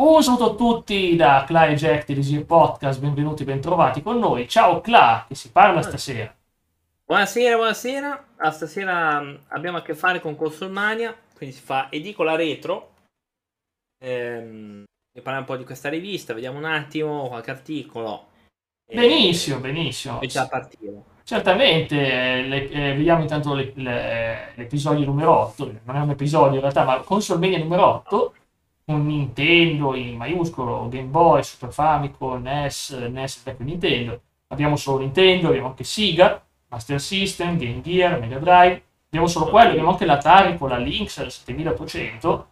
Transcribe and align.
Un 0.00 0.22
saluto 0.22 0.52
a 0.52 0.54
tutti 0.54 1.14
da 1.14 1.44
Cla 1.46 1.66
e 1.66 1.74
Jack 1.74 2.06
di 2.06 2.14
Lisir 2.14 2.46
Podcast, 2.46 3.00
benvenuti, 3.00 3.44
bentrovati 3.44 4.00
con 4.00 4.18
noi. 4.18 4.48
Ciao 4.48 4.80
Cla, 4.80 5.26
che 5.28 5.34
si 5.34 5.50
parla 5.50 5.82
stasera. 5.82 6.34
Buonasera, 7.04 7.56
buonasera. 7.56 8.24
Ah, 8.38 8.50
stasera 8.50 9.20
mm, 9.20 9.34
abbiamo 9.48 9.76
a 9.76 9.82
che 9.82 9.94
fare 9.94 10.20
con 10.20 10.36
Consolmania, 10.36 11.14
quindi 11.36 11.54
si 11.54 11.60
fa 11.60 11.88
edicola 11.90 12.34
retro. 12.34 12.92
Ehm, 14.02 14.84
e 15.12 15.20
parliamo 15.20 15.40
un 15.40 15.44
po' 15.44 15.56
di 15.58 15.64
questa 15.64 15.90
rivista, 15.90 16.32
vediamo 16.32 16.56
un 16.56 16.64
attimo 16.64 17.28
qualche 17.28 17.50
articolo. 17.50 18.28
Benissimo, 18.90 19.58
benissimo. 19.58 20.22
E 20.22 20.28
già 20.28 20.48
partire. 20.48 21.02
Certamente, 21.24 21.96
eh, 21.96 22.42
le- 22.48 22.70
eh, 22.70 22.94
vediamo 22.94 23.20
intanto 23.20 23.52
le- 23.52 23.72
le- 23.74 24.52
l'episodio 24.54 25.04
numero 25.04 25.38
8, 25.40 25.70
non 25.84 25.96
è 25.96 26.00
un 26.00 26.10
episodio 26.10 26.54
in 26.54 26.60
realtà, 26.60 26.84
ma 26.84 27.00
Consolmania 27.00 27.58
numero 27.58 27.86
8, 27.86 28.18
con 28.18 28.39
Nintendo 28.96 29.94
in 29.94 30.16
maiuscolo, 30.16 30.88
Game 30.88 31.08
Boy, 31.08 31.42
Super 31.42 31.72
Famicom, 31.72 32.42
NES, 32.42 32.90
NES 33.10 33.42
vecchio 33.42 33.64
Nintendo. 33.64 34.20
Abbiamo 34.48 34.76
solo 34.76 34.98
Nintendo, 34.98 35.48
abbiamo 35.48 35.68
anche 35.68 35.84
Sega, 35.84 36.42
Master 36.68 37.00
System, 37.00 37.56
Game 37.56 37.80
Gear, 37.80 38.18
Mega 38.18 38.38
Drive, 38.38 38.82
abbiamo 39.06 39.26
solo 39.26 39.46
quello, 39.46 39.70
abbiamo 39.70 39.90
anche 39.90 40.04
l'Atari 40.04 40.56
con 40.56 40.68
la 40.68 40.78
Lynx 40.78 41.24
7800 41.26 42.46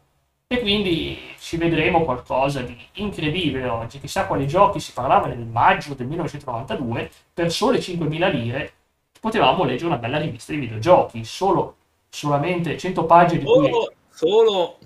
e 0.46 0.60
quindi 0.60 1.18
ci 1.38 1.56
vedremo 1.56 2.04
qualcosa 2.04 2.62
di 2.62 2.76
incredibile 2.94 3.68
oggi. 3.68 4.00
Chissà 4.00 4.26
quali 4.26 4.46
giochi 4.46 4.80
si 4.80 4.92
parlava 4.92 5.26
nel 5.26 5.44
maggio 5.44 5.94
del 5.94 6.06
1992, 6.06 7.10
per 7.34 7.52
sole 7.52 7.78
5.000 7.78 8.30
lire 8.30 8.72
potevamo 9.20 9.64
leggere 9.64 9.86
una 9.86 9.98
bella 9.98 10.18
rivista 10.18 10.52
di 10.52 10.58
videogiochi, 10.58 11.24
solo 11.24 11.76
solamente 12.08 12.78
100 12.78 13.04
pagine 13.04 13.40
di 13.40 13.46
cui... 13.46 13.70
Solo... 14.10 14.78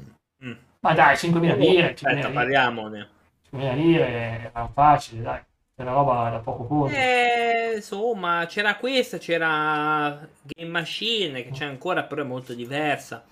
Ma 0.82 0.92
dai, 0.94 1.16
5.000 1.16 1.54
lire, 1.54 1.94
5.000 1.96 2.28
Aspetta, 2.28 2.28
lire, 2.28 2.32
parliamone. 2.34 3.08
5.000 3.42 3.74
lire 3.74 4.08
erano 4.08 4.70
facili, 4.74 5.22
dai, 5.22 5.40
è 5.74 5.82
una 5.82 5.92
roba 5.92 6.30
da 6.30 6.38
poco 6.40 6.66
conto. 6.66 6.94
Eh, 6.94 7.72
insomma, 7.76 8.46
c'era 8.46 8.76
questa, 8.76 9.18
c'era 9.18 10.28
Game 10.42 10.70
Machine, 10.70 11.42
che 11.42 11.50
c'è 11.50 11.64
ancora, 11.64 12.04
però 12.04 12.22
è 12.22 12.24
molto 12.24 12.54
diversa. 12.54 13.24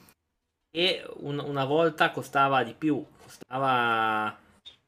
E 0.70 1.04
un- 1.20 1.38
una 1.40 1.64
volta 1.64 2.10
costava 2.12 2.62
di 2.64 2.74
più, 2.74 3.04
costava 3.22 4.36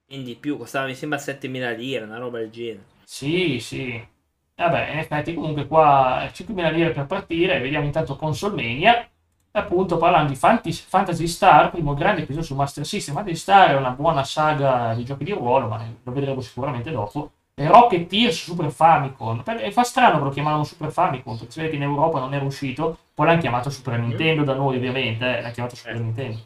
in 0.09 0.25
di 0.25 0.37
più, 0.37 0.59
costava 0.59 0.87
mi 0.87 0.94
sembra 0.94 1.19
7000 1.19 1.70
lire, 1.72 2.05
una 2.05 2.19
roba 2.19 2.39
del 2.39 2.50
genere. 2.50 2.84
Sì, 3.05 3.59
sì. 3.61 4.09
Vabbè, 4.55 4.91
in 4.92 4.98
effetti 4.98 5.34
comunque 5.34 5.67
qua 5.67 6.28
5.000 6.33 6.70
lire 6.70 6.92
per 6.92 7.06
partire, 7.06 7.61
vediamo 7.61 7.87
intanto 7.87 8.17
Consolmania, 8.17 9.09
appunto 9.53 9.97
parlando 9.98 10.31
di 10.33 10.36
Fantasy, 10.36 11.27
Star, 11.27 11.70
primo 11.70 11.95
grande 11.95 12.22
episodio 12.22 12.47
su 12.47 12.55
Master 12.55 12.86
System. 12.86 13.14
Fantasy 13.14 13.36
Star 13.36 13.70
è 13.70 13.77
una 13.77 13.91
buona 13.91 14.25
saga 14.25 14.94
di 14.94 15.05
giochi 15.05 15.25
di 15.25 15.33
ruolo, 15.33 15.69
ma 15.69 15.84
lo 16.03 16.12
vedremo 16.12 16.41
sicuramente 16.41 16.91
dopo. 16.91 17.31
E 17.55 17.67
Rocketeer 17.67 18.33
su 18.33 18.50
Super 18.53 18.70
Famicom, 18.70 19.42
Per- 19.42 19.62
e 19.62 19.70
fa 19.72 19.83
strano 19.83 20.19
che 20.19 20.25
lo 20.25 20.31
chiamavano 20.31 20.64
Super 20.64 20.91
Famicom, 20.91 21.36
perché 21.36 21.53
si 21.53 21.59
vede 21.61 21.70
che 21.70 21.77
in 21.77 21.83
Europa 21.83 22.19
non 22.19 22.33
era 22.33 22.44
uscito, 22.44 22.97
poi 23.14 23.27
l'hanno 23.27 23.41
chiamato 23.41 23.69
Super 23.69 23.98
Nintendo 23.98 24.42
da 24.42 24.55
noi 24.55 24.77
ovviamente, 24.77 25.25
eh, 25.36 25.41
l'hanno 25.42 25.53
chiamato 25.53 25.77
Super 25.77 25.94
Eh. 25.94 25.98
Nintendo. 25.98 26.39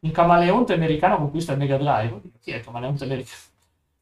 Un 0.00 0.10
camaleonte 0.12 0.74
americano 0.74 1.16
conquista 1.16 1.52
il 1.52 1.58
Mega 1.58 1.76
Drive. 1.76 2.20
Chi 2.40 2.52
è 2.52 2.56
il 2.56 2.64
camaleonte 2.64 3.04
americano? 3.04 3.36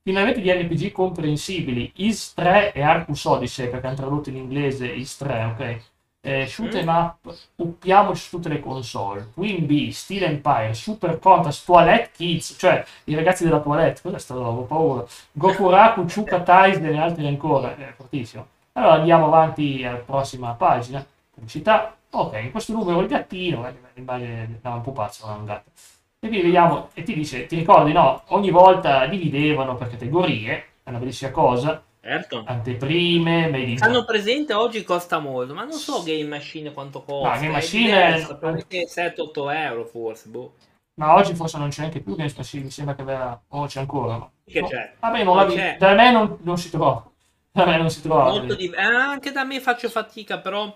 Finalmente 0.02 0.40
di 0.40 0.50
RPG 0.52 0.92
comprensibili. 0.92 1.92
Is 1.96 2.34
3 2.34 2.72
e 2.72 2.82
Arcus 2.82 3.24
Odyssey, 3.24 3.70
perché 3.70 3.86
hanno 3.86 3.96
tradotto 3.96 4.28
in 4.28 4.36
inglese 4.36 4.86
Is 4.88 5.16
3, 5.16 5.44
ok? 5.44 5.80
Eh, 6.26 6.46
shoot 6.48 6.74
'em 6.74 6.88
up, 6.88 7.32
uppiamoci 7.56 8.20
su 8.20 8.36
tutte 8.36 8.48
le 8.48 8.58
console. 8.58 9.28
Twin 9.32 9.64
B, 9.64 9.90
Steel 9.90 10.24
Empire, 10.24 10.74
Super 10.74 11.20
Contest, 11.20 11.64
Toilette 11.64 12.10
Kids, 12.16 12.56
cioè 12.58 12.84
i 13.04 13.14
ragazzi 13.14 13.44
della 13.44 13.60
Toilette. 13.60 14.00
Cos'è 14.02 14.18
sta 14.18 14.34
roba? 14.34 14.60
Ho 14.60 14.64
paura. 14.64 15.04
Gokuraku, 15.30 16.04
Chuka 16.12 16.40
Taisen 16.40 16.84
e 16.86 16.98
altri 16.98 17.26
ancora. 17.28 17.76
È 17.76 17.92
fortissimo. 17.94 18.46
Allora 18.72 18.94
andiamo 18.94 19.26
avanti 19.26 19.84
alla 19.84 19.98
prossima 19.98 20.52
pagina. 20.54 21.04
Pubblicità. 21.32 21.94
Ok, 22.10 22.34
in 22.42 22.50
questo 22.50 22.72
numero 22.72 23.00
il 23.00 23.06
gattino, 23.08 23.66
eh, 23.68 23.74
rimane 23.94 24.58
no, 24.62 24.74
un 24.74 24.80
pupazzo, 24.80 25.26
non 25.26 25.40
un 25.40 25.44
gatto. 25.44 25.70
E 26.18 26.26
quindi 26.28 26.46
vediamo, 26.46 26.88
e 26.94 27.02
ti 27.04 27.14
dice, 27.14 27.46
ti 27.46 27.56
ricordi, 27.56 27.92
no? 27.92 28.22
Ogni 28.28 28.50
volta 28.50 29.06
dividevano 29.06 29.76
per 29.76 29.90
categorie, 29.90 30.64
è 30.82 30.88
una 30.88 30.98
bellissima 30.98 31.30
cosa. 31.30 31.82
Certo. 32.06 32.44
Anteprime, 32.46 33.48
made 33.50 33.58
in 33.72 33.82
Hanno 33.82 34.04
presente 34.04 34.54
oggi 34.54 34.84
costa 34.84 35.18
molto, 35.18 35.54
ma 35.54 35.64
non 35.64 35.72
so 35.72 36.04
Game 36.04 36.22
Machine 36.28 36.72
quanto 36.72 37.02
costa. 37.02 37.34
Game 37.34 37.48
è 37.48 37.50
Machine 37.50 38.14
è- 38.14 38.36
perché 38.36 38.86
7-8 38.86 39.50
euro 39.50 39.84
forse, 39.86 40.28
boh. 40.28 40.54
Ma 41.00 41.14
oggi 41.14 41.34
forse 41.34 41.58
non 41.58 41.68
c'è 41.70 41.80
neanche 41.80 42.00
più 42.00 42.14
Games 42.14 42.36
Machine, 42.36 42.62
mi 42.64 42.70
sembra 42.70 42.94
che 42.94 43.02
aveva... 43.02 43.42
o 43.48 43.66
c'è 43.66 43.80
ancora. 43.80 44.18
Ma... 44.18 44.30
Che 44.44 44.60
no. 44.60 44.68
c'è? 44.68 44.94
Vabbè, 45.00 45.24
non 45.24 45.36
Non 45.36 45.48
c'è. 45.48 45.76
da 45.80 45.94
me 45.94 46.12
non, 46.12 46.38
non 46.42 46.56
si 46.56 46.70
trova. 46.70 47.10
Da 47.50 47.66
me 47.66 47.76
non 47.76 47.90
si 47.90 48.00
trova. 48.02 48.30
Molto 48.30 48.54
di- 48.54 48.70
eh, 48.70 48.80
anche 48.80 49.32
da 49.32 49.42
me 49.42 49.60
faccio 49.60 49.88
fatica, 49.88 50.38
però 50.38 50.72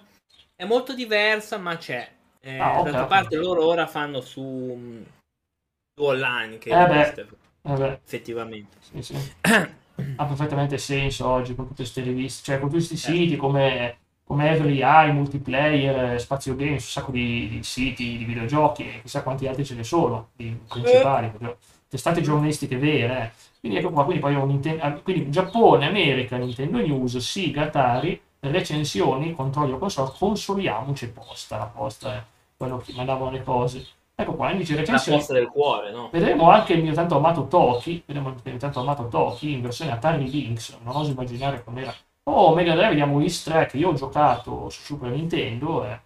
è 0.56 0.64
molto 0.64 0.94
diversa, 0.94 1.58
ma 1.58 1.76
c'è. 1.76 2.10
Eh, 2.40 2.58
Ah, 2.58 2.70
ok, 2.80 2.82
d'altra 2.84 3.02
ok. 3.02 3.08
parte 3.08 3.36
loro 3.36 3.66
ora 3.66 3.86
fanno 3.86 4.20
su, 4.20 5.04
su 5.94 6.02
online, 6.04 6.58
che 6.58 6.70
Eh 6.70 6.86
beh. 6.86 7.00
esiste, 7.00 7.28
Vabbè, 7.62 8.00
effettivamente. 8.04 8.78
sì, 8.80 9.02
sì. 9.02 9.14
ha 10.16 10.24
perfettamente 10.24 10.78
senso 10.78 11.26
oggi 11.28 11.54
con 11.54 11.64
tutte 11.66 11.82
queste 11.82 12.02
riviste, 12.02 12.42
cioè 12.44 12.58
con 12.58 12.68
tutti 12.68 12.84
questi 12.86 12.96
siti 12.96 13.36
come, 13.36 13.96
come 14.24 14.50
Every 14.50 14.80
Eye, 14.82 15.12
Multiplayer, 15.12 16.14
eh, 16.14 16.18
Spazio 16.18 16.54
Games, 16.56 16.82
un 16.84 16.90
sacco 16.90 17.10
di, 17.10 17.48
di 17.48 17.62
siti 17.62 18.16
di 18.18 18.24
videogiochi 18.24 18.82
e 18.84 19.00
chissà 19.02 19.22
quanti 19.22 19.46
altri 19.46 19.64
ce 19.64 19.74
ne 19.74 19.84
sono, 19.84 20.28
di 20.36 20.56
principali, 20.68 21.28
proprio 21.28 21.56
testate 21.88 22.20
giornalistiche 22.20 22.76
vere. 22.76 23.22
eh. 23.22 23.30
Quindi 23.60 23.78
ecco 23.78 23.90
qua, 23.90 24.04
quindi 24.04 24.22
poi 24.22 24.34
ho 24.36 24.44
Ninten- 24.46 24.78
ah, 24.80 24.92
quindi 24.92 25.30
Giappone, 25.30 25.86
America, 25.86 26.36
Nintendo 26.36 26.78
News, 26.78 27.16
Sega, 27.18 27.62
Atari, 27.64 28.18
recensioni, 28.40 29.32
controllo 29.34 29.76
console, 29.78 30.12
consoliamoci 30.16 31.08
posta, 31.10 31.58
la 31.58 31.64
posta 31.66 32.14
è 32.14 32.22
quello 32.56 32.78
che 32.78 32.92
mandavano 32.94 33.30
le 33.30 33.42
cose. 33.42 33.86
Ecco 34.20 34.34
qua, 34.34 34.50
indice 34.50 34.74
La 34.74 34.80
recensioni. 34.80 35.18
posta 35.18 35.32
del 35.32 35.48
cuore, 35.48 35.90
no? 35.92 36.08
Vedremo 36.12 36.50
anche 36.50 36.74
il 36.74 36.82
mio 36.82 36.92
tanto 36.92 37.16
amato 37.16 37.46
Toki, 37.46 38.02
vedremo 38.04 38.28
il 38.28 38.36
mio 38.42 38.56
tanto 38.58 38.80
amato 38.80 39.08
Toki 39.08 39.52
in 39.52 39.62
versione 39.62 39.92
Atari 39.92 40.28
Lynx, 40.30 40.76
non 40.82 40.96
oso 40.96 41.10
immaginare 41.10 41.64
com'era. 41.64 41.92
Oh, 42.24 42.54
Mega 42.54 42.74
Drive 42.74 42.90
vediamo 42.90 43.20
Easter 43.20 43.56
Egg, 43.56 43.74
io 43.74 43.88
ho 43.88 43.94
giocato 43.94 44.68
su 44.68 44.82
Super 44.82 45.10
Nintendo, 45.10 45.84
eh, 45.84 46.00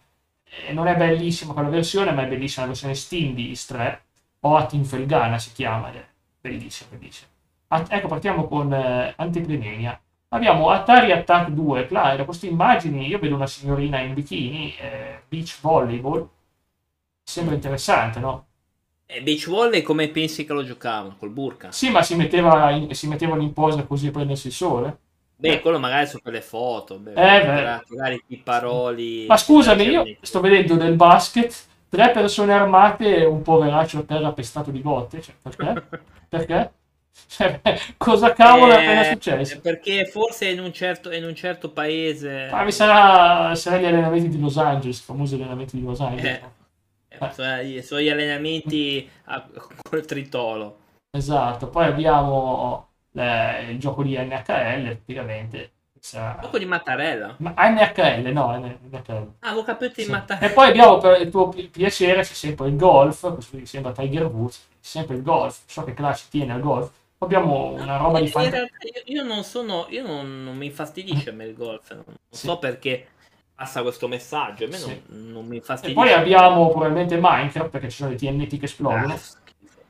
e 0.68 0.72
non 0.72 0.86
è 0.86 0.96
bellissima 0.96 1.52
quella 1.52 1.68
versione, 1.68 2.12
ma 2.12 2.22
è 2.22 2.28
bellissima 2.28 2.62
la 2.62 2.70
versione 2.70 2.94
Steam 2.94 3.34
di 3.34 3.48
Easter 3.48 3.80
Egg, 3.80 3.96
o 4.40 4.56
Atinfelgana 4.56 5.38
si 5.38 5.52
chiama, 5.52 5.88
ed 5.88 5.96
è 5.96 6.06
bellissima, 6.40 6.90
bellissima. 6.96 7.28
Ah, 7.68 7.84
ecco, 7.88 8.06
partiamo 8.06 8.46
con 8.46 8.72
eh, 8.72 9.12
Anteprimenia. 9.16 9.98
Abbiamo 10.28 10.70
Atari 10.70 11.12
Attack 11.12 11.50
2, 11.50 11.88
là, 11.90 12.14
da 12.16 12.24
queste 12.24 12.46
immagini 12.46 13.06
io 13.06 13.18
vedo 13.18 13.34
una 13.34 13.46
signorina 13.46 13.98
in 14.00 14.14
bikini, 14.14 14.74
eh, 14.76 15.22
beach 15.28 15.58
volleyball, 15.60 16.28
sembra 17.24 17.54
interessante, 17.54 18.20
no? 18.20 18.46
E 19.06 19.22
Beach 19.22 19.48
Volley 19.48 19.80
come 19.82 20.08
pensi 20.10 20.44
che 20.44 20.52
lo 20.52 20.62
giocavano? 20.62 21.16
Col 21.16 21.30
burka? 21.30 21.70
Sì, 21.72 21.90
ma 21.90 22.02
si, 22.02 22.14
metteva 22.14 22.70
in, 22.70 22.94
si 22.94 23.06
mettevano 23.08 23.42
in 23.42 23.52
posa 23.52 23.84
così 23.84 24.06
a 24.08 24.10
prendersi 24.10 24.46
il 24.48 24.52
sole. 24.52 24.98
Beh, 25.36 25.60
quello 25.60 25.78
magari 25.78 26.06
su 26.06 26.20
quelle 26.22 26.40
foto. 26.40 26.98
Beh, 26.98 27.12
Eh, 27.12 27.44
magari 27.88 28.22
i 28.28 28.36
paroli. 28.38 29.26
Ma 29.26 29.36
scusami, 29.36 29.84
io 29.84 30.04
sto 30.20 30.40
vedendo 30.40 30.76
del 30.76 30.94
basket, 30.96 31.66
tre 31.88 32.10
persone 32.10 32.52
armate 32.52 33.16
e 33.16 33.24
un 33.24 33.42
poveraccio 33.42 33.98
a 33.98 34.02
terra 34.02 34.32
pestato 34.32 34.70
di 34.70 34.80
botte. 34.80 35.20
Cioè, 35.20 35.34
perché? 35.42 35.82
Perché? 36.28 36.72
Cioè, 37.28 37.60
cosa 37.96 38.32
cavolo 38.32 38.72
è 38.72 38.76
appena 38.76 39.02
Eh, 39.02 39.04
successo? 39.04 39.60
Perché 39.60 40.04
forse 40.06 40.48
in 40.48 40.60
un 40.60 40.72
certo, 40.72 41.10
in 41.12 41.24
un 41.24 41.34
certo 41.34 41.70
paese. 41.70 42.48
Ah, 42.50 42.64
mi 42.64 42.72
sarà, 42.72 43.54
sarà 43.54 43.78
gli 43.78 43.84
allenamenti 43.86 44.28
di 44.28 44.38
Los 44.38 44.56
Angeles, 44.58 44.98
i 45.00 45.02
famosi 45.02 45.34
allenamenti 45.34 45.76
di 45.78 45.82
Los 45.84 46.00
Angeles. 46.00 46.36
Eh. 46.36 46.42
Eh, 47.38 47.66
i 47.78 47.82
suoi 47.82 48.10
allenamenti 48.10 49.08
a- 49.24 49.46
col 49.88 50.04
tritolo. 50.04 50.78
Esatto, 51.10 51.68
poi 51.68 51.86
abbiamo 51.86 52.88
eh, 53.14 53.70
il 53.70 53.78
gioco 53.78 54.02
di 54.02 54.16
NHL, 54.16 54.86
effettivamente. 54.86 55.70
Sarà- 56.00 56.38
Gioco 56.42 56.58
di 56.58 56.66
Mattarella. 56.66 57.36
Ma 57.38 57.54
NHL, 57.56 58.26
no, 58.32 58.54
NHL. 58.58 59.12
Ah, 59.38 59.48
avevo 59.48 59.62
capito 59.62 60.02
Sì. 60.02 60.10
Mattarella. 60.10 60.50
E 60.50 60.54
poi 60.54 60.68
abbiamo 60.68 60.98
per 60.98 61.20
il 61.20 61.30
tuo 61.30 61.48
pi- 61.48 61.68
piacere 61.68 62.20
c'è 62.22 62.34
sempre 62.34 62.68
il 62.68 62.76
golf, 62.76 63.32
questo 63.32 63.58
sembra 63.64 63.92
Tiger 63.92 64.26
Woods, 64.26 64.56
c'è 64.72 64.76
sempre 64.80 65.16
il 65.16 65.22
golf, 65.22 65.60
so 65.66 65.82
che 65.84 65.94
Clash 65.94 66.28
tiene 66.28 66.52
al 66.52 66.60
golf. 66.60 66.90
Abbiamo 67.18 67.72
una 67.72 67.96
roba 67.96 68.20
di 68.20 68.30
realtà 68.30 68.58
io, 68.58 69.02
io 69.06 69.22
non 69.22 69.44
sono, 69.44 69.86
io 69.88 70.06
non, 70.06 70.44
non 70.44 70.56
mi 70.58 70.66
infastidisce 70.66 71.30
a 71.30 71.32
me 71.32 71.46
il 71.46 71.54
golf, 71.54 71.90
non, 71.92 72.02
non 72.06 72.16
Sì. 72.28 72.46
so 72.46 72.58
perché 72.58 73.06
passa 73.54 73.82
questo 73.82 74.08
messaggio, 74.08 74.64
a 74.64 74.68
me 74.68 74.76
Sì. 74.76 75.02
non, 75.08 75.30
non 75.32 75.46
mi 75.46 75.54
E 75.54 75.58
infastidisce. 75.58 76.00
poi 76.00 76.12
abbiamo 76.12 76.68
probabilmente 76.70 77.16
Minecraft, 77.20 77.70
perché 77.70 77.88
ci 77.90 77.96
sono 77.96 78.10
le 78.10 78.16
TNT 78.16 78.58
che 78.58 78.64
esplodono. 78.66 79.12
Ah. 79.14 79.20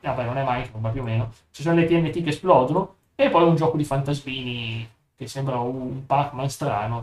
Vabbè, 0.01 0.25
non 0.25 0.37
è 0.39 0.43
Minecraft, 0.43 0.75
ma 0.77 0.91
più 0.91 1.01
o 1.01 1.05
meno. 1.05 1.33
Ci 1.51 1.63
sono 1.63 1.77
le 1.77 1.87
TNT 1.87 2.23
che 2.23 2.29
esplodono. 2.31 2.97
E 3.17 3.31
poi 3.31 3.45
un 3.45 3.55
gioco 3.57 3.77
di 3.77 3.85
fantasmini 3.85 4.89
che 5.17 5.27
sembra 5.29 5.59
un 5.59 6.05
Pac-Man 6.07 6.51
strano. 6.51 7.03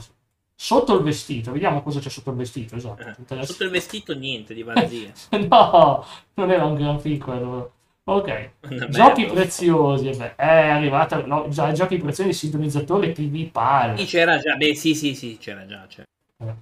Sotto 0.56 0.96
il 0.96 1.04
vestito, 1.04 1.52
vediamo 1.52 1.82
cosa 1.82 2.00
c'è 2.00 2.10
sotto 2.10 2.30
il 2.30 2.36
vestito, 2.36 2.76
esatto. 2.76 3.16
Eh, 3.36 3.46
Sotto 3.46 3.64
il 3.64 3.72
vestito 3.72 4.14
niente 4.14 4.54
di 4.54 4.62
Vanzia. 4.64 5.12
No, 5.50 6.06
non 6.36 6.52
era 6.52 6.66
un 6.66 6.76
gran 6.76 7.00
fico. 7.00 7.32
allora. 7.32 7.68
Ok, 8.04 8.50
Una 8.70 8.88
giochi 8.90 9.22
merda. 9.22 9.34
preziosi, 9.42 10.10
eh 10.10 10.16
beh, 10.18 10.36
è 10.36 10.68
arrivata, 10.70 11.24
no, 11.26 11.48
già 11.50 11.72
giochi 11.72 11.98
preziosi, 11.98 12.34
sintonizzatore 12.34 13.12
TV 13.12 13.50
PAL. 13.50 13.98
Sì, 13.98 14.06
c'era 14.06 14.38
già, 14.38 14.56
beh, 14.56 14.76
sì, 14.76 14.94
sì, 14.96 15.16
sì, 15.16 15.38
c'era 15.40 15.66
già. 15.66 15.86
c'era. 15.88 16.04
Eh, 16.42 16.54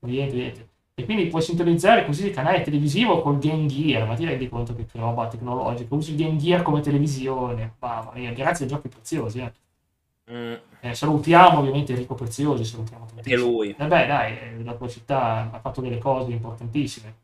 Niente, 0.00 0.34
niente. 0.34 0.68
E 0.94 1.04
quindi 1.04 1.26
puoi 1.26 1.42
sintonizzare 1.42 2.06
così 2.06 2.26
il 2.26 2.32
canale 2.34 2.62
televisivo 2.62 3.20
col 3.20 3.38
Game 3.38 3.66
Gear, 3.66 4.06
ma 4.06 4.14
ti 4.14 4.24
rendi 4.24 4.48
conto 4.48 4.74
che 4.74 4.86
che 4.86 4.98
roba 4.98 5.28
tecnologica? 5.28 5.94
Usi 5.94 6.12
il 6.12 6.16
Game 6.16 6.36
Gear 6.38 6.62
come 6.62 6.80
televisione, 6.80 7.74
mamma 7.80 8.12
mia, 8.14 8.32
grazie 8.32 8.64
a 8.64 8.68
giochi 8.68 8.88
preziosi. 8.88 9.40
Eh. 9.40 9.52
Mm, 10.30 10.54
Eh, 10.80 10.94
salutiamo 10.94 11.58
ovviamente 11.58 11.92
Enrico 11.92 12.14
Preziosi, 12.14 12.64
salutiamo 12.64 13.06
e 13.22 13.36
lui, 13.36 13.74
Eh 13.78 13.86
beh, 13.86 14.06
dai, 14.06 14.38
eh, 14.38 14.62
la 14.64 14.74
tua 14.74 14.88
città 14.88 15.50
ha 15.52 15.58
fatto 15.60 15.80
delle 15.80 15.98
cose 15.98 16.30
importantissime. 16.32 17.14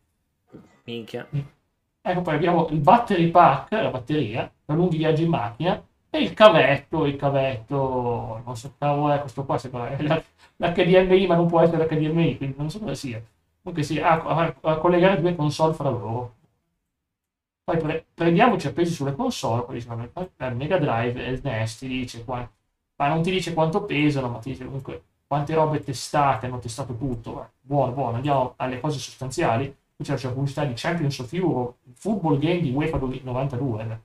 minchia. 0.84 1.26
Ecco, 2.04 2.22
poi 2.22 2.34
abbiamo 2.34 2.68
il 2.70 2.78
battery 2.80 3.30
pack, 3.30 3.70
la 3.72 3.90
batteria, 3.90 4.50
per 4.64 4.76
lunghi 4.76 4.96
viaggi 4.96 5.22
in 5.22 5.28
macchina, 5.30 5.82
e 6.14 6.18
il 6.22 6.32
cavetto, 6.34 7.06
il 7.06 7.16
cavetto, 7.16 8.40
non 8.44 8.56
so, 8.56 8.74
cavolo 8.78 9.12
è 9.14 9.20
questo 9.20 9.44
qua, 9.44 9.58
la- 10.00 10.22
l'HDMI, 10.56 11.26
ma 11.26 11.34
non 11.36 11.48
può 11.48 11.60
essere 11.60 11.78
l'HDMI, 11.84 12.36
quindi 12.36 12.56
non 12.58 12.70
so 12.70 12.78
cosa 12.80 12.94
sia. 12.94 13.20
Comunque 13.62 13.82
sì, 13.84 13.98
a, 13.98 14.20
a- 14.22 14.54
a 14.60 14.76
collegare 14.78 15.20
due 15.20 15.34
console 15.34 15.74
fra 15.74 15.88
loro. 15.88 16.34
Poi 17.64 17.78
pre- 17.78 18.06
prendiamoci 18.14 18.66
appesi 18.66 18.92
sulle 18.92 19.14
console, 19.14 19.64
poi 19.64 19.74
diciamo, 19.76 20.02
il 20.02 20.54
Mega 20.56 20.78
Drive 20.78 21.24
e 21.24 21.30
il 21.30 21.40
NES 21.44 21.78
ti 21.78 21.86
dice, 21.88 22.24
qua- 22.24 22.48
ma 22.96 23.08
non 23.08 23.22
ti 23.22 23.30
dice 23.30 23.54
quanto 23.54 23.84
pesano, 23.84 24.28
ma 24.28 24.38
ti 24.38 24.50
dice 24.50 24.64
comunque 24.64 25.02
quante 25.26 25.54
robe 25.54 25.80
testate, 25.82 26.46
hanno 26.46 26.58
testato 26.58 26.96
tutto. 26.96 27.52
Buono, 27.60 27.92
buono, 27.92 28.16
andiamo 28.16 28.54
alle 28.56 28.80
cose 28.80 28.98
sostanziali. 28.98 29.74
Qui 29.94 30.04
c'è 30.04 30.16
la 30.20 30.32
pubblicità 30.32 30.64
di 30.64 30.72
Champions 30.74 31.18
of 31.20 31.32
Europe, 31.32 31.78
football 31.94 32.38
game 32.38 32.60
di 32.60 32.72
UEFA 32.72 32.98
92, 32.98 33.82
eh. 33.82 34.00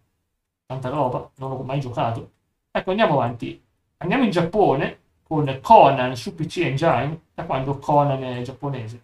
Tanta 0.68 0.90
roba, 0.90 1.32
non 1.38 1.52
ho 1.52 1.64
mai 1.64 1.80
giocato. 1.80 2.32
Ecco, 2.72 2.92
andiamo 2.92 3.14
avanti. 3.14 3.60
Andiamo 3.98 4.24
in 4.24 4.30
Giappone 4.30 5.00
con 5.24 5.60
Conan 5.62 6.16
su 6.16 6.36
PC 6.36 6.58
Engine, 6.58 7.22
da 7.34 7.46
quando 7.46 7.80
Conan 7.80 8.24
è 8.24 8.42
giapponese. 8.42 9.04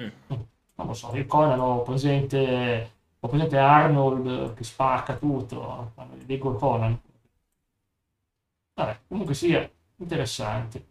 Mm. 0.00 0.08
Non 0.74 0.86
lo 0.86 0.94
so, 0.94 1.14
io 1.16 1.26
Conan 1.26 1.60
ho 1.60 1.82
presente, 1.82 2.92
ho 3.20 3.28
presente 3.28 3.58
Arnold 3.58 4.54
che 4.54 4.64
spacca 4.64 5.16
tutto, 5.16 5.92
leggo 6.26 6.54
Conan. 6.54 7.00
Vabbè, 8.74 9.00
comunque 9.08 9.34
sia 9.34 9.68
interessante. 9.96 10.86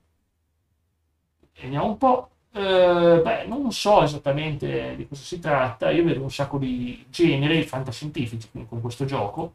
Vediamo 1.54 1.86
un 1.86 1.98
po'. 1.98 2.31
Eh, 2.54 3.22
beh, 3.24 3.46
non 3.48 3.72
so 3.72 4.04
esattamente 4.04 4.96
di 4.96 5.08
cosa 5.08 5.22
si 5.24 5.40
tratta. 5.40 5.90
Io 5.92 6.04
vedo 6.04 6.22
un 6.22 6.32
sacco 6.32 6.58
di 6.58 7.06
generi 7.10 7.64
fantascientifici 7.64 8.50
con 8.68 8.82
questo 8.82 9.06
gioco. 9.06 9.54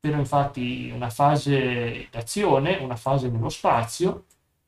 Vedo 0.00 0.16
infatti 0.16 0.90
una 0.94 1.10
fase 1.10 2.08
d'azione, 2.10 2.76
una 2.76 2.96
fase 2.96 3.28
nello 3.28 3.48
spazio, 3.48 4.24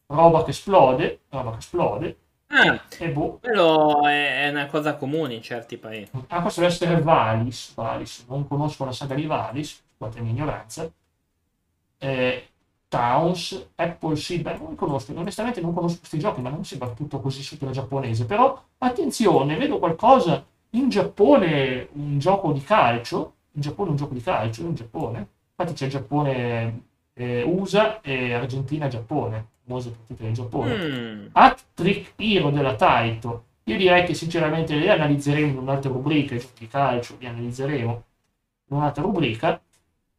roba 0.06 0.44
che 0.44 0.50
esplode, 0.50 1.20
roba 1.30 1.52
che 1.52 1.58
esplode, 1.58 2.16
Ah, 2.48 2.80
e 2.98 3.10
boh. 3.10 3.38
quello 3.40 4.06
è, 4.06 4.44
è 4.44 4.48
una 4.50 4.66
cosa 4.66 4.96
comune 4.96 5.34
in 5.34 5.42
certi 5.42 5.78
paesi. 5.78 6.10
Ah, 6.28 6.42
questo 6.42 6.60
deve 6.60 6.72
essere 6.72 7.00
Valis, 7.00 7.74
Valis. 7.74 8.24
Non 8.28 8.46
conosco 8.46 8.84
la 8.84 8.92
saga 8.92 9.14
di 9.14 9.24
Valis, 9.26 9.82
scusate 9.96 10.18
ignoranza. 10.20 10.90
Eh, 11.98 12.51
Towns, 12.92 13.68
Apple 13.76 14.16
Seed, 14.16 14.42
beh, 14.42 14.58
non 14.58 14.68
li 14.68 14.76
conosco, 14.76 15.14
onestamente 15.16 15.62
non 15.62 15.72
conosco 15.72 16.00
questi 16.00 16.18
giochi, 16.18 16.42
ma 16.42 16.50
non 16.50 16.62
sembra 16.62 16.90
tutto 16.90 17.20
così 17.20 17.42
super 17.42 17.70
giapponese. 17.70 18.26
Però, 18.26 18.62
attenzione, 18.76 19.56
vedo 19.56 19.78
qualcosa 19.78 20.44
in 20.72 20.90
Giappone, 20.90 21.88
un 21.92 22.18
gioco 22.18 22.52
di 22.52 22.60
calcio, 22.60 23.32
in 23.52 23.62
Giappone 23.62 23.88
un 23.88 23.96
gioco 23.96 24.12
di 24.12 24.20
calcio, 24.20 24.60
in 24.60 24.74
Giappone. 24.74 25.26
Infatti 25.56 25.72
c'è 25.72 25.86
Giappone, 25.88 26.82
eh, 27.14 27.42
USA 27.44 28.02
e 28.02 28.34
Argentina-Giappone, 28.34 29.46
famose 29.64 29.88
partite 29.92 30.24
del 30.24 30.34
Giappone. 30.34 30.76
Mm, 30.76 31.26
Hat-Trick 31.32 32.12
Hero 32.16 32.50
della 32.50 32.74
Taito. 32.74 33.44
Io 33.64 33.76
direi 33.78 34.04
che 34.04 34.12
sinceramente 34.12 34.76
li 34.76 34.90
analizzeremo 34.90 35.46
in 35.46 35.56
un'altra 35.56 35.90
rubrica, 35.90 36.34
i 36.34 36.40
giochi 36.40 36.58
di 36.58 36.68
calcio 36.68 37.16
li 37.18 37.26
analizzeremo 37.26 38.02
in 38.68 38.76
un'altra 38.76 39.02
rubrica 39.02 39.58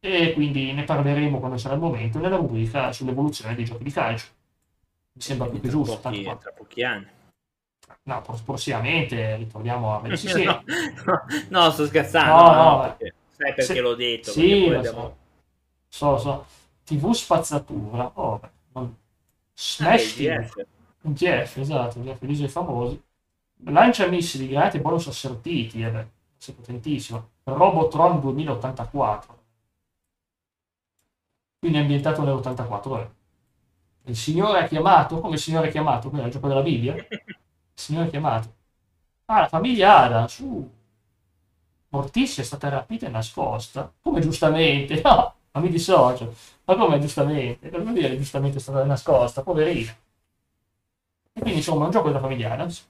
e 0.06 0.34
quindi 0.34 0.74
ne 0.74 0.84
parleremo 0.84 1.40
quando 1.40 1.56
sarà 1.58 1.76
il 1.76 1.80
momento 1.80 2.20
nella 2.20 2.36
rubrica 2.36 2.92
sull'evoluzione 2.92 3.56
dei 3.56 3.64
giochi 3.64 3.84
di 3.86 3.92
calcio. 3.92 4.28
Mi 5.14 5.22
sembra 5.22 5.48
più 5.48 5.62
che 5.62 5.70
giusto. 5.70 5.98
pochi, 5.98 6.24
tra 6.24 6.52
pochi 6.52 6.84
anni. 6.84 7.08
No, 8.04 8.22
pros- 8.22 8.42
prossimamente 8.42 9.38
ritorniamo 9.38 9.96
a 9.96 10.02
Medici 10.02 10.28
sì, 10.28 10.44
no, 10.44 10.62
no, 11.50 11.70
sto 11.72 11.86
scherzando. 11.86 12.34
No, 12.34 12.52
no, 12.52 12.64
no, 12.64 12.80
perché- 12.82 13.14
sai 13.30 13.54
perché 13.54 13.62
se- 13.64 13.80
l'ho 13.80 13.96
detto? 13.96 14.32
Sì, 14.32 14.68
lo 14.68 14.78
abbiamo- 14.78 15.16
so. 15.88 16.18
So, 16.18 16.18
so. 16.18 16.46
TV 16.84 17.12
spazzatura. 17.12 18.12
Oh, 18.16 18.42
non- 18.74 18.96
Ah, 18.96 18.98
Smash 19.54 20.16
TV. 20.16 20.22
GF. 20.40 20.66
GF, 21.02 21.58
esatto, 21.58 22.02
GF 22.02 22.20
dei 22.26 22.48
famosi. 22.50 23.02
Lancia 23.68 24.08
missili 24.08 24.50
granati 24.50 24.78
e 24.78 24.82
bonus 24.82 25.08
assortiti, 25.08 25.82
eh 25.82 25.90
beh, 25.92 26.08
sei 26.36 26.56
potentissimo. 26.56 27.30
Robotron 27.44 28.20
2084. 28.20 29.43
Quindi 31.64 31.78
è 31.78 31.82
ambientato 31.82 32.22
nell'84, 32.24 32.90
vabbè. 32.90 33.10
Il 34.06 34.18
Signore 34.18 34.60
ha 34.60 34.68
chiamato, 34.68 35.20
come 35.22 35.36
il 35.36 35.40
Signore 35.42 35.68
ha 35.70 35.72
chiamato? 35.72 36.10
Quello 36.10 36.26
è 36.26 36.28
il 36.28 36.34
gioco 36.34 36.48
della 36.50 36.62
Bibbia? 36.62 36.96
Il 36.96 37.08
Signore 37.76 38.08
ha 38.08 38.10
chiamato. 38.10 38.56
Ah, 39.26 39.42
la 39.42 39.48
famiglia 39.48 39.98
Adam, 40.00 40.26
su. 40.28 40.70
Morticia 41.92 42.42
è 42.42 42.46
stata 42.46 42.68
rapita 42.68 43.06
e 43.06 43.10
nascosta. 43.10 43.90
Come 44.02 44.20
giustamente? 44.20 45.02
No, 45.06 45.36
ma 45.54 45.62
mi 45.62 45.70
dissocio. 45.70 46.34
Ma 46.66 46.76
come 46.76 47.00
giustamente? 47.00 47.70
Cosa 47.70 47.84
vuol 47.84 47.94
dire 47.94 48.18
giustamente 48.18 48.58
è 48.58 48.62
stata 48.62 48.84
nascosta? 48.84 49.44
Poverina. 49.44 49.96
E 51.36 51.40
quindi 51.42 51.60
insomma 51.60 51.82
è 51.84 51.86
un 51.86 51.92
gioco 51.92 52.08
della 52.08 52.20
famiglia 52.22 52.54
Adams. 52.54 52.88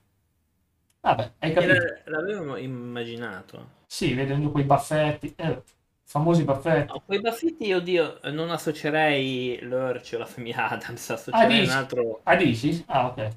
Vabbè, 1.01 1.33
hai 1.39 1.53
capito? 1.53 1.71
Era- 1.71 2.01
L'avevo 2.05 2.57
immaginato. 2.57 3.81
Sì, 3.87 4.13
vedendo 4.13 4.51
quei 4.51 4.63
baffetti, 4.65 5.33
eh, 5.37 5.63
famosi 6.13 6.43
baffetti. 6.43 6.93
No, 6.93 7.01
quei 7.05 7.19
baffetti, 7.19 7.73
oddio, 7.73 8.19
non 8.31 8.49
associerei 8.49 9.59
Lurch 9.63 10.13
o 10.15 10.17
la 10.19 10.25
famiglia 10.25 10.69
Adams, 10.69 11.09
Ah, 11.31 11.45
associerei 11.45 11.61
un 11.61 11.69
dici? 11.69 11.77
altro... 11.79 12.21
Ah, 12.23 12.35
dici? 12.37 12.83
Ah, 12.87 13.07
ok. 13.07 13.29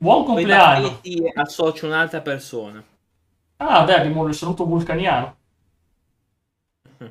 Buon 0.00 0.24
Quei 0.28 0.44
compleanno. 0.44 1.02
baffetti 1.04 1.22
associo 1.34 1.86
un'altra 1.86 2.20
persona. 2.20 2.84
Ah, 3.58 3.84
beh, 3.84 3.94
abbiamo 3.96 4.26
il 4.28 4.34
saluto 4.34 4.64
vulcaniano. 4.64 5.36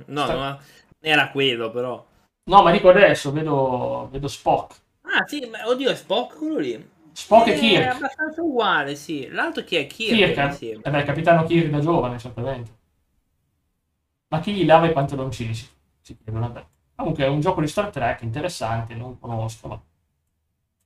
No, 0.07 0.25
Sta- 0.25 0.33
non 0.33 0.57
era 1.01 1.31
quello, 1.31 1.71
però. 1.71 2.05
No, 2.45 2.61
ma 2.63 2.71
dico 2.71 2.87
adesso, 2.89 3.31
vedo, 3.33 4.07
vedo 4.11 4.27
Spock. 4.29 4.81
Ah, 5.05 5.25
sì, 5.25 5.45
ma 5.45 5.65
oddio, 5.67 5.89
è 5.91 5.95
Spock 5.95 6.35
quello 6.37 6.57
lì. 6.57 6.89
Spock 7.13 7.47
e 7.47 7.53
È 7.53 7.59
Kirk. 7.59 7.87
abbastanza 7.95 8.41
uguale, 8.41 8.95
sì. 8.95 9.27
L'altro 9.29 9.63
chi 9.63 9.75
è? 9.77 9.87
Kirk, 9.87 10.33
Kirk, 10.33 10.61
mi 10.61 10.69
eh? 10.69 10.79
Eh 10.81 10.89
beh, 10.89 11.03
capitano 11.03 11.43
Kirk 11.45 11.69
da 11.69 11.79
giovane, 11.79 12.19
certamente. 12.19 12.71
Ma 14.29 14.39
chi 14.39 14.53
gli 14.53 14.65
lava 14.65 14.87
i 14.87 14.91
pantaloncini? 14.93 15.53
Si, 15.53 15.67
si 16.01 16.17
chiedono, 16.17 16.47
vabbè. 16.47 16.65
Comunque 16.95 17.23
è 17.23 17.27
un 17.27 17.39
gioco 17.39 17.61
di 17.61 17.67
Star 17.67 17.89
Trek 17.89 18.21
interessante, 18.23 18.95
non 18.95 19.19
conosco, 19.19 19.67
ma... 19.67 19.81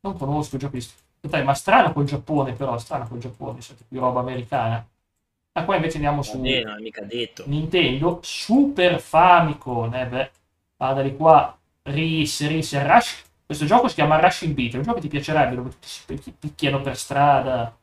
Non 0.01 0.17
conosco 0.17 0.57
giochi 0.57 0.75
di 0.75 0.81
Star 0.81 1.29
Trek, 1.29 1.43
ma 1.43 1.53
strano 1.53 1.93
col 1.93 2.05
Giappone, 2.05 2.53
però, 2.53 2.77
strano 2.77 3.07
col 3.07 3.19
Giappone, 3.19 3.61
sente 3.61 3.83
più 3.87 3.99
roba 3.99 4.19
americana. 4.19 4.85
Ma 5.53 5.65
qua 5.65 5.75
invece 5.75 5.95
andiamo 5.95 6.21
su 6.21 6.39
è 6.41 6.63
detto. 7.05 7.43
Nintendo 7.47 8.19
Super 8.21 8.99
Famicom, 9.01 9.93
eh 9.95 10.05
beh, 10.05 10.31
vada 10.77 11.01
di 11.01 11.15
qua, 11.15 11.57
Ris, 11.83 12.47
Ris, 12.47 12.79
Rush. 12.83 13.23
Questo 13.47 13.65
gioco 13.65 13.87
si 13.87 13.95
chiama 13.95 14.19
Rushing 14.19 14.53
Beat, 14.53 14.73
è 14.73 14.75
un 14.75 14.83
gioco 14.83 14.95
che 14.95 15.01
ti 15.01 15.07
piacerebbe, 15.07 15.55
dove 15.55 15.69
tutti 15.69 15.87
si 15.87 16.01
pic- 16.05 16.33
picchiano 16.37 16.81
per 16.81 16.97
strada 16.97 17.75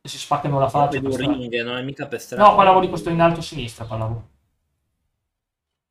e 0.00 0.08
si 0.08 0.18
spaccano 0.18 0.58
la 0.58 0.68
faccia 0.68 1.00
strada. 1.10 1.32
ring, 1.32 1.62
non 1.62 1.76
è 1.76 1.82
mica 1.82 2.06
per 2.06 2.20
strada. 2.20 2.48
No, 2.48 2.54
parlavo 2.54 2.80
di 2.80 2.88
questo 2.88 3.10
in 3.10 3.20
alto 3.20 3.40
a 3.40 3.42
sinistra, 3.42 3.84
parlavo. 3.84 4.28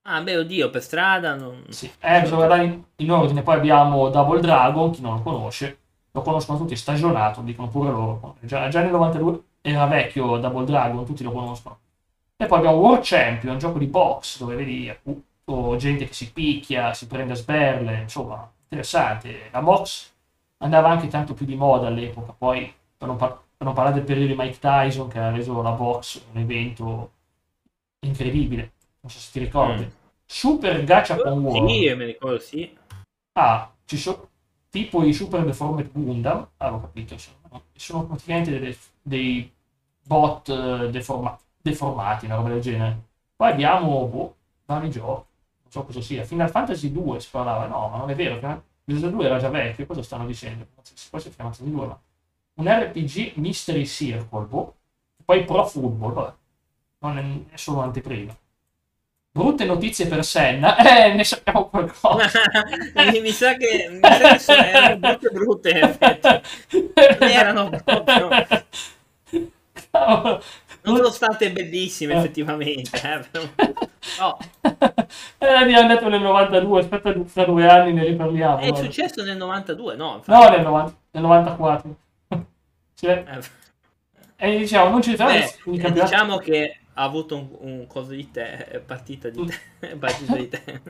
Ah, 0.03 0.21
beh, 0.21 0.37
oddio, 0.37 0.69
per 0.69 0.81
strada 0.81 1.35
non... 1.35 1.65
Sì, 1.69 1.91
eh, 1.99 2.21
bisogna 2.21 2.45
guardare 2.45 2.63
in, 2.63 2.83
in 2.95 3.11
ordine. 3.11 3.43
Poi 3.43 3.55
abbiamo 3.55 4.09
Double 4.09 4.39
Dragon, 4.39 4.91
chi 4.91 5.01
non 5.01 5.17
lo 5.17 5.21
conosce, 5.21 5.79
lo 6.11 6.21
conoscono 6.21 6.57
tutti, 6.57 6.73
è 6.73 6.77
stagionato, 6.77 7.41
dicono 7.41 7.67
pure 7.67 7.91
loro. 7.91 8.37
Già, 8.39 8.69
già 8.69 8.81
nel 8.81 8.91
92 8.91 9.41
era 9.61 9.85
vecchio 9.85 10.37
Double 10.37 10.65
Dragon, 10.65 11.05
tutti 11.05 11.23
lo 11.23 11.31
conoscono. 11.33 11.79
E 12.37 12.45
poi 12.45 12.59
abbiamo 12.59 12.77
World 12.77 13.01
Champion, 13.03 13.53
un 13.53 13.59
gioco 13.59 13.79
di 13.79 13.87
box, 13.87 14.39
dove 14.39 14.55
vedi 14.55 14.89
appunto 14.89 15.75
gente 15.77 16.07
che 16.07 16.13
si 16.13 16.31
picchia, 16.31 16.93
si 16.93 17.07
prende 17.07 17.33
a 17.33 17.35
sberle, 17.35 18.01
insomma, 18.01 18.49
interessante. 18.67 19.49
La 19.51 19.61
box 19.61 20.11
andava 20.57 20.89
anche 20.89 21.07
tanto 21.07 21.33
più 21.33 21.45
di 21.45 21.55
moda 21.55 21.87
all'epoca, 21.87 22.33
poi 22.33 22.71
per 22.97 23.07
non, 23.07 23.17
par- 23.17 23.41
per 23.57 23.65
non 23.65 23.73
parlare 23.73 23.95
del 23.95 24.05
periodo 24.05 24.27
di 24.33 24.35
Mike 24.37 24.59
Tyson 24.59 25.07
che 25.07 25.19
ha 25.19 25.31
reso 25.31 25.61
la 25.61 25.71
box 25.71 26.23
un 26.31 26.39
evento 26.39 27.11
incredibile. 27.99 28.73
Non 29.01 29.11
so 29.11 29.19
se 29.19 29.31
ti 29.31 29.39
ricordi. 29.39 29.83
Mm. 29.83 29.89
Super 30.25 30.83
Gachapon 30.83 31.39
World. 31.43 31.69
Sì, 31.69 31.93
mi 31.95 32.05
ricordo, 32.05 32.39
sì. 32.39 32.77
Ah, 33.33 33.71
ci 33.85 33.97
so- 33.97 34.29
tipo 34.69 35.03
i 35.03 35.13
Super 35.13 35.45
Deformed 35.45 35.91
Gundam, 35.91 36.47
avevo 36.57 36.81
capito, 36.81 37.17
sono, 37.17 37.63
sono 37.75 38.05
praticamente 38.05 38.59
dei, 38.59 38.77
dei 39.01 39.51
bot 40.05 40.49
eh, 40.49 40.89
deforma, 40.89 41.37
deformati, 41.61 42.25
una 42.25 42.35
roba 42.35 42.49
del 42.49 42.61
genere. 42.61 43.05
Poi 43.35 43.51
abbiamo 43.51 44.05
boh, 44.07 44.35
vari 44.65 44.89
giochi, 44.89 45.26
so 45.77 45.83
cosa 45.85 46.01
sia. 46.01 46.23
Final 46.23 46.49
Fantasy 46.49 46.91
2 46.91 47.19
si 47.19 47.27
parlava, 47.31 47.67
no, 47.67 47.89
ma 47.89 47.97
non 47.97 48.09
è 48.09 48.15
vero, 48.15 48.35
Final 48.37 48.61
Fantasy 48.85 49.09
2 49.11 49.25
era 49.25 49.39
già 49.39 49.49
vecchio, 49.49 49.85
cosa 49.85 50.01
stanno 50.03 50.25
dicendo? 50.25 50.67
Poi 50.73 51.21
si 51.21 51.29
Final 51.29 51.53
Fantasy 51.53 51.71
2, 51.71 51.85
ma 51.85 51.99
un 52.55 52.67
RPG 52.67 53.33
Mystery 53.35 53.85
Circle, 53.85 54.45
boh. 54.45 54.75
poi 55.23 55.43
Pro 55.43 55.65
Football, 55.65 56.13
vabbè. 56.13 56.33
non 56.99 57.17
è, 57.17 57.53
è 57.53 57.57
solo 57.57 57.79
un'anteprima. 57.79 58.35
Brutte 59.31 59.65
notizie 59.65 60.07
per 60.07 60.25
Senna, 60.25 60.75
eh, 61.05 61.13
ne 61.13 61.23
sappiamo 61.23 61.67
qualcosa. 61.67 62.41
mi, 63.21 63.31
sa 63.31 63.53
che, 63.55 63.87
mi 63.91 63.99
sa 64.01 64.31
che 64.31 64.39
sono, 64.39 64.63
erano 64.63 64.97
brutte 64.97 65.29
brutte, 65.29 65.97
erano 67.19 67.69
proprio... 67.83 68.29
Nonostante 70.91 71.51
bellissime, 71.51 72.13
eh. 72.13 72.17
effettivamente. 72.17 73.01
Eh, 73.01 73.19
no. 74.19 74.37
Eh, 75.37 75.47
è 75.47 75.73
andato 75.73 76.09
nel 76.09 76.21
92, 76.21 76.79
aspetta 76.79 77.13
tra 77.13 77.45
due 77.45 77.67
anni 77.67 77.93
ne 77.93 78.05
riparliamo. 78.05 78.57
È 78.57 78.69
guarda. 78.69 78.83
successo 78.83 79.23
nel 79.23 79.37
92, 79.37 79.95
no? 79.95 80.15
Infatti. 80.15 80.43
No, 80.43 80.49
nel, 80.49 80.61
90, 80.61 80.97
nel 81.11 81.23
94. 81.23 81.95
cioè, 82.95 83.23
eh. 83.27 83.65
E 84.39 84.57
diciamo, 84.57 84.89
non 84.89 85.01
ci 85.01 85.15
sono 85.15 85.31
Beh, 85.31 85.91
Diciamo 85.91 86.37
che 86.37 86.81
ha 86.93 87.03
avuto 87.03 87.35
un, 87.35 87.47
un 87.59 87.87
coso 87.87 88.11
di 88.11 88.29
te, 88.31 88.81
partita 88.85 89.29
di 89.29 89.45
te, 89.45 89.95
partita 89.95 90.35
di 90.35 90.49
te. 90.49 90.81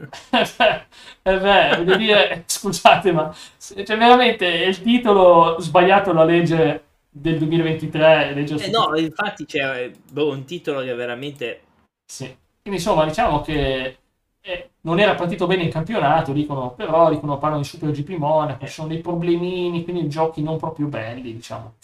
eh 1.23 1.39
beh, 1.39 1.75
voglio 1.77 1.95
dire, 1.95 2.43
scusate, 2.47 3.11
ma 3.11 3.33
cioè, 3.57 3.97
veramente 3.97 4.45
il 4.45 4.81
titolo 4.81 5.59
sbagliato 5.59 6.11
la 6.11 6.23
legge 6.23 6.87
del 7.19 7.38
2023. 7.38 8.33
Legge 8.33 8.55
eh 8.55 8.69
no, 8.69 8.95
infatti 8.97 9.45
c'è 9.45 9.91
boh, 10.12 10.31
un 10.31 10.45
titolo 10.45 10.81
che 10.81 10.93
veramente... 10.93 11.62
Sì. 12.05 12.25
Quindi 12.62 12.81
insomma, 12.81 13.05
diciamo 13.05 13.41
che 13.41 13.97
eh, 14.41 14.69
non 14.81 15.00
era 15.00 15.15
partito 15.15 15.47
bene 15.47 15.63
in 15.63 15.71
campionato, 15.71 16.33
dicono, 16.33 16.74
però 16.74 17.09
dicono, 17.09 17.38
parlano 17.38 17.62
di 17.62 17.67
Super 17.67 17.91
GP 17.91 18.09
Monaco, 18.17 18.65
ci 18.65 18.71
sono 18.71 18.88
dei 18.88 19.00
problemini, 19.00 19.83
quindi 19.83 20.07
giochi 20.07 20.41
non 20.41 20.57
proprio 20.57 20.88
belli, 20.88 21.33
diciamo 21.33 21.75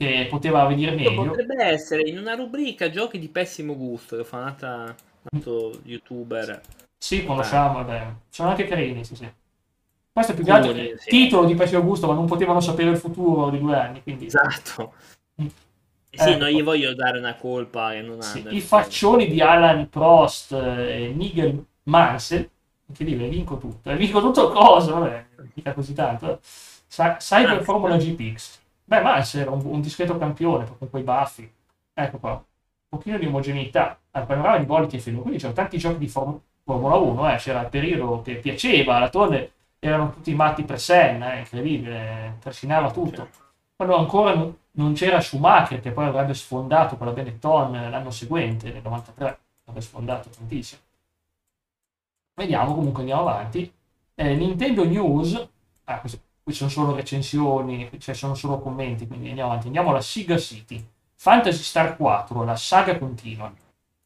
che 0.00 0.26
poteva 0.30 0.64
venire 0.64 0.92
meglio. 0.92 1.26
Potrebbe 1.26 1.62
essere 1.62 2.08
in 2.08 2.16
una 2.16 2.34
rubrica 2.34 2.88
giochi 2.88 3.18
di 3.18 3.28
pessimo 3.28 3.76
gusto 3.76 4.16
che 4.16 4.24
fa 4.24 4.38
un'altra 4.38 4.96
youtuber. 5.82 6.58
Sì, 6.96 7.22
conosciamo, 7.22 7.74
vabbè. 7.74 8.06
Sono 8.30 8.48
anche 8.48 8.64
carini, 8.66 9.04
sì, 9.04 9.14
sì. 9.14 9.30
Questo 10.20 10.32
è 10.32 10.34
più 10.34 10.44
che 10.44 10.50
altro 10.50 10.72
il 10.72 10.98
sì. 10.98 11.08
titolo 11.08 11.46
di 11.46 11.54
pessimo 11.54 11.82
gusto, 11.82 12.06
ma 12.06 12.12
non 12.12 12.26
potevano 12.26 12.60
sapere 12.60 12.90
il 12.90 12.98
futuro 12.98 13.48
di 13.48 13.58
due 13.58 13.74
anni, 13.74 14.02
quindi... 14.02 14.26
Esatto. 14.26 14.92
Mm. 15.40 15.46
Sì, 16.10 16.28
eh, 16.28 16.36
non 16.36 16.48
gli 16.48 16.62
voglio 16.62 16.92
dare 16.94 17.18
una 17.18 17.34
colpa 17.36 17.92
che 17.92 18.02
non 18.02 18.20
sì, 18.20 18.44
I 18.50 18.60
faccioni 18.60 19.28
di 19.28 19.40
Alan 19.40 19.88
Prost 19.88 20.52
e 20.52 21.10
Nigel 21.16 21.64
Mansell, 21.84 22.46
incredibile, 22.84 23.28
vinco 23.28 23.56
tutto. 23.56 23.90
E 23.90 23.96
vinco 23.96 24.20
tutto 24.20 24.50
cosa, 24.50 24.92
vabbè, 24.92 25.26
mica 25.54 25.72
così 25.72 25.94
tanto. 25.94 26.40
Sa- 26.42 27.16
Cyber 27.16 27.62
Formula 27.62 27.96
GPX. 27.96 28.58
Beh, 28.84 29.00
Miles 29.02 29.34
era 29.36 29.52
un, 29.52 29.62
un, 29.64 29.80
discreto 29.80 30.18
campione, 30.18 30.66
con 30.76 30.90
quei 30.90 31.02
baffi. 31.02 31.50
Ecco 31.94 32.18
qua, 32.18 32.32
un 32.32 32.44
pochino 32.88 33.16
di 33.16 33.24
omogeneità. 33.24 33.98
Al 34.10 34.26
panorama 34.26 34.58
di 34.58 34.66
Boliti 34.66 34.96
e 34.96 34.98
Fedor, 34.98 35.22
quindi 35.22 35.38
c'erano 35.38 35.56
tanti 35.56 35.78
giochi 35.78 35.98
di 35.98 36.08
Form- 36.08 36.40
Formula 36.62 36.96
1, 36.96 37.32
eh. 37.32 37.36
c'era 37.36 37.62
il 37.62 37.68
periodo 37.68 38.20
che 38.20 38.34
piaceva, 38.34 38.98
la 38.98 39.08
torre 39.08 39.52
erano 39.80 40.12
tutti 40.12 40.34
matti 40.34 40.62
per 40.62 40.78
Senna, 40.78 41.34
eh, 41.34 41.38
incredibile, 41.40 42.36
trascinava 42.40 42.90
tutto. 42.92 43.28
Quando 43.74 43.96
ancora 43.96 44.34
non, 44.34 44.56
non 44.72 44.92
c'era 44.92 45.20
Schumacher, 45.20 45.80
che 45.80 45.90
poi 45.90 46.06
avrebbe 46.06 46.34
sfondato 46.34 46.96
con 46.96 47.06
la 47.06 47.12
Benetton 47.12 47.90
l'anno 47.90 48.10
seguente, 48.10 48.70
nel 48.70 48.82
93, 48.82 49.38
avrebbe 49.64 49.80
sfondato 49.80 50.28
tantissimo. 50.28 50.80
Vediamo, 52.34 52.74
comunque 52.74 53.00
andiamo 53.00 53.22
avanti. 53.22 53.72
Eh, 54.14 54.34
Nintendo 54.34 54.84
News, 54.84 55.48
ah, 55.84 56.00
questo 56.00 56.20
qui 56.42 56.52
sono 56.52 56.70
solo 56.70 56.94
recensioni, 56.94 57.90
cioè 57.98 58.14
sono 58.14 58.34
solo 58.34 58.58
commenti, 58.60 59.06
quindi 59.06 59.28
andiamo 59.28 59.50
avanti. 59.50 59.66
Andiamo 59.66 59.90
alla 59.90 60.00
Siga 60.02 60.36
City. 60.36 60.86
Fantasy 61.14 61.62
Star 61.62 61.96
4, 61.96 62.44
la 62.44 62.56
saga 62.56 62.98
continua. 62.98 63.52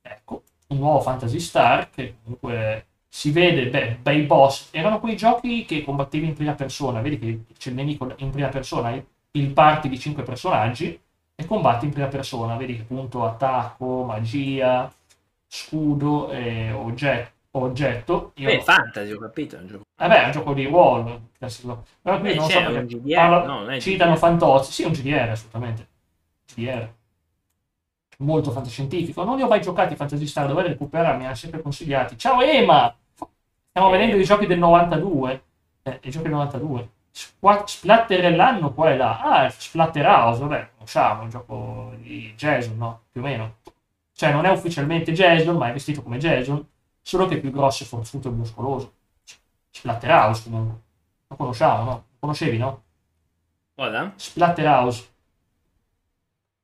Ecco, 0.02 0.42
un 0.68 0.78
nuovo 0.78 1.00
Fantasy 1.00 1.38
Star 1.40 1.90
che 1.90 2.16
comunque 2.22 2.86
si 3.14 3.30
vede, 3.30 3.68
beh, 3.68 3.98
bei 4.02 4.22
boss. 4.22 4.70
Erano 4.72 4.98
quei 4.98 5.16
giochi 5.16 5.64
che 5.64 5.84
combattevi 5.84 6.26
in 6.26 6.34
prima 6.34 6.54
persona, 6.54 7.00
vedi 7.00 7.18
che 7.20 7.44
c'è 7.56 7.68
il 7.68 7.76
nemico 7.76 8.12
in 8.16 8.30
prima 8.30 8.48
persona, 8.48 8.92
il 9.30 9.50
party 9.50 9.88
di 9.88 10.00
5 10.00 10.24
personaggi 10.24 11.00
e 11.36 11.46
combatti 11.46 11.84
in 11.84 11.92
prima 11.92 12.08
persona, 12.08 12.56
vedi 12.56 12.74
che 12.74 12.82
appunto 12.82 13.24
attacco, 13.24 14.02
magia, 14.02 14.92
scudo 15.46 16.28
e 16.32 16.72
oggetto 16.72 17.30
oggetto. 17.52 18.32
Io... 18.34 18.48
Beh, 18.48 18.62
fantasy, 18.62 19.12
ho 19.12 19.18
capito. 19.20 19.56
È 19.56 19.60
un 19.60 19.68
gioco. 19.68 19.82
Eh 19.96 20.08
beh, 20.08 20.22
è 20.22 20.24
un 20.24 20.32
gioco 20.32 20.52
di 20.52 20.64
ruolo. 20.66 21.28
Però 21.38 22.18
qui 22.18 22.30
Beh, 22.30 22.34
non 22.34 22.50
so 22.50 22.58
perché 22.58 22.78
un 22.78 22.86
GDR, 22.86 23.14
parla... 23.14 23.44
no, 23.44 23.80
citano 23.80 24.16
Fantozzi. 24.16 24.72
Sì, 24.72 24.82
un 24.82 24.90
GDR, 24.90 25.30
assolutamente. 25.30 25.86
GDR. 26.52 26.92
Molto 28.18 28.50
fantascientifico. 28.50 29.22
Non 29.22 29.36
li 29.36 29.42
ho 29.42 29.46
mai 29.46 29.60
giocati 29.60 29.94
Fantasy 29.94 30.26
Star, 30.26 30.48
dovrei 30.48 30.70
recuperare, 30.70 31.16
mi 31.16 31.26
hanno 31.26 31.36
sempre 31.36 31.62
consigliati. 31.62 32.18
Ciao 32.18 32.40
Ema! 32.42 32.92
Stiamo 33.76 33.90
vedendo 33.90 34.16
i 34.16 34.24
giochi 34.24 34.46
del 34.46 34.58
92. 34.60 35.44
Eh, 35.82 35.98
i 36.04 36.10
giochi 36.10 36.28
del 36.28 36.32
92. 36.34 36.90
Splatter 37.10 38.32
l'anno 38.36 38.72
qua 38.72 38.92
e 38.92 38.96
là. 38.96 39.18
Ah, 39.18 39.50
Splatter 39.50 40.06
House, 40.06 40.40
vabbè, 40.42 40.70
conosciamo, 40.74 41.22
un 41.22 41.28
gioco 41.28 41.92
di 41.96 42.32
Jason, 42.36 42.76
no? 42.76 43.06
Più 43.10 43.20
o 43.20 43.24
meno. 43.24 43.56
Cioè, 44.12 44.30
non 44.30 44.44
è 44.44 44.50
ufficialmente 44.50 45.10
Jason, 45.10 45.56
ma 45.56 45.70
è 45.70 45.72
vestito 45.72 46.04
come 46.04 46.18
Jason 46.18 46.64
solo 47.02 47.26
che 47.26 47.34
è 47.34 47.40
più 47.40 47.50
grosso 47.50 47.82
e 47.82 47.86
forzuto 47.86 48.28
e 48.28 48.30
muscoloso. 48.30 48.92
Splatterhouse 49.70 50.44
comunque. 50.44 50.80
Lo 51.26 51.34
conosciamo, 51.34 51.82
no? 51.82 51.90
Lo 51.90 52.16
conoscevi, 52.20 52.58
no? 52.58 52.82
Cosa? 53.74 54.12
Splatterhouse. 54.14 55.08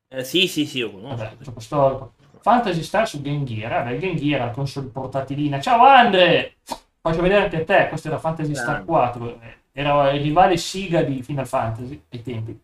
Eh, 0.06 0.22
sì, 0.22 0.46
sì, 0.46 0.64
sì, 0.64 0.78
lo 0.78 0.92
conosco. 0.92 1.16
Vabbè, 1.16 1.36
gioco 1.40 1.58
storico. 1.58 2.12
Fantasy 2.40 2.84
Star 2.84 3.08
su 3.08 3.20
Game 3.20 3.42
Gear. 3.42 3.82
Vabbè, 3.82 3.98
Game 3.98 4.14
Gear, 4.14 4.52
console 4.52 4.86
portatilina. 4.86 5.60
Ciao 5.60 5.84
Andre! 5.84 6.54
Faccio 7.00 7.22
vedere 7.22 7.44
anche 7.44 7.62
a 7.62 7.64
te, 7.64 7.88
questo 7.88 8.08
era 8.08 8.18
Fantasy 8.18 8.54
Star 8.54 8.84
4. 8.84 9.40
Era 9.72 10.10
il 10.12 10.22
rivale 10.22 10.56
Siga 10.56 11.02
di 11.02 11.22
Final 11.22 11.46
Fantasy 11.46 12.02
ai 12.10 12.22
tempi. 12.22 12.60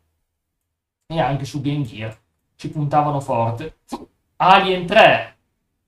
E 1.07 1.21
anche 1.21 1.45
su 1.45 1.61
Game 1.61 1.85
Gear. 1.85 2.17
Ci 2.57 2.71
puntavano 2.71 3.21
forte. 3.21 3.77
Alien 4.37 4.87
3, 4.87 5.37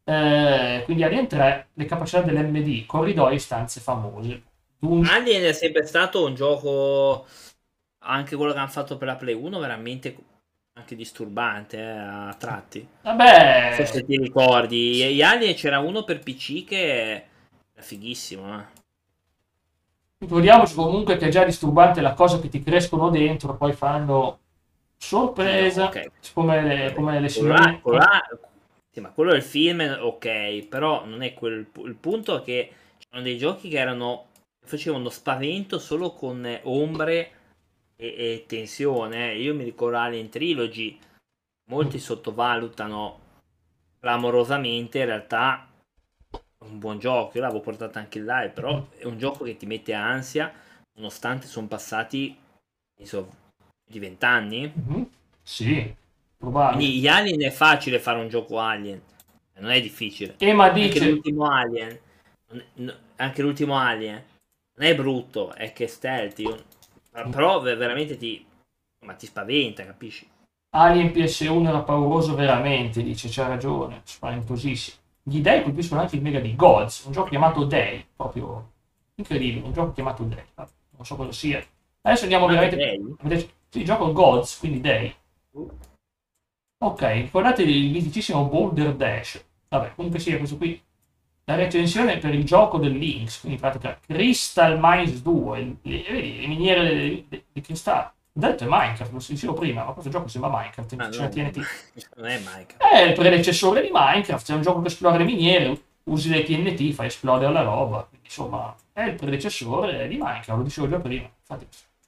eh, 0.05 0.83
quindi 0.87 1.03
Alien 1.03 1.29
3, 1.29 1.69
le 1.75 1.85
capacità 1.85 2.23
dell'MD, 2.23 2.87
corridoi 2.87 3.35
e 3.35 3.39
stanze 3.39 3.81
famose. 3.81 4.43
Un... 4.81 5.05
Alien 5.05 5.45
è 5.45 5.53
sempre 5.53 5.85
stato 5.85 6.25
un 6.25 6.35
gioco, 6.35 7.27
anche 8.05 8.35
quello 8.35 8.53
che 8.53 8.59
hanno 8.59 8.69
fatto 8.69 8.97
per 8.97 9.07
la 9.07 9.17
Play 9.17 9.35
1, 9.35 9.59
veramente 9.59 10.17
anche 10.73 10.97
disturbante 10.97 11.77
eh, 11.77 11.91
a 11.91 12.35
tratti. 12.39 12.89
Vabbè, 13.03 13.85
se 13.85 14.05
ti 14.07 14.17
ricordi, 14.17 15.13
gli 15.13 15.21
Alien 15.21 15.55
c'era 15.55 15.81
uno 15.81 16.05
per 16.05 16.21
PC 16.21 16.65
che 16.65 17.25
era 17.79 17.83
fighissimo. 17.83 18.59
Eh. 18.59 18.65
Ricordiamoci 20.19 20.75
comunque 20.75 21.17
che 21.17 21.27
è 21.27 21.31
già 21.31 21.45
disturbante 21.45 22.01
la 22.01 22.15
cosa 22.15 22.41
che 22.41 22.49
ti 22.49 22.63
crescono 22.63 23.09
dentro, 23.09 23.57
poi 23.57 23.73
fanno 23.73 24.41
sorpresa, 24.97 25.87
okay. 25.87 26.11
come 26.35 26.63
le, 26.63 26.93
come 26.95 27.21
le 27.21 27.29
signore. 27.29 27.81
Sì, 28.91 29.01
ma 29.01 29.11
quello 29.11 29.33
è 29.33 29.37
il 29.37 29.43
film, 29.43 29.99
ok, 30.01 30.67
però 30.67 31.05
non 31.05 31.23
è 31.23 31.35
quel 31.35 31.69
il 31.85 31.95
punto 31.95 32.39
è 32.39 32.43
che 32.43 32.73
c'erano 32.99 33.23
dei 33.23 33.39
giochi 33.39 33.69
che 33.69 33.79
erano 33.79 34.27
facevano 34.65 35.09
spavento 35.09 35.79
solo 35.79 36.13
con 36.13 36.45
ombre 36.65 37.31
e, 37.95 38.07
e 38.07 38.45
tensione. 38.49 39.35
Io 39.37 39.55
mi 39.55 39.63
ricordo 39.63 39.99
Alien 39.99 40.31
Trilogy, 40.31 40.99
molti 41.71 42.01
sottovalutano 42.01 43.21
clamorosamente, 44.01 44.99
in 44.99 45.05
realtà 45.05 45.68
un 46.67 46.79
buon 46.79 46.99
gioco, 46.99 47.37
io 47.37 47.43
l'avevo 47.43 47.61
portato 47.61 47.99
anche 47.99 48.19
in 48.19 48.25
live, 48.25 48.51
però 48.51 48.89
è 48.97 49.05
un 49.05 49.19
gioco 49.19 49.45
che 49.45 49.57
ti 49.57 49.67
mette 49.67 49.95
ansia, 49.95 50.53
nonostante 50.97 51.47
sono 51.47 51.67
passati 51.67 52.37
penso, 52.95 53.31
di 53.89 53.99
vent'anni. 53.99 54.73
Mm-hmm. 54.77 55.03
Sì, 55.43 55.95
Probabile. 56.39 56.77
Quindi 56.77 57.01
gli 57.01 57.09
Alien 57.09 57.43
è 57.43 57.51
facile 57.51 57.99
fare 57.99 58.21
un 58.21 58.29
gioco 58.29 58.61
Alien, 58.61 59.03
non 59.59 59.71
è 59.71 59.81
difficile. 59.81 60.37
E 60.39 60.53
ma 60.53 60.71
dice... 60.71 60.99
Anche 60.99 61.11
l'ultimo 61.11 61.51
Alien, 61.51 61.99
anche 63.17 63.43
l'ultimo 63.43 63.77
Alien, 63.77 64.23
non 64.79 64.89
è 64.89 64.95
brutto, 64.95 65.53
è 65.53 65.73
che 65.73 65.85
è 65.85 65.87
stealthy, 65.89 66.49
però 67.31 67.61
veramente 67.61 68.17
ti, 68.17 68.47
ma 69.05 69.15
ti 69.15 69.27
spaventa, 69.27 69.85
capisci? 69.85 70.29
Alien 70.77 71.09
PS1 71.09 71.67
era 71.67 71.81
pauroso 71.81 72.37
veramente, 72.37 73.03
dice, 73.03 73.29
c'ha 73.29 73.49
ragione, 73.49 74.03
spaventosissimo. 74.05 74.97
Gli 75.29 75.41
dei 75.41 75.63
colpiscono 75.63 76.01
anche 76.01 76.17
il 76.17 76.23
mega 76.23 76.41
di 76.41 76.55
Gods, 76.57 77.05
un 77.05 77.13
gioco 77.13 77.29
chiamato 77.29 77.65
Day, 77.65 78.05
proprio 78.17 78.71
incredibile, 79.17 79.67
un 79.67 79.73
gioco 79.73 79.93
chiamato 79.93 80.23
Day, 80.25 80.45
non 80.57 81.05
so 81.05 81.17
cosa 81.17 81.33
sia. 81.33 81.65
Adesso 82.03 82.23
andiamo 82.23 82.47
Anche 82.47 82.77
veramente... 82.77 83.07
Day? 83.07 83.15
vedete- 83.29 83.53
Sì, 83.69 83.85
gioco 83.85 84.13
Gods, 84.13 84.59
quindi 84.59 84.81
Day. 84.81 85.15
Uh, 85.53 85.69
Ok, 86.81 87.01
ricordate 87.03 87.63
il 87.63 87.91
miticissimo 87.91 88.45
Boulder 88.47 88.95
Dash. 88.95 89.45
Vabbè, 89.69 89.95
comunque 89.97 90.21
sia 90.21 90.39
questo 90.39 90.57
qui. 90.57 90.81
La 91.45 91.57
recensione 91.57 92.19
per 92.19 92.35
il 92.35 92.45
gioco 92.45 92.79
del 92.79 92.93
Lynx, 92.97 93.41
quindi 93.41 93.57
in 93.59 93.61
pratica 93.69 93.99
Crystal 94.01 94.79
Mines 94.81 95.21
2, 95.23 95.59
il- 95.61 95.77
le, 95.83 96.03
vedi, 96.09 96.41
le 96.41 96.47
miniere 96.47 97.25
di 97.53 97.61
cristallo. 97.61 98.13
Detto 98.39 98.63
è 98.63 98.67
Minecraft, 98.69 99.11
lo 99.11 99.19
dicevo 99.27 99.53
prima, 99.53 99.83
ma 99.83 99.91
questo 99.91 100.11
gioco 100.13 100.29
sembra 100.29 100.49
Minecraft, 100.49 100.93
ah, 100.93 101.05
invece 101.05 101.23
no, 101.23 101.29
TNT. 101.29 101.57
non 102.15 102.27
è 102.27 102.39
Minecraft. 102.39 102.77
È 102.77 103.01
il 103.01 103.13
predecessore 103.15 103.81
di 103.83 103.89
Minecraft, 103.93 104.51
è 104.53 104.55
un 104.55 104.63
gioco 104.63 104.81
che 104.81 104.87
esplora 104.87 105.17
le 105.17 105.25
miniere, 105.25 105.81
usi 106.05 106.31
le 106.31 106.45
TNT, 106.45 106.93
fai 106.93 107.09
esplodere 107.09 107.53
la 107.53 107.63
roba. 107.63 108.07
Quindi, 108.09 108.27
insomma, 108.27 108.73
è 108.93 109.03
il 109.03 109.15
predecessore 109.17 110.07
di 110.07 110.15
Minecraft, 110.15 110.57
lo 110.57 110.63
dicevo 110.63 110.89
già 110.89 111.01
prima. 111.01 111.29
Infatti, 111.41 111.67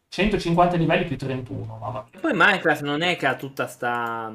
150 0.09 0.77
livelli 0.77 1.05
più 1.05 1.19
31, 1.19 1.77
mamma 1.81 2.05
E 2.05 2.09
mia. 2.13 2.21
poi 2.21 2.33
Minecraft 2.33 2.83
non 2.83 3.03
è 3.03 3.17
che 3.17 3.27
ha 3.27 3.35
tutta 3.35 3.67
sta 3.67 4.33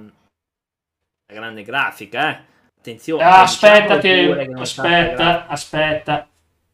sta 1.24 1.34
grande 1.34 1.64
grafica, 1.64 2.30
eh. 2.30 2.44
Attenzione. 2.78 3.24
Ah, 3.24 3.44
aspetta, 3.44 3.98
diciamo 4.00 4.34
che, 4.36 4.52
aspetta, 4.60 5.48
aspetta. 5.48 6.28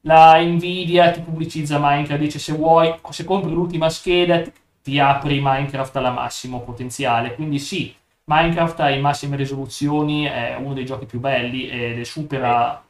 La 0.06 0.42
Nvidia 0.42 1.12
ti 1.12 1.22
pubblicizza 1.22 1.78
Minecraft, 1.80 2.20
dice 2.20 2.40
se 2.40 2.54
vuoi, 2.54 2.92
se 3.12 3.24
compri 3.24 3.52
l'ultima 3.52 3.88
scheda 3.88 4.42
ti 4.42 4.52
apri 5.00 5.40
Minecraft 5.42 5.96
alla 5.98 6.12
massimo 6.12 6.62
potenziale. 6.62 7.36
Quindi 7.36 7.60
sì, 7.60 7.94
Minecraft 8.26 8.80
ha 8.80 8.90
le 8.90 9.00
massime 9.00 9.36
risoluzioni, 9.36 10.24
è 10.26 10.56
uno 10.56 10.74
dei 10.74 10.86
giochi 10.86 11.06
più 11.06 11.20
belli 11.20 11.68
ed 11.70 12.02
supera 12.04 12.84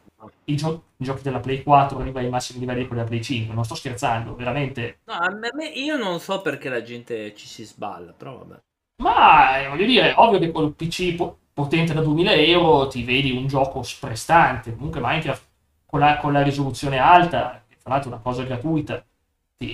i, 0.46 0.56
gio- 0.56 0.84
i 0.98 1.04
giochi 1.04 1.22
della 1.24 1.40
Play 1.40 1.64
4, 1.64 2.00
arriva 2.00 2.20
ai 2.20 2.30
massimi 2.30 2.60
livelli 2.60 2.82
di 2.82 2.88
quelli 2.88 3.02
della 3.04 3.14
Play 3.16 3.24
5. 3.24 3.54
Non 3.56 3.66
sto 3.66 3.76
scherzando, 3.76 4.36
veramente. 4.36 5.00
No, 5.10 5.14
a 5.14 5.30
me- 5.30 5.50
a 5.50 5.56
me- 5.56 5.68
io 5.70 5.96
non 5.96 6.20
so 6.20 6.42
perché 6.42 6.68
la 6.70 6.82
gente 6.82 7.36
ci 7.36 7.46
si 7.48 7.64
sballa, 7.66 8.14
però 8.14 8.38
vabbè. 8.40 8.60
Ma 9.02 9.60
eh, 9.60 9.68
voglio 9.68 9.86
dire, 9.86 10.14
ovvio 10.16 10.40
che 10.40 10.52
col 10.52 10.74
PC 10.76 11.16
po- 11.16 11.40
potente 11.54 11.94
da 11.94 12.02
2000 12.02 12.34
euro 12.34 12.88
ti 12.88 13.04
vedi 13.04 13.32
un 13.32 13.48
gioco 13.48 13.82
sprestante. 13.84 14.76
Comunque 14.76 15.00
Minecraft 15.02 15.48
con 15.86 16.00
la, 16.00 16.18
con 16.18 16.32
la 16.34 16.44
risoluzione 16.44 16.98
alta, 17.00 17.64
tra 17.82 17.92
l'altro 17.94 18.12
è 18.12 18.14
una 18.14 18.22
cosa 18.22 18.44
gratuita, 18.44 19.00
ti- 19.00 19.08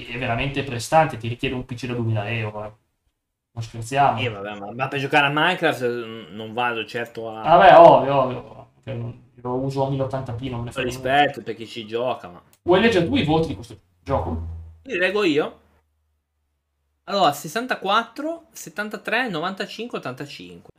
è 0.07 0.17
veramente 0.17 0.63
prestante, 0.63 1.17
ti 1.17 1.27
richiede 1.27 1.55
un 1.55 1.65
PC 1.65 1.85
da 1.87 1.93
2000 1.93 2.29
euro. 2.29 2.65
eh. 2.65 2.73
Non 3.53 3.63
scherziamo. 3.63 4.19
Io, 4.21 4.31
vabbè, 4.31 4.59
ma, 4.59 4.71
ma 4.73 4.87
per 4.87 4.99
giocare 4.99 5.27
a 5.27 5.29
Minecraft 5.29 5.81
eh, 5.81 6.27
non 6.31 6.53
vado 6.53 6.85
certo 6.85 7.29
a 7.29 7.43
Vabbè, 7.43 7.77
ovvio, 7.79 8.15
ovvio. 8.15 8.71
non- 8.85 9.25
Lo 9.41 9.53
uso 9.55 9.85
a 9.85 9.89
1080p, 9.89 10.41
non 10.49 10.59
me 10.59 10.65
ne 10.65 10.71
frega 10.71 10.89
rispetto 10.89 11.41
per 11.41 11.55
chi 11.55 11.67
ci 11.67 11.85
gioca, 11.85 12.29
ma 12.29 12.41
Vuoi 12.63 12.81
leggere 12.81 13.07
tu 13.07 13.15
i 13.15 13.23
voti 13.23 13.47
di 13.47 13.55
questo 13.55 13.79
gioco? 14.03 14.45
li 14.87 14.97
leggo 14.97 15.23
io. 15.23 15.47
Allora, 17.05 17.33
64, 17.33 18.49
73, 18.51 19.29
95, 19.29 19.97
85. 19.97 20.69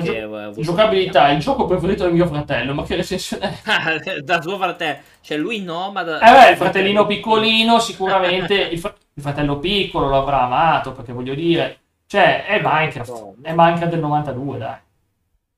Gio- 0.00 0.60
giocabilità, 0.62 1.30
il 1.30 1.38
gioco 1.40 1.66
preferito 1.66 2.04
del 2.04 2.12
mio 2.12 2.26
fratello, 2.26 2.74
ma 2.74 2.82
che 2.84 2.96
recensione 2.96 3.60
è? 3.62 3.72
media. 3.78 4.20
da 4.22 4.40
suo 4.40 4.56
fratello, 4.56 4.98
cioè 5.20 5.36
lui 5.36 5.62
nomada. 5.62 6.18
Eh 6.18 6.32
beh, 6.32 6.50
il 6.50 6.56
fratellino 6.56 7.06
piccolino 7.06 7.78
sicuramente, 7.80 8.54
il, 8.54 8.78
fr- 8.78 8.94
il 9.14 9.22
fratello 9.22 9.58
piccolo 9.58 10.08
lo 10.08 10.18
avrà 10.18 10.42
amato, 10.42 10.92
perché 10.92 11.12
voglio 11.12 11.34
dire, 11.34 11.78
cioè 12.06 12.46
è 12.46 12.60
Minecraft, 12.62 13.34
è 13.42 13.52
Minecraft 13.52 13.90
del 13.90 14.00
92, 14.00 14.58
dai, 14.58 14.78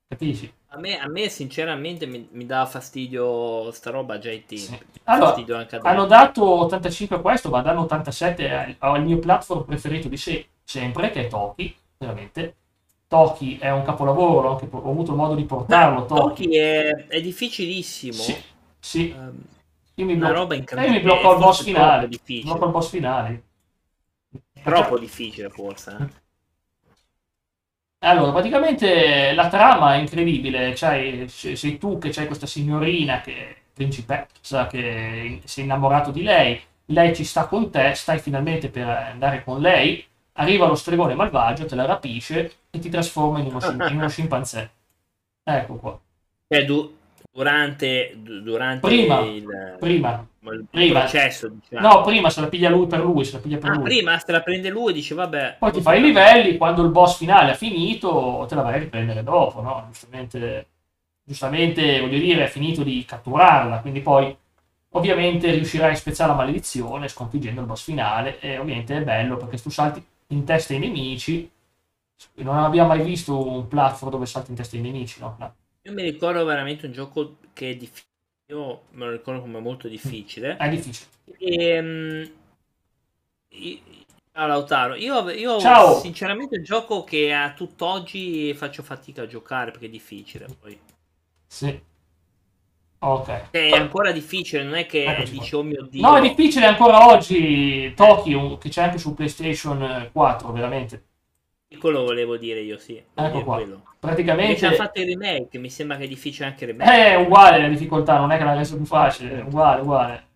capisci? 0.09 0.53
A 0.71 0.79
me, 0.79 0.99
a 0.99 1.09
me 1.09 1.29
sinceramente 1.31 2.05
mi, 2.05 2.29
mi 2.33 2.45
dà 2.45 2.67
fastidio 2.67 3.71
sta 3.71 3.91
roba 3.91 4.19
già 4.19 4.29
ai 4.29 4.45
tempi. 4.45 4.65
Sì. 4.65 4.79
Allora. 5.05 5.35
Hanno 5.83 6.05
dato 6.05 6.45
85 6.65 7.17
a 7.17 7.21
questo, 7.21 7.49
ma 7.49 7.63
danno 7.63 7.83
87 7.83 8.51
al, 8.51 8.77
al 8.79 9.03
mio 9.03 9.19
platform 9.19 9.65
preferito 9.65 10.09
di 10.09 10.19
se- 10.19 10.47
sempre, 10.65 11.11
che 11.11 11.27
è 11.27 11.29
Toki, 11.29 11.75
veramente. 11.97 12.57
Toki 13.09 13.59
è 13.59 13.71
un 13.71 13.83
capolavoro, 13.85 14.51
anche- 14.53 14.69
ho 14.71 14.91
avuto 14.91 15.15
modo 15.15 15.35
di 15.35 15.45
portarlo, 15.45 16.07
Toki. 16.07 16.43
Toki 16.43 16.57
è, 16.57 17.07
è 17.09 17.21
difficilissimo. 17.21 18.23
Sì, 18.23 18.37
sì. 18.79 19.11
Ehm, 19.11 19.43
Io 19.95 20.05
mi, 20.05 20.15
una 20.15 20.29
blocco, 20.29 20.41
roba 20.41 20.55
eh, 20.55 20.91
mi 20.91 21.01
blocco 21.01 21.31
al 21.31 21.39
boss 21.39 21.63
finale, 21.63 22.09
blocco 22.41 22.65
al 22.65 22.71
boss 22.71 22.89
finale. 22.91 23.43
Troppo 24.63 24.99
difficile 24.99 25.49
forse. 25.49 25.97
eh. 25.99 26.25
Allora, 28.01 28.31
praticamente 28.33 29.33
la 29.35 29.49
trama 29.49 29.95
è 29.95 29.99
incredibile. 29.99 30.73
C'hai- 30.75 31.29
se- 31.29 31.57
sei 31.57 31.79
tu 31.79 31.99
che 31.99 32.11
c'hai 32.11 32.27
questa 32.27 32.47
signorina 32.47 33.21
che 33.21 33.57
principessa, 33.73 34.67
che 34.67 35.41
sei 35.45 35.65
innamorato 35.65 36.11
di 36.11 36.23
lei, 36.23 36.61
lei 36.87 37.15
ci 37.15 37.25
sta 37.25 37.47
con 37.47 37.71
te, 37.71 37.95
stai 37.95 38.19
finalmente 38.21 38.71
per 38.71 38.87
andare 38.89 39.43
con 39.45 39.61
lei, 39.61 40.05
arriva 40.37 40.67
lo 40.67 40.75
stregone 40.75 41.15
malvagio, 41.15 41.67
te 41.67 41.75
la 41.75 41.85
rapisce 41.87 42.53
e 42.71 42.79
ti 42.79 42.89
trasforma 42.89 43.39
in 43.41 43.47
uno, 43.47 43.61
scim- 43.61 43.89
in 43.91 43.97
uno 43.97 44.09
scimpanzé. 44.09 44.71
Ecco 45.43 45.75
qua. 45.77 46.01
Cioè, 46.49 46.65
du- 46.65 46.97
durante, 47.33 48.15
du- 48.17 48.41
durante 48.41 48.87
Prima, 48.87 49.21
il, 49.21 49.77
Prima. 49.79 50.27
il 50.41 50.67
prima. 50.71 51.01
processo, 51.01 51.49
diciamo. 51.49 51.87
No, 51.89 52.03
prima 52.03 52.31
se 52.31 52.41
la 52.41 52.49
piglia 52.49 52.71
lui 52.71 52.87
per 52.87 53.01
lui, 53.01 53.25
se 53.25 53.33
la 53.33 53.39
piglia 53.39 53.59
per 53.59 53.71
Ah, 53.71 53.75
lui. 53.75 53.85
prima 53.85 54.19
se 54.19 54.33
la 54.33 54.41
prende 54.43 54.69
lui 54.71 54.91
e 54.91 54.95
dice 54.95 55.15
vabbè. 55.15 55.57
Poi 55.59 55.73
ti 55.73 55.81
fai 55.81 55.99
i 55.99 56.03
livelli, 56.03 56.57
quando 56.57 56.83
il 56.83 56.91
boss 56.91 57.19
finale 57.19 57.53
ha 57.53 57.55
finito, 57.55 58.47
te 58.49 58.55
la 58.55 58.63
vai 58.63 58.75
a 58.75 58.79
riprendere 58.79 59.23
dopo, 59.23 59.61
no? 59.61 59.87
Giustamente, 59.91 60.67
giustamente, 61.23 62.01
voglio 62.01 62.19
dire, 62.19 62.45
è 62.45 62.49
finito 62.49 62.83
di 62.83 63.05
catturarla, 63.05 63.81
quindi 63.81 64.01
poi 64.01 64.35
ovviamente 64.91 65.51
riuscirai 65.51 65.93
a 65.93 65.95
spezzare 65.97 66.31
la 66.31 66.37
maledizione 66.37 67.09
sconfiggendo 67.09 67.61
il 67.61 67.67
boss 67.67 67.83
finale 67.85 68.41
e 68.41 68.59
ovviamente 68.59 68.97
è 68.97 69.03
bello 69.03 69.37
perché 69.37 69.59
tu 69.61 69.69
salti 69.69 70.03
in 70.29 70.45
testa 70.45 70.73
ai 70.75 70.79
nemici. 70.81 71.51
Non 72.37 72.57
abbiamo 72.59 72.89
mai 72.89 73.03
visto 73.05 73.47
un 73.47 73.69
platform 73.69 74.11
dove 74.11 74.27
salti 74.27 74.51
in 74.51 74.57
testa 74.57 74.77
ai 74.77 74.83
nemici, 74.83 75.21
no? 75.21 75.37
No. 75.39 75.55
Io 75.83 75.93
mi 75.93 76.03
ricordo 76.03 76.45
veramente 76.45 76.87
un 76.87 76.93
gioco 76.93 77.39
che 77.53 77.71
è 77.71 77.77
difficile. 77.77 78.05
Io 78.51 78.83
me 78.93 79.07
lo 79.07 79.11
ricordo 79.13 79.41
come 79.41 79.61
molto 79.61 79.89
difficile. 79.89 80.57
È 80.57 80.69
difficile. 80.69 81.09
Ehm, 81.41 82.31
i- 83.51 83.83
Ciao 84.33 84.47
Lautaro, 84.47 84.95
io, 84.97 85.31
io 85.31 85.59
Ciao. 85.59 85.99
sinceramente 85.99 86.57
il 86.57 86.63
gioco 86.63 87.05
che 87.05 87.33
a 87.33 87.55
tutt'oggi 87.55 88.53
faccio 88.53 88.83
fatica 88.83 89.23
a 89.23 89.27
giocare 89.27 89.71
perché 89.71 89.87
è 89.87 89.91
difficile. 89.91 90.47
Poi. 90.61 90.79
Sì. 91.49 91.81
Ok. 93.07 93.51
È 93.51 93.71
ancora 93.71 94.11
difficile, 94.11 94.65
non 94.65 94.75
è 94.75 94.87
che 94.87 95.05
Eccoci 95.05 95.33
dici 95.33 95.51
qua. 95.51 95.59
oh 95.61 95.63
mio 95.63 95.83
dio. 95.89 96.01
No, 96.03 96.17
è 96.17 96.21
difficile 96.21 96.67
ancora 96.67 97.07
oggi 97.07 97.93
Tokyo, 97.95 98.59
che 98.59 98.69
c'è 98.69 98.83
anche 98.83 98.99
su 98.99 99.15
PlayStation 99.15 100.11
4, 100.13 100.51
veramente. 100.53 101.05
Quello 101.79 102.03
volevo 102.05 102.37
dire 102.37 102.61
io, 102.61 102.79
sì. 102.79 103.01
volevo 103.15 103.37
Ecco 103.37 103.45
qua. 103.45 103.57
quello. 103.57 103.83
Praticamente 103.99 104.57
ci 104.57 104.65
hanno 104.67 104.75
fatto 104.77 105.01
il 105.01 105.07
remake, 105.07 105.59
mi 105.59 105.71
sembra 105.71 105.97
che 105.97 106.05
è 106.05 106.09
difficile 106.09 106.47
anche 106.47 106.65
il 106.65 106.71
remake. 106.71 106.91
è 106.91 107.15
uguale 107.17 107.61
la 107.61 107.69
difficoltà, 107.69 108.19
non 108.19 108.31
è 108.33 108.39
che 108.39 108.45
l'ha 108.45 108.55
reso 108.55 108.77
più 108.77 108.87
facile, 108.87 109.39
è 109.39 109.43
uguale, 109.43 109.81
uguale. 109.83 110.27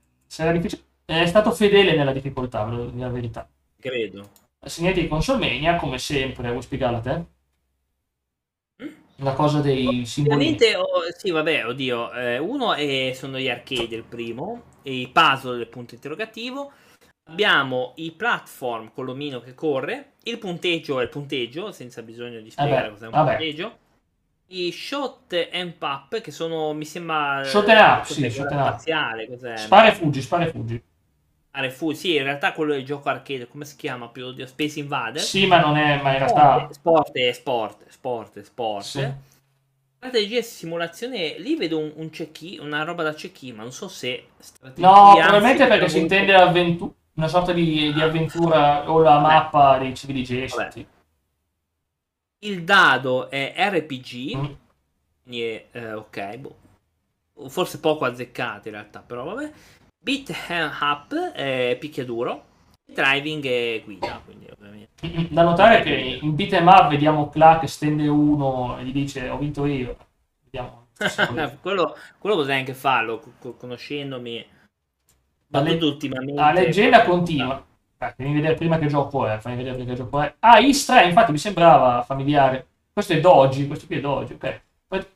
È 1.04 1.26
stato 1.26 1.50
fedele 1.52 1.96
nella 1.96 2.12
difficoltà, 2.12 2.64
ve 2.64 2.70
lo 2.76 2.84
dico 2.86 3.02
la 3.02 3.08
verità. 3.10 3.48
Credo. 3.80 4.28
Segnati 4.62 5.00
di 5.00 5.08
Consolmania, 5.08 5.76
come 5.76 5.98
sempre, 5.98 6.50
vuoi 6.50 6.62
spiegarla 6.62 6.98
a 6.98 7.00
te? 7.00 7.24
La 9.22 9.32
cosa 9.34 9.60
dei 9.60 10.04
simboli. 10.06 10.34
Ovviamente, 10.36 10.76
oh, 10.76 10.86
sì, 11.16 11.30
vabbè, 11.30 11.66
oddio. 11.66 12.12
eh, 12.12 12.38
uno 12.38 12.72
è, 12.74 13.12
sono 13.14 13.38
gli 13.38 13.48
arcade, 13.48 13.94
il 13.94 14.04
primo, 14.04 14.62
e 14.82 14.94
i 14.94 15.08
puzzle 15.08 15.58
del 15.58 15.68
punto 15.68 15.94
interrogativo. 15.94 16.72
Abbiamo 17.28 17.92
i 17.96 18.12
platform 18.12 18.90
con 18.92 19.04
l'omino 19.04 19.40
che 19.40 19.54
corre. 19.54 20.12
Il 20.22 20.38
punteggio 20.38 21.00
è 21.00 21.02
il 21.02 21.10
punteggio, 21.10 21.70
senza 21.70 22.02
bisogno 22.02 22.40
di 22.40 22.50
spiegare 22.50 22.88
Vabbè, 22.88 22.92
cos'è 22.92 23.04
un 23.04 23.10
vabbè. 23.12 23.36
punteggio. 23.36 23.78
I 24.48 24.72
shot 24.72 25.48
and 25.52 25.74
pop, 25.74 26.20
che 26.20 26.30
sono, 26.32 26.72
mi 26.72 26.84
sembra... 26.84 27.44
Shot 27.44 27.68
and 27.68 27.78
up, 27.78 28.06
cos'è, 28.06 28.28
sì, 28.28 28.30
shot 28.30 28.50
and 28.50 28.60
up. 28.60 28.68
spaziale, 28.68 29.28
cos'è? 29.28 29.56
Spara 29.56 29.88
e 29.88 29.92
fuggi, 29.92 30.22
spara 30.22 30.44
e 30.46 30.50
fuggi. 30.50 30.82
Fu- 31.70 31.92
sì, 31.92 32.16
in 32.16 32.22
realtà 32.22 32.52
quello 32.52 32.74
è 32.74 32.76
il 32.76 32.84
gioco 32.84 33.08
arcade, 33.08 33.48
come 33.48 33.64
si 33.64 33.76
chiama 33.76 34.08
più? 34.08 34.26
Oddio, 34.26 34.46
Space 34.46 34.78
Invader. 34.78 35.20
Sì, 35.20 35.46
ma 35.46 35.60
non 35.60 35.76
è, 35.76 36.00
ma 36.00 36.12
in 36.12 36.18
realtà... 36.18 36.68
Sport 36.70 37.16
e 37.16 37.32
sport, 37.32 37.88
sport 37.88 38.36
e 38.36 38.44
sport. 38.44 38.84
Sì. 38.84 39.12
Strategia 39.96 40.38
e 40.38 40.42
simulazione, 40.42 41.38
lì 41.38 41.56
vedo 41.56 41.78
un, 41.78 41.92
un 41.96 42.08
check 42.08 42.56
una 42.60 42.84
roba 42.84 43.02
da 43.02 43.12
check 43.12 43.42
ma 43.54 43.62
non 43.62 43.72
so 43.72 43.86
se 43.88 44.28
strategia, 44.38 44.88
No, 44.88 45.14
probabilmente 45.14 45.66
perché 45.66 45.88
si 45.90 45.98
intende 45.98 46.34
avventu- 46.34 46.94
una 47.14 47.28
sorta 47.28 47.52
di, 47.52 47.92
di 47.92 48.00
avventura 48.00 48.90
o 48.90 49.00
la 49.00 49.18
mappa 49.18 49.76
dei 49.76 49.94
Civilization. 49.94 50.58
Vabbè. 50.58 50.70
sì. 50.70 50.86
Il 52.42 52.64
dado 52.64 53.28
è 53.28 53.54
RPG, 53.56 54.34
Mm. 54.36 54.52
è, 55.34 55.66
eh, 55.72 55.92
ok, 55.92 56.36
boh. 56.38 56.56
forse 57.48 57.78
poco 57.80 58.04
azzeccato 58.06 58.68
in 58.68 58.74
realtà, 58.74 59.00
però 59.00 59.24
vabbè. 59.24 59.52
Beat 60.02 60.30
and 60.48 60.72
up 60.80 61.14
è 61.32 61.76
picchiaduro, 61.78 62.44
driving 62.86 63.44
e 63.44 63.82
guida, 63.84 64.20
quindi 64.24 64.46
ovviamente. 64.50 64.88
Da 65.30 65.42
notare 65.42 65.82
che 65.82 66.18
in 66.22 66.34
beat 66.34 66.52
'em 66.52 66.66
up 66.66 66.88
vediamo 66.88 67.28
Cla 67.28 67.58
che 67.58 67.66
stende 67.66 68.08
uno 68.08 68.78
e 68.78 68.84
gli 68.84 68.92
dice 68.92 69.28
ho 69.28 69.38
vinto 69.38 69.64
io. 69.66 69.96
Vediamo. 70.44 70.88
quello, 71.60 71.96
quello 72.18 72.36
potrei 72.36 72.58
anche 72.58 72.74
farlo, 72.74 73.18
co- 73.18 73.32
co- 73.38 73.54
conoscendomi. 73.54 74.46
La, 75.52 75.60
le- 75.60 75.78
ultimamente. 75.82 76.32
la 76.34 76.52
leggenda 76.52 77.04
continua. 77.04 77.64
Eh, 77.98 78.14
fammi 78.16 78.32
vedere 78.32 78.54
prima 78.54 78.78
che 78.78 78.86
gioco 78.86 79.26
è. 79.26 79.38
Fammi 79.38 79.56
vedere 79.56 79.76
prima 79.76 79.90
che 79.90 79.96
gioco 79.96 80.20
è. 80.20 80.34
Ah, 80.40 80.58
Is 80.60 80.84
3, 80.86 81.04
infatti 81.04 81.32
mi 81.32 81.38
sembrava 81.38 82.02
familiare. 82.02 82.66
Questo 82.92 83.12
è 83.12 83.20
Doji, 83.20 83.66
questo 83.66 83.86
qui 83.86 83.96
è 83.96 84.00
Doji, 84.00 84.34
ok. 84.34 84.60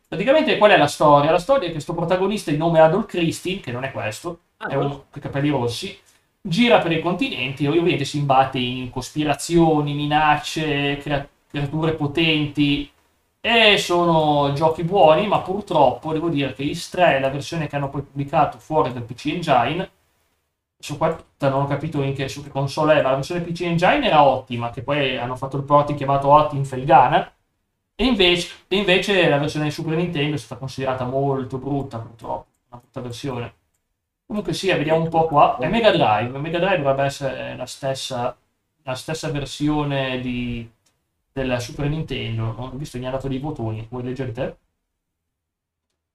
Praticamente 0.09 0.57
qual 0.59 0.71
è 0.71 0.77
la 0.77 0.87
storia? 0.87 1.31
La 1.31 1.39
storia 1.39 1.63
è 1.65 1.67
che 1.67 1.73
questo 1.73 1.95
protagonista 1.95 2.51
di 2.51 2.57
nome 2.57 2.81
Adolf 2.81 3.07
Christie, 3.07 3.61
che 3.61 3.73
non 3.73 3.85
è 3.85 3.91
questo, 3.91 4.41
Ah, 4.54 4.54
è 4.69 4.75
uno 4.75 4.89
con 5.11 5.19
i 5.19 5.21
capelli 5.21 5.51
rossi, 5.51 5.97
gira 6.41 6.79
per 6.81 6.93
i 6.93 7.01
continenti 7.01 7.65
e 7.65 7.69
ovviamente 7.69 8.05
si 8.05 8.19
imbatte 8.19 8.59
in 8.59 8.91
cospirazioni, 8.91 9.95
minacce, 9.95 10.99
crea- 10.99 11.27
creature 11.49 11.95
potenti 11.95 12.91
e 13.41 13.77
sono 13.79 14.53
giochi 14.55 14.83
buoni, 14.85 15.27
ma 15.27 15.41
purtroppo 15.41 16.13
devo 16.13 16.29
dire 16.31 16.55
che 16.55 16.63
Is 16.63 16.89
3 16.89 17.17
è 17.17 17.21
la 17.21 17.29
versione 17.31 17.67
che 17.67 17.77
hanno 17.77 17.91
poi 17.91 18.03
pubblicato 18.03 18.59
fuori 18.59 18.93
dal 18.93 19.03
PC 19.05 19.27
Engine. 19.27 19.91
Su 20.79 20.97
qua 20.99 21.17
non 21.39 21.63
ho 21.63 21.67
capito 21.67 22.03
in 22.03 22.15
che, 22.15 22.29
su 22.29 22.43
che 22.43 22.51
console 22.51 22.99
è, 22.99 23.03
ma 23.03 23.11
la 23.11 23.17
versione 23.17 23.41
PC 23.43 23.63
Engine 23.63 24.07
era 24.07 24.25
ottima, 24.25 24.71
che 24.71 24.83
poi 24.83 25.17
hanno 25.17 25.37
fatto 25.37 25.57
il 25.57 25.63
port 25.65 25.95
chiamato 25.95 26.29
Hot 26.29 26.53
in 26.53 26.65
Felgana. 26.65 27.33
E 27.97 28.05
invece, 28.05 28.53
e 28.69 28.77
invece 28.77 29.29
la 29.29 29.39
versione 29.39 29.71
Super 29.71 29.97
Nintendo 29.97 30.35
è 30.37 30.39
stata 30.39 30.59
considerata 30.59 31.05
molto 31.05 31.59
brutta, 31.59 31.99
purtroppo. 31.99 32.47
Una 32.71 32.81
brutta 32.81 33.01
versione. 33.01 33.55
Comunque 34.27 34.53
sia, 34.53 34.77
vediamo 34.77 35.03
un 35.03 35.09
po' 35.09 35.27
qua. 35.27 35.57
È 35.59 35.69
Mega 35.69 35.91
Drive. 35.91 36.39
Mega 36.39 36.59
Drive 36.59 36.79
dovrebbe 36.79 37.05
essere 37.05 37.57
la 37.57 37.67
stessa, 37.67 38.37
la 38.83 38.95
stessa 38.95 39.31
versione 39.31 40.21
di, 40.21 40.69
della 41.33 41.59
Super 41.61 41.89
Nintendo. 41.89 42.55
Ho 42.59 42.71
visto 42.71 42.99
mi 42.99 43.07
ha 43.07 43.11
dato 43.11 43.29
dei 43.29 43.39
votoni. 43.39 43.87
Vuoi 43.91 44.03
leggere 44.03 44.33
te? 44.33 44.57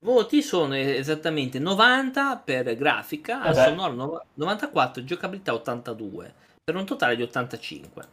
Voti 0.02 0.42
sono 0.42 0.76
esattamente 0.76 1.58
90 1.58 2.38
per 2.38 2.76
grafica, 2.76 3.44
Eh 3.46 3.54
sonoro 3.54 3.94
no- 3.94 4.26
94, 4.34 5.04
giocabilità 5.06 5.54
82, 5.54 6.34
per 6.64 6.76
un 6.76 6.86
totale 6.86 7.16
di 7.16 7.22
85. 7.22 8.08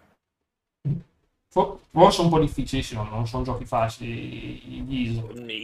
For- 1.56 1.78
Forse 1.90 2.20
un 2.20 2.28
po' 2.28 2.38
difficilissimo, 2.38 3.02
non 3.08 3.26
sono 3.26 3.42
giochi 3.42 3.64
facili. 3.64 4.60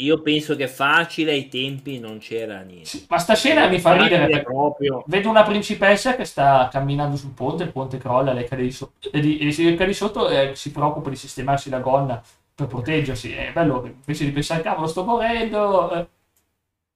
Io 0.02 0.22
penso 0.22 0.56
che 0.56 0.66
facile 0.66 1.32
ai 1.32 1.48
tempi 1.48 1.98
non 1.98 2.16
c'era 2.16 2.62
niente. 2.62 2.88
Sì, 2.88 3.04
ma 3.10 3.18
sta 3.18 3.34
scena 3.34 3.68
mi 3.68 3.78
fa 3.78 3.92
ridere 3.94 4.42
proprio. 4.42 5.04
vedo 5.06 5.28
una 5.28 5.42
principessa 5.42 6.16
che 6.16 6.24
sta 6.24 6.68
camminando 6.72 7.16
sul 7.16 7.32
ponte, 7.32 7.64
il 7.64 7.72
ponte 7.72 7.98
crolla, 7.98 8.32
lei 8.32 8.48
cade 8.48 8.62
di, 8.62 8.70
so- 8.72 8.92
e 9.12 9.20
di- 9.20 9.36
e 9.38 9.52
si 9.52 9.64
cade 9.74 9.86
di 9.86 9.92
sotto 9.94 10.30
e 10.30 10.54
si 10.54 10.72
preoccupa 10.72 11.10
di 11.10 11.16
sistemarsi 11.16 11.68
la 11.68 11.80
gonna 11.80 12.22
per 12.54 12.66
proteggersi. 12.66 13.32
È 13.32 13.52
bello, 13.52 13.84
invece 13.84 14.24
di 14.24 14.30
pensare, 14.32 14.62
cavolo, 14.62 14.86
sto 14.86 15.04
morendo. 15.04 15.92
eh. 15.92 16.06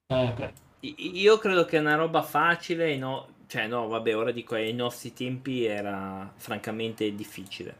Eh, 0.08 0.24
ok. 0.32 0.52
I- 0.80 1.18
Io 1.20 1.36
credo 1.38 1.66
che 1.66 1.76
una 1.76 1.96
roba 1.96 2.22
facile, 2.22 2.96
no, 2.96 3.28
cioè 3.46 3.66
no, 3.66 3.88
vabbè, 3.88 4.16
ora 4.16 4.30
dico 4.32 4.54
ai 4.54 4.72
nostri 4.72 5.12
tempi 5.12 5.64
era 5.66 6.32
francamente 6.36 7.14
difficile. 7.14 7.76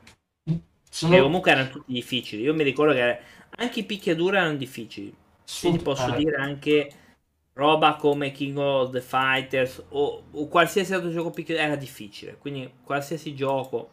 Sono 0.97 1.21
comunque 1.21 1.51
erano 1.51 1.69
tutti 1.69 1.93
difficili. 1.93 2.43
Io 2.43 2.55
mi 2.55 2.63
ricordo 2.63 2.95
che 2.95 3.19
anche 3.51 3.81
i 3.81 3.85
picchiaduro 3.85 4.37
erano 4.37 4.57
difficili. 4.57 5.15
Quindi 5.61 5.83
posso 5.83 6.15
eh, 6.15 6.17
dire 6.17 6.37
anche 6.37 6.91
roba 7.53 7.97
come 7.97 8.33
King 8.33 8.57
of 8.57 8.93
the 8.93 9.03
Fighters 9.03 9.85
o, 9.91 10.23
o 10.31 10.49
qualsiasi 10.49 10.95
altro 10.95 11.11
gioco 11.11 11.31
picchiaduro 11.31 11.67
era 11.67 11.77
difficile. 11.77 12.39
Quindi 12.39 12.73
qualsiasi 12.83 13.35
gioco. 13.35 13.91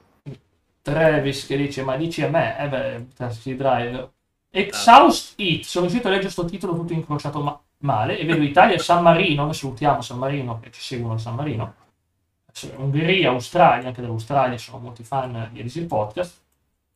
Travis 0.81 1.45
che 1.45 1.57
dice, 1.57 1.83
ma 1.83 1.97
dici 1.97 2.21
a 2.21 2.29
me? 2.29 2.57
Eh 2.57 2.69
beh, 2.69 3.07
Taxi 3.15 3.55
Drive. 3.57 4.11
Exhaust 4.49 5.33
It, 5.37 5.65
sono 5.65 5.85
riuscito 5.85 6.07
a 6.07 6.11
leggere 6.11 6.29
sto 6.29 6.45
titolo 6.45 6.75
tutto 6.75 6.93
incrociato 6.93 7.41
ma- 7.41 7.59
male 7.79 8.17
e 8.17 8.23
vedo 8.23 8.43
Italia 8.43 8.75
e 8.75 8.79
San 8.79 9.01
Marino, 9.01 9.43
noi 9.43 9.53
salutiamo 9.53 10.01
San 10.01 10.19
Marino 10.19 10.59
che 10.59 10.71
ci 10.71 10.79
seguono 10.79 11.17
San 11.17 11.35
Marino. 11.35 11.75
Ungheria, 12.77 13.31
Australia, 13.31 13.87
anche 13.87 14.01
dall'Australia 14.01 14.57
sono 14.57 14.77
molti 14.77 15.03
fan 15.03 15.49
di 15.51 15.59
Easy 15.59 15.85
Podcast. 15.85 16.42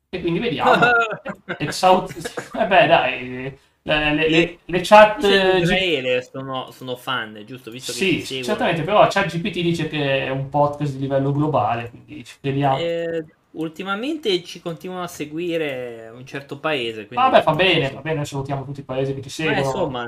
E 0.09 0.21
quindi 0.21 0.39
vediamo. 0.39 0.71
Exhaust 1.59 2.51
Eh 2.53 2.65
beh 2.65 2.87
dai, 2.87 3.27
le, 3.29 4.13
le- 4.13 4.29
le- 4.29 4.57
le 4.63 4.81
chat... 4.81 5.23
Eh, 5.23 5.59
Israele 5.59 6.21
sono, 6.21 6.71
sono 6.71 6.95
fan, 6.95 7.43
giusto? 7.45 7.71
Visto 7.71 7.91
che 7.91 7.97
Sì, 7.97 8.21
seguono. 8.21 8.45
certamente, 8.45 8.83
però 8.83 9.07
ChatGPT 9.09 9.61
dice 9.61 9.87
che 9.87 10.25
è 10.25 10.29
un 10.29 10.49
podcast 10.49 10.93
di 10.93 10.99
livello 10.99 11.31
globale, 11.31 11.89
quindi 11.89 12.23
ci 12.23 12.35
crediamo. 12.39 12.77
Eh, 12.77 13.25
ultimamente 13.51 14.43
ci 14.43 14.61
continuano 14.61 15.03
a 15.03 15.07
seguire 15.07 16.09
un 16.13 16.25
certo 16.25 16.57
paese. 16.59 17.05
Quindi... 17.07 17.15
Vabbè, 17.15 17.41
fa 17.41 17.53
bene, 17.53 17.91
va 17.91 18.01
bene, 18.01 18.25
salutiamo 18.25 18.63
tutti 18.63 18.79
i 18.79 18.83
paesi 18.83 19.13
che 19.13 19.21
ci 19.21 19.29
seguono. 19.29 19.59
insomma, 19.59 20.05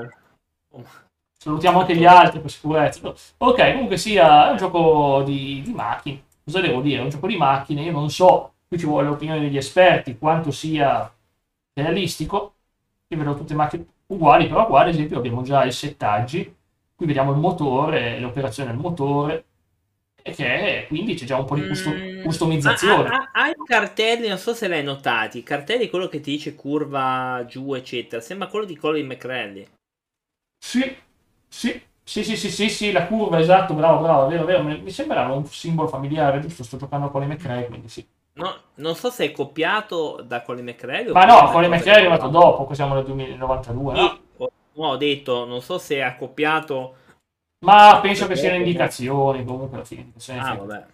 Salutiamo 1.42 1.80
anche 1.80 1.96
gli 1.96 2.04
altri 2.04 2.40
per 2.40 2.50
sicurezza. 2.50 3.14
Ok, 3.38 3.72
comunque 3.72 3.96
sia 3.96 4.48
è 4.48 4.50
un 4.50 4.56
gioco 4.58 5.22
di, 5.24 5.62
di 5.64 5.72
macchine. 5.72 6.22
Cosa 6.44 6.60
devo 6.60 6.80
dire? 6.82 7.00
È 7.00 7.02
un 7.02 7.08
gioco 7.08 7.26
di 7.26 7.36
macchine. 7.36 7.82
Io 7.82 7.92
non 7.92 8.10
so, 8.10 8.52
qui 8.70 8.78
ci 8.78 8.86
vuole 8.86 9.08
l'opinione 9.08 9.40
degli 9.40 9.56
esperti, 9.56 10.16
quanto 10.16 10.52
sia 10.52 11.12
realistico. 11.74 12.54
Qui 13.08 13.16
vedo 13.16 13.34
tutte 13.34 13.54
macchine 13.54 13.86
uguali, 14.06 14.46
però 14.46 14.66
qua 14.68 14.82
ad 14.82 14.88
esempio 14.88 15.18
abbiamo 15.18 15.42
già 15.42 15.64
i 15.64 15.72
settaggi. 15.72 16.56
Qui 16.94 17.06
vediamo 17.06 17.32
il 17.32 17.38
motore, 17.38 18.18
le 18.20 18.24
operazioni 18.26 18.70
del 18.70 18.78
motore. 18.78 19.46
E 20.22 20.32
che 20.32 20.84
quindi 20.88 21.14
c'è 21.14 21.24
già 21.26 21.36
un 21.38 21.46
po' 21.46 21.56
di 21.56 21.66
custo- 21.66 22.04
Mm, 22.18 22.22
customizzazione. 22.22 23.08
Ha, 23.08 23.16
ha- 23.16 23.30
ha 23.32 23.48
i 23.50 23.54
cartelli, 23.64 24.28
non 24.28 24.38
so 24.38 24.54
se 24.54 24.68
l'hai 24.68 24.82
notati. 24.82 25.38
I 25.38 25.42
cartelli, 25.42 25.88
quello 25.88 26.08
che 26.08 26.20
ti 26.20 26.30
dice 26.32 26.54
curva 26.54 27.44
giù, 27.48 27.74
eccetera. 27.74 28.20
Sembra 28.22 28.48
quello 28.48 28.64
di 28.66 28.76
Colin 28.76 29.06
McRae. 29.06 29.68
Sì, 30.58 30.80
sì, 31.48 31.82
sì, 32.02 32.22
sì, 32.24 32.36
sì, 32.36 32.50
sì, 32.50 32.68
sì, 32.68 32.92
la 32.92 33.06
curva, 33.06 33.38
esatto, 33.40 33.74
bravo, 33.74 34.00
bravo, 34.02 34.28
vero, 34.28 34.44
vero, 34.44 34.62
mi, 34.62 34.80
mi 34.80 34.90
sembrava 34.90 35.34
un 35.34 35.44
simbolo 35.46 35.88
familiare, 35.88 36.40
giusto, 36.40 36.62
sto 36.62 36.76
giocando 36.76 37.10
con 37.10 37.20
le 37.22 37.26
McRae, 37.26 37.66
quindi 37.66 37.88
sì. 37.88 38.06
No, 38.32 38.54
non 38.76 38.94
so 38.94 39.10
se 39.10 39.26
è 39.26 39.32
copiato 39.32 40.22
da 40.24 40.42
Colin 40.42 40.64
McRae. 40.64 41.10
Ma 41.12 41.24
no, 41.24 41.58
le 41.60 41.68
McRae 41.68 41.94
è 41.94 41.98
arrivato 41.98 42.28
dopo, 42.28 42.64
qua 42.64 42.74
siamo 42.74 42.94
nel 42.94 43.04
2092, 43.04 43.92
no? 43.92 44.00
Sì, 44.08 44.20
ho, 44.36 44.50
ho 44.74 44.96
detto, 44.96 45.44
non 45.44 45.60
so 45.60 45.78
se 45.78 46.02
ha 46.02 46.16
copiato. 46.16 46.94
Ma 47.64 47.98
penso 48.00 48.26
che 48.26 48.36
siano 48.36 48.56
indicazioni, 48.56 49.44
comunque 49.44 49.76
alla 49.76 49.84
fine. 49.84 50.12
Ah, 50.28 50.54
vabbè. 50.54 50.86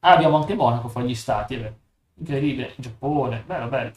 Ah, 0.00 0.12
abbiamo 0.12 0.36
anche 0.36 0.54
Monaco 0.54 0.88
fra 0.88 1.02
gli 1.02 1.14
stati, 1.14 1.54
è 1.56 1.58
vero. 1.58 1.74
Incredibile, 2.18 2.72
Giappone, 2.76 3.42
bello, 3.44 3.68
bello. 3.68 3.92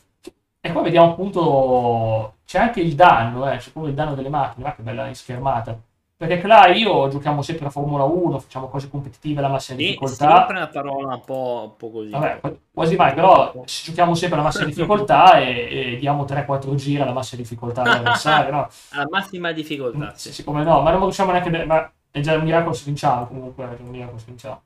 E 0.62 0.72
qua 0.74 0.82
vediamo 0.82 1.12
appunto, 1.12 2.36
c'è 2.46 2.60
anche 2.60 2.82
il 2.82 2.96
danno, 2.96 3.50
eh, 3.50 3.58
c'è 3.58 3.72
pure 3.72 3.90
il 3.90 3.96
danno 3.96 4.16
delle 4.16 4.28
macchine, 4.28 4.66
ma 4.66 4.76
che 4.76 4.82
bella 4.82 5.14
schermata. 5.14 5.80
Perché 6.20 6.46
là 6.48 6.68
io 6.68 7.08
giochiamo 7.08 7.42
sempre 7.42 7.68
a 7.68 7.70
Formula 7.70 8.04
1, 8.04 8.40
facciamo 8.40 8.68
cose 8.68 8.90
competitive 8.90 9.40
alla 9.40 9.48
massima 9.48 9.78
Sì, 9.78 9.86
difficoltà. 9.86 10.16
sempre 10.42 10.56
una 10.58 10.68
parola 10.68 11.14
un 11.16 11.22
po', 11.24 11.62
un 11.72 11.78
po' 11.78 11.92
così. 11.92 12.10
Vabbè, 12.12 12.40
qu- 12.42 12.60
quasi 12.74 12.96
mai, 12.98 13.14
però 13.14 13.54
giochiamo 13.86 14.14
sempre 14.16 14.36
alla 14.38 14.46
massima 14.48 14.66
difficoltà 14.68 15.40
e, 15.40 15.94
e 15.94 15.98
diamo 15.98 16.26
3-4 16.26 16.76
giri 16.76 17.02
alla 17.02 17.14
massima 17.14 17.42
difficoltà 17.42 17.84
all'avversario, 17.84 18.52
no? 18.52 18.68
Alla 18.92 19.08
massima 19.10 19.54
difficoltà. 19.54 20.14
Sì, 20.16 20.28
Sì. 20.30 20.34
sì, 20.36 20.44
come 20.44 20.64
no, 20.64 20.82
ma 20.82 20.92
non 20.92 21.00
riusciamo 21.04 21.32
neanche, 21.32 21.66
ma 21.66 21.90
è 22.12 22.20
già 22.20 22.36
un 22.36 22.44
miracolo 22.44 22.74
se 22.74 22.84
vinciamo 22.84 23.26
comunque, 23.26 23.64
è 23.64 23.82
un 23.82 23.88
miracolo 23.90 24.18
se 24.18 24.26
vinciamo. 24.26 24.62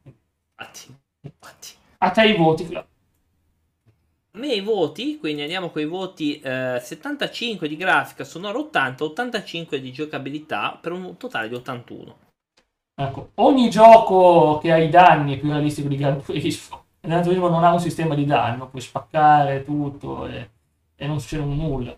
Infatti, 0.58 0.96
infatti. 1.22 1.68
A 2.00 2.10
te 2.12 2.26
i 2.26 2.36
voti, 2.36 2.68
A 4.36 4.40
me 4.40 4.48
i 4.48 4.62
voti, 4.62 5.20
quindi 5.20 5.44
andiamo 5.44 5.70
con 5.70 5.84
i 5.84 5.86
voti 5.86 6.40
eh, 6.40 6.80
75 6.82 7.68
di 7.68 7.78
grafica, 7.78 8.24
sonoro 8.24 8.62
80, 8.62 9.04
85 9.04 9.80
di 9.80 9.92
giocabilità 9.92 10.76
per 10.82 10.92
un 10.92 11.18
totale 11.18 11.50
di 11.50 11.54
81. 11.54 12.18
Ecco, 12.96 13.30
ogni 13.36 13.70
gioco 13.70 14.58
che 14.58 14.72
ha 14.72 14.80
i 14.80 14.90
danni 14.90 15.36
è 15.36 15.40
più 15.40 15.52
realistico 15.52 15.88
di 15.88 15.98
Gran 15.98 16.20
Turismo. 16.24 16.84
Gran 17.00 17.22
Turismo 17.22 17.48
non 17.48 17.64
ha 17.64 17.74
un 17.74 17.80
sistema 17.80 18.16
di 18.16 18.26
danno, 18.26 18.70
puoi 18.70 18.82
spaccare 18.82 19.64
tutto 19.64 20.26
e, 20.26 20.50
e 20.96 21.06
non 21.06 21.20
succede 21.20 21.44
nulla. 21.44 21.96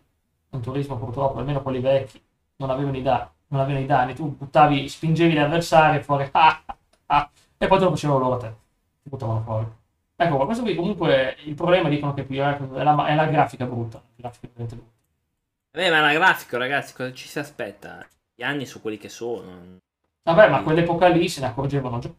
Gran 0.49 0.61
Turismo 0.61 0.97
purtroppo, 0.97 1.39
almeno 1.39 1.61
quelli 1.61 1.79
vecchi, 1.79 2.21
non 2.57 2.69
avevano 2.69 2.97
i 2.97 3.01
danni. 3.01 3.29
Non 3.47 3.61
avevano 3.61 3.85
i 3.85 3.87
danni. 3.87 4.13
Tu 4.13 4.35
buttavi, 4.35 4.89
spingevi 4.89 5.35
l'avversario 5.35 6.01
fuori 6.01 6.27
ah, 6.33 6.65
ah, 7.05 7.31
e 7.57 7.65
poi 7.65 7.77
te 7.77 7.83
lo 7.85 7.91
facevano 7.91 8.19
loro 8.19 8.35
a 8.35 8.39
te. 8.39 8.55
Ti 9.03 9.09
buttavano 9.09 9.41
fuori. 9.41 9.83
Ecco, 10.17 10.45
questo 10.45 10.63
qui 10.63 10.75
comunque 10.75 11.35
il 11.43 11.55
problema 11.55 11.89
dicono 11.89 12.13
che 12.13 12.23
più- 12.23 12.37
è 12.39 12.57
la, 12.83 13.05
è 13.05 13.15
la 13.15 13.25
grafica 13.25 13.65
brutta. 13.65 13.97
La 13.97 14.29
grafica 14.29 14.47
brutta. 14.53 14.75
Vabbè, 15.71 15.89
ma 15.89 15.99
la 15.99 16.13
grafica, 16.13 16.57
ragazzi, 16.57 16.93
cosa 16.93 17.11
ci 17.13 17.27
si 17.27 17.37
aspetta? 17.39 18.05
Gli 18.33 18.43
anni 18.43 18.65
su 18.65 18.81
quelli 18.81 18.97
che 18.97 19.09
sono. 19.09 19.79
Vabbè, 20.23 20.49
ma 20.49 20.61
quell'epoca 20.61 21.07
lì 21.07 21.27
se 21.27 21.41
ne 21.41 21.47
accorgevano 21.47 21.99
già. 21.99 22.09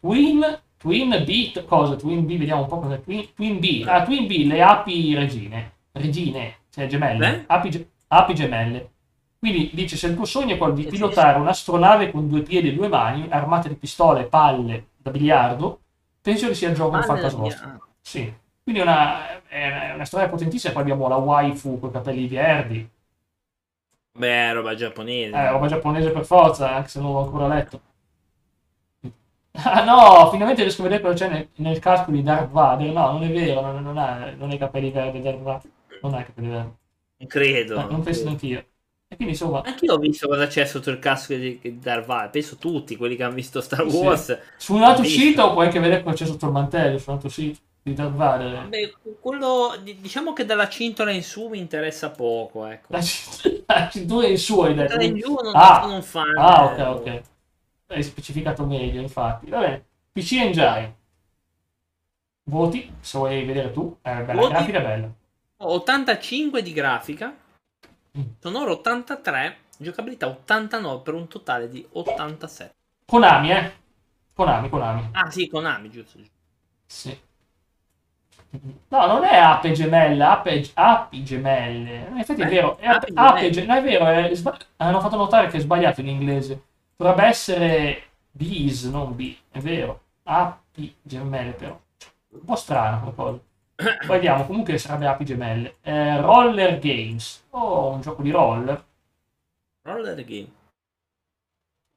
Twin, 0.00 0.60
Twin 0.76 1.22
B, 1.24 1.64
cosa? 1.64 1.94
Twin 1.96 2.26
B, 2.26 2.36
vediamo 2.36 2.62
un 2.62 2.68
po' 2.68 2.80
cosa 2.80 2.94
è. 2.96 3.00
Twin, 3.00 3.32
Twin 3.34 3.58
B, 3.60 3.84
ah, 3.86 4.02
Twin 4.02 4.26
B, 4.26 4.44
le 4.46 4.60
api 4.60 5.14
regine, 5.14 5.72
regine, 5.92 6.56
cioè 6.70 6.86
gemelle, 6.88 7.28
Eh? 7.28 7.44
api, 7.46 7.70
ge- 7.70 7.88
api 8.08 8.34
gemelle. 8.34 8.90
Quindi 9.38 9.70
dice, 9.72 9.96
se 9.96 10.08
il 10.08 10.14
tuo 10.16 10.24
sogno 10.24 10.54
è 10.54 10.58
quello 10.58 10.72
di 10.74 10.84
pilotare 10.84 11.38
un'astronave 11.38 12.10
con 12.10 12.28
due 12.28 12.42
piedi 12.42 12.68
e 12.68 12.74
due 12.74 12.88
mani, 12.88 13.26
armate 13.30 13.68
di 13.68 13.76
pistole 13.76 14.24
palle 14.24 14.88
da 14.96 15.10
biliardo, 15.10 15.80
penso 16.24 16.48
che 16.48 16.54
sia 16.54 16.68
il 16.70 16.74
gioco 16.74 16.96
che 16.96 17.02
fa 17.04 17.16
Palle 17.16 17.18
caso 17.18 17.36
da 17.36 17.42
vostro. 17.42 17.66
biliardo. 17.66 17.86
Sì. 18.00 18.34
Quindi 18.62 18.80
è 18.80 18.84
una, 18.84 19.42
è 19.46 19.92
una 19.94 20.04
storia 20.06 20.28
potentissima, 20.28 20.72
poi 20.72 20.82
abbiamo 20.82 21.08
la 21.08 21.16
waifu 21.16 21.78
con 21.78 21.90
i 21.90 21.92
capelli 21.92 22.26
verdi, 22.28 22.90
Beh, 24.16 24.52
roba 24.54 24.74
giapponese. 24.74 25.36
eh, 25.38 25.50
roba 25.50 25.66
giapponese 25.66 26.10
per 26.12 26.24
forza, 26.24 26.74
anche 26.76 26.88
se 26.88 26.98
non 27.00 27.12
l'ho 27.12 27.24
ancora 27.24 27.46
letto. 27.48 27.80
Ah 29.56 29.84
no, 29.84 30.30
finalmente 30.30 30.62
riesco 30.62 30.80
a 30.82 30.84
vedere 30.84 31.02
cosa 31.02 31.14
c'è 31.14 31.28
nel, 31.32 31.48
nel 31.56 31.78
casco 31.78 32.10
di 32.10 32.22
Darth 32.22 32.50
Vader. 32.50 32.92
No, 32.92 33.12
non 33.12 33.22
è 33.22 33.30
vero, 33.32 33.60
non, 33.60 33.82
non 33.82 33.96
ha, 33.98 34.30
non 34.32 34.50
ha 34.50 34.54
i 34.54 34.58
capelli 34.58 34.90
verdi 34.90 35.20
Darth 35.22 35.38
Vader. 35.40 35.70
Non 36.00 36.14
ha 36.14 36.20
i 36.20 36.24
capelli 36.24 36.48
verdi. 36.48 36.74
Non 37.18 37.28
credo. 37.28 37.76
Eh, 37.80 37.86
non 37.86 38.02
penso 38.02 38.22
credo. 38.22 38.24
neanch'io. 38.24 38.66
E 39.14 39.16
quindi 39.16 39.34
insomma, 39.34 39.62
Anche 39.62 39.84
io 39.84 39.92
ho 39.94 39.98
visto 39.98 40.26
cosa 40.26 40.46
c'è 40.48 40.64
sotto 40.64 40.90
il 40.90 40.98
casco 40.98 41.34
di, 41.34 41.60
Vader. 41.80 42.30
Penso 42.30 42.56
tutti 42.56 42.96
quelli 42.96 43.14
che 43.14 43.22
hanno 43.22 43.34
visto 43.34 43.60
Star 43.60 43.88
Sì. 43.88 43.96
Wars. 43.96 44.38
su 44.56 44.74
un 44.74 44.82
altro 44.82 45.04
sito 45.04 45.52
puoi 45.52 45.66
anche 45.66 45.78
vedere 45.78 46.02
cosa 46.02 46.16
c'è 46.16 46.26
sotto 46.26 46.46
il 46.46 46.52
mantello, 46.52 46.98
su 46.98 47.10
un 47.10 47.16
altro 47.16 47.28
sito 47.30 47.58
di 47.82 47.92
Darth 47.94 48.12
Vader. 48.14 48.52
Vabbè, 48.54 48.92
quello, 49.20 49.76
di- 49.82 50.00
diciamo 50.00 50.32
che 50.32 50.44
dalla 50.44 50.68
cintola 50.68 51.12
in 51.12 51.22
su 51.22 51.46
mi 51.48 51.58
interessa 51.58 52.10
poco. 52.10 52.66
Ecco. 52.66 52.86
La, 52.88 52.98
c- 53.00 53.62
la 53.66 53.88
cintura 53.88 54.26
in 54.26 54.38
su 54.38 54.60
hai 54.60 54.74
detto. 54.74 55.00
In 55.00 55.16
giù 55.16 55.34
non 55.34 55.52
Ah. 55.54 55.80
sono 55.82 55.94
un 55.94 56.02
fan. 56.02 56.36
Ah, 56.36 56.64
ok, 56.64 56.78
eh, 56.78 56.82
ok. 56.82 57.22
Hai 57.88 58.02
specificato 58.02 58.64
meglio, 58.66 59.00
infatti. 59.00 59.48
Va 59.48 59.60
bene. 59.60 59.84
PC 60.12 60.32
Engine. 60.32 60.96
Voti, 62.44 62.92
se 63.00 63.18
vuoi 63.18 63.44
vedere 63.44 63.70
tu. 63.70 63.96
Eh, 64.02 64.22
bella, 64.22 64.40
Voti? 64.40 64.52
la 64.52 64.58
grafica 64.58 64.78
è 64.78 64.82
bella. 64.82 65.12
Ho 65.58 65.72
85 65.74 66.62
di 66.62 66.72
grafica. 66.72 67.34
Sonoro 68.38 68.72
83, 68.72 69.56
giocabilità 69.78 70.26
89 70.28 71.02
per 71.02 71.14
un 71.14 71.28
totale 71.28 71.68
di 71.68 71.86
87. 71.92 72.74
Konami, 73.06 73.50
eh? 73.50 73.72
Konami, 74.34 74.68
Konami. 74.68 75.08
Ah 75.12 75.30
sì, 75.30 75.48
Konami, 75.48 75.88
giusto. 75.90 76.18
giusto. 76.18 76.32
Sì. 76.86 77.18
No, 78.88 79.06
non 79.06 79.24
è 79.24 79.36
ape 79.36 79.72
gemelle, 79.72 80.22
ape, 80.22 80.70
api 80.74 81.24
gemelle. 81.24 82.06
In 82.10 82.18
effetti 82.18 82.42
è 82.42 82.46
vero, 82.46 82.76
è 82.78 82.86
ape, 82.86 83.10
ape 83.12 83.50
gemelle. 83.50 83.50
ge- 83.50 83.64
no, 83.66 83.74
è 83.74 83.82
vero, 83.82 84.06
è 84.06 84.34
sba- 84.34 84.56
hanno 84.76 85.00
fatto 85.00 85.16
notare 85.16 85.48
che 85.48 85.56
è 85.56 85.60
sbagliato 85.60 86.00
in 86.00 86.08
inglese. 86.08 86.62
Dovrebbe 86.96 87.24
essere 87.24 88.02
bees, 88.30 88.84
non 88.84 89.16
bee, 89.16 89.36
è 89.50 89.58
vero. 89.58 90.00
Api 90.22 90.96
gemelle 91.02 91.52
però. 91.52 91.78
Un 92.30 92.44
po' 92.44 92.54
strano 92.56 93.00
come 93.00 93.14
cosa. 93.14 93.38
Poi 93.76 94.06
vediamo, 94.06 94.46
comunque 94.46 94.78
sarebbe 94.78 95.06
api 95.06 95.24
gemelle. 95.24 95.76
Eh, 95.82 96.20
roller 96.20 96.78
Games. 96.78 97.46
Oh, 97.50 97.90
un 97.90 98.00
gioco 98.00 98.22
di 98.22 98.30
roller. 98.30 98.84
Roller 99.82 100.24
Game. 100.24 100.48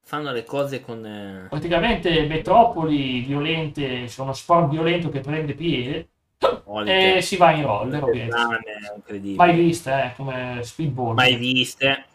Fanno 0.04 0.32
le 0.32 0.44
cose 0.44 0.82
con... 0.82 1.06
eh, 1.06 1.48
Praticamente 1.50 2.26
metropoli 2.26 3.20
violente, 3.22 4.06
c'è 4.06 4.22
uno 4.22 4.34
sport 4.34 4.70
violento 4.70 5.10
che 5.10 5.20
prende 5.20 5.54
piede 5.54 6.08
solite, 6.64 7.18
e 7.18 7.22
si 7.22 7.36
va 7.36 7.52
in 7.52 7.64
roller, 7.64 8.04
ovviamente. 8.04 9.36
Mai 9.36 9.54
viste, 9.56 9.92
eh, 9.92 10.14
come 10.16 10.60
speedball. 10.64 11.14
Mai 11.14 11.36
viste. 11.36 12.06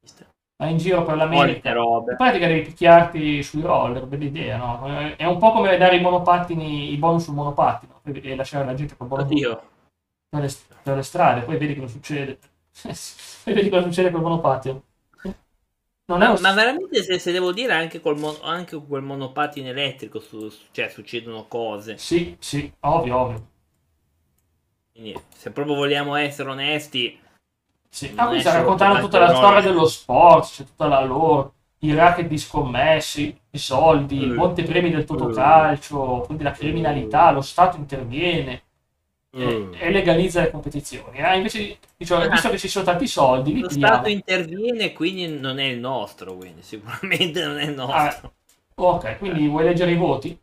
Viste. 0.00 0.26
Vai 0.56 0.72
in 0.72 0.76
giro 0.76 1.02
per 1.04 1.16
l'America. 1.16 1.70
In 1.70 2.14
pratica 2.16 2.46
devi 2.46 2.62
picchiarti 2.62 3.42
sui 3.42 3.62
roller, 3.62 4.04
bella 4.04 4.24
idea, 4.24 4.56
no? 4.58 5.14
È 5.16 5.24
un 5.24 5.38
po' 5.38 5.52
come 5.52 5.76
dare 5.76 5.96
i 5.96 6.00
monopattini, 6.00 6.92
i 6.92 6.96
bonus 6.96 7.24
sul 7.24 7.34
monopattino 7.34 7.91
e 8.04 8.34
lasciare 8.36 8.64
la 8.64 8.74
gente 8.74 8.96
col 8.96 9.08
bonus 9.08 9.32
Oddio. 9.32 9.62
per 10.28 10.42
le, 10.42 10.48
per 10.82 10.96
le 10.96 11.02
strade, 11.02 11.42
poi 11.44 11.58
vedi 11.58 11.74
cosa 11.76 11.88
succede. 11.92 12.38
poi 13.44 13.54
vedi 13.54 13.68
cosa 13.70 13.82
succede 13.84 14.10
col 14.10 14.22
monopattino. 14.22 14.84
Non 16.08 16.22
è 16.22 16.26
Ma, 16.26 16.30
un... 16.30 16.36
ma 16.40 16.54
veramente 16.54 17.02
se, 17.02 17.18
se 17.18 17.32
devo 17.32 17.52
dire 17.52 17.74
anche 17.74 18.00
col 18.00 18.16
mon- 18.18 18.38
anche 18.40 18.76
con 18.76 18.86
quel 18.86 19.02
monopattino 19.02 19.68
elettrico 19.68 20.20
su- 20.20 20.48
su- 20.48 20.68
cioè 20.70 20.88
succedono 20.88 21.46
cose 21.48 22.06
Sì, 22.06 22.36
sì, 22.38 22.70
ovvio, 22.80 23.16
ovvio. 23.18 23.48
quindi 24.90 25.14
se 25.34 25.50
proprio 25.50 25.74
vogliamo 25.74 26.14
essere 26.16 26.48
onesti 26.48 27.20
Sì. 27.88 28.12
Ah, 28.16 28.26
qui 28.28 28.40
sta 28.40 28.52
raccontando 28.54 28.98
tutta 29.00 29.18
la 29.18 29.34
storia 29.34 29.60
dello 29.60 29.86
sport, 29.86 30.46
c'è 30.50 30.64
tutta 30.64 30.86
la 30.86 31.04
loro, 31.04 31.54
i 31.82 31.94
racket 31.94 32.26
di 32.28 32.38
scommessi, 32.38 33.36
i 33.50 33.58
soldi, 33.58 34.28
i 34.28 34.32
Eh. 34.32 34.34
montepremi 34.34 34.90
del 34.90 35.04
totocalcio, 35.04 36.22
quindi 36.26 36.42
la 36.44 36.52
criminalità, 36.52 37.30
lo 37.32 37.40
Stato 37.42 37.76
interviene 37.76 38.62
e, 39.34 39.68
e 39.70 39.90
legalizza 39.90 40.40
le 40.42 40.50
competizioni. 40.50 41.18
eh. 41.18 41.36
Invece, 41.36 41.58
di- 41.58 41.78
dicevo, 41.96 42.28
visto 42.28 42.50
che 42.50 42.58
ci 42.58 42.68
sono 42.68 42.84
tanti 42.84 43.06
soldi, 43.06 43.58
lo 43.58 43.68
pigliamo. 43.68 43.70
Stato 43.70 44.08
interviene 44.08 44.92
quindi 44.92 45.26
non 45.26 45.58
è 45.58 45.64
il 45.64 45.78
nostro 45.80 46.36
quindi 46.36 46.60
sicuramente 46.62 47.44
non 47.44 47.58
è 47.58 47.64
il 47.64 47.74
Ah, 47.86 48.20
nostro 48.20 48.34
ok, 48.74 49.18
quindi 49.18 49.46
vuoi 49.46 49.62
leggere 49.64 49.92
i 49.92 49.96
voti? 49.96 50.36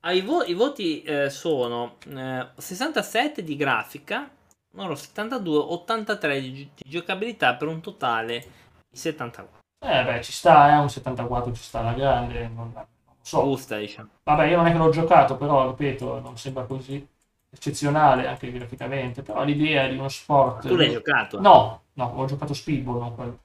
Ah, 0.00 0.12
i, 0.12 0.20
vo- 0.22 0.42
i 0.44 0.54
voti 0.54 1.02
eh, 1.02 1.30
sono 1.30 1.98
eh, 2.08 2.48
67 2.56 3.42
di 3.44 3.54
grafica 3.56 4.28
loro 4.72 4.94
72 4.96 5.56
83 5.58 6.40
di, 6.40 6.52
gi- 6.52 6.70
di 6.74 6.90
giocabilità 6.90 7.54
per 7.56 7.68
un 7.68 7.80
totale 7.80 8.46
di 8.88 8.96
74 8.98 9.57
Eh 9.80 10.04
beh, 10.04 10.22
ci 10.22 10.32
sta, 10.32 10.74
eh, 10.74 10.78
un 10.78 10.90
74 10.90 11.52
ci 11.54 11.62
sta 11.62 11.80
alla 11.80 11.92
grande, 11.92 12.48
non, 12.48 12.72
non 12.72 12.86
lo 13.06 13.56
so. 13.56 13.76
diciamo 13.76 14.08
Vabbè, 14.24 14.46
io 14.46 14.56
non 14.56 14.66
è 14.66 14.72
che 14.72 14.78
l'ho 14.78 14.90
giocato, 14.90 15.36
però, 15.36 15.68
ripeto, 15.68 16.20
non 16.20 16.36
sembra 16.36 16.64
così 16.64 17.06
eccezionale 17.50 18.26
anche 18.26 18.50
graficamente, 18.52 19.22
però 19.22 19.44
l'idea 19.44 19.86
di 19.88 19.96
uno 19.96 20.08
sport... 20.08 20.66
tu 20.66 20.76
l'hai 20.76 20.90
giocato 20.90 21.40
No, 21.40 21.82
no, 21.94 22.12
ho 22.16 22.24
giocato 22.26 22.54
Speedball, 22.54 22.98
non 22.98 23.14
quello. 23.14 23.38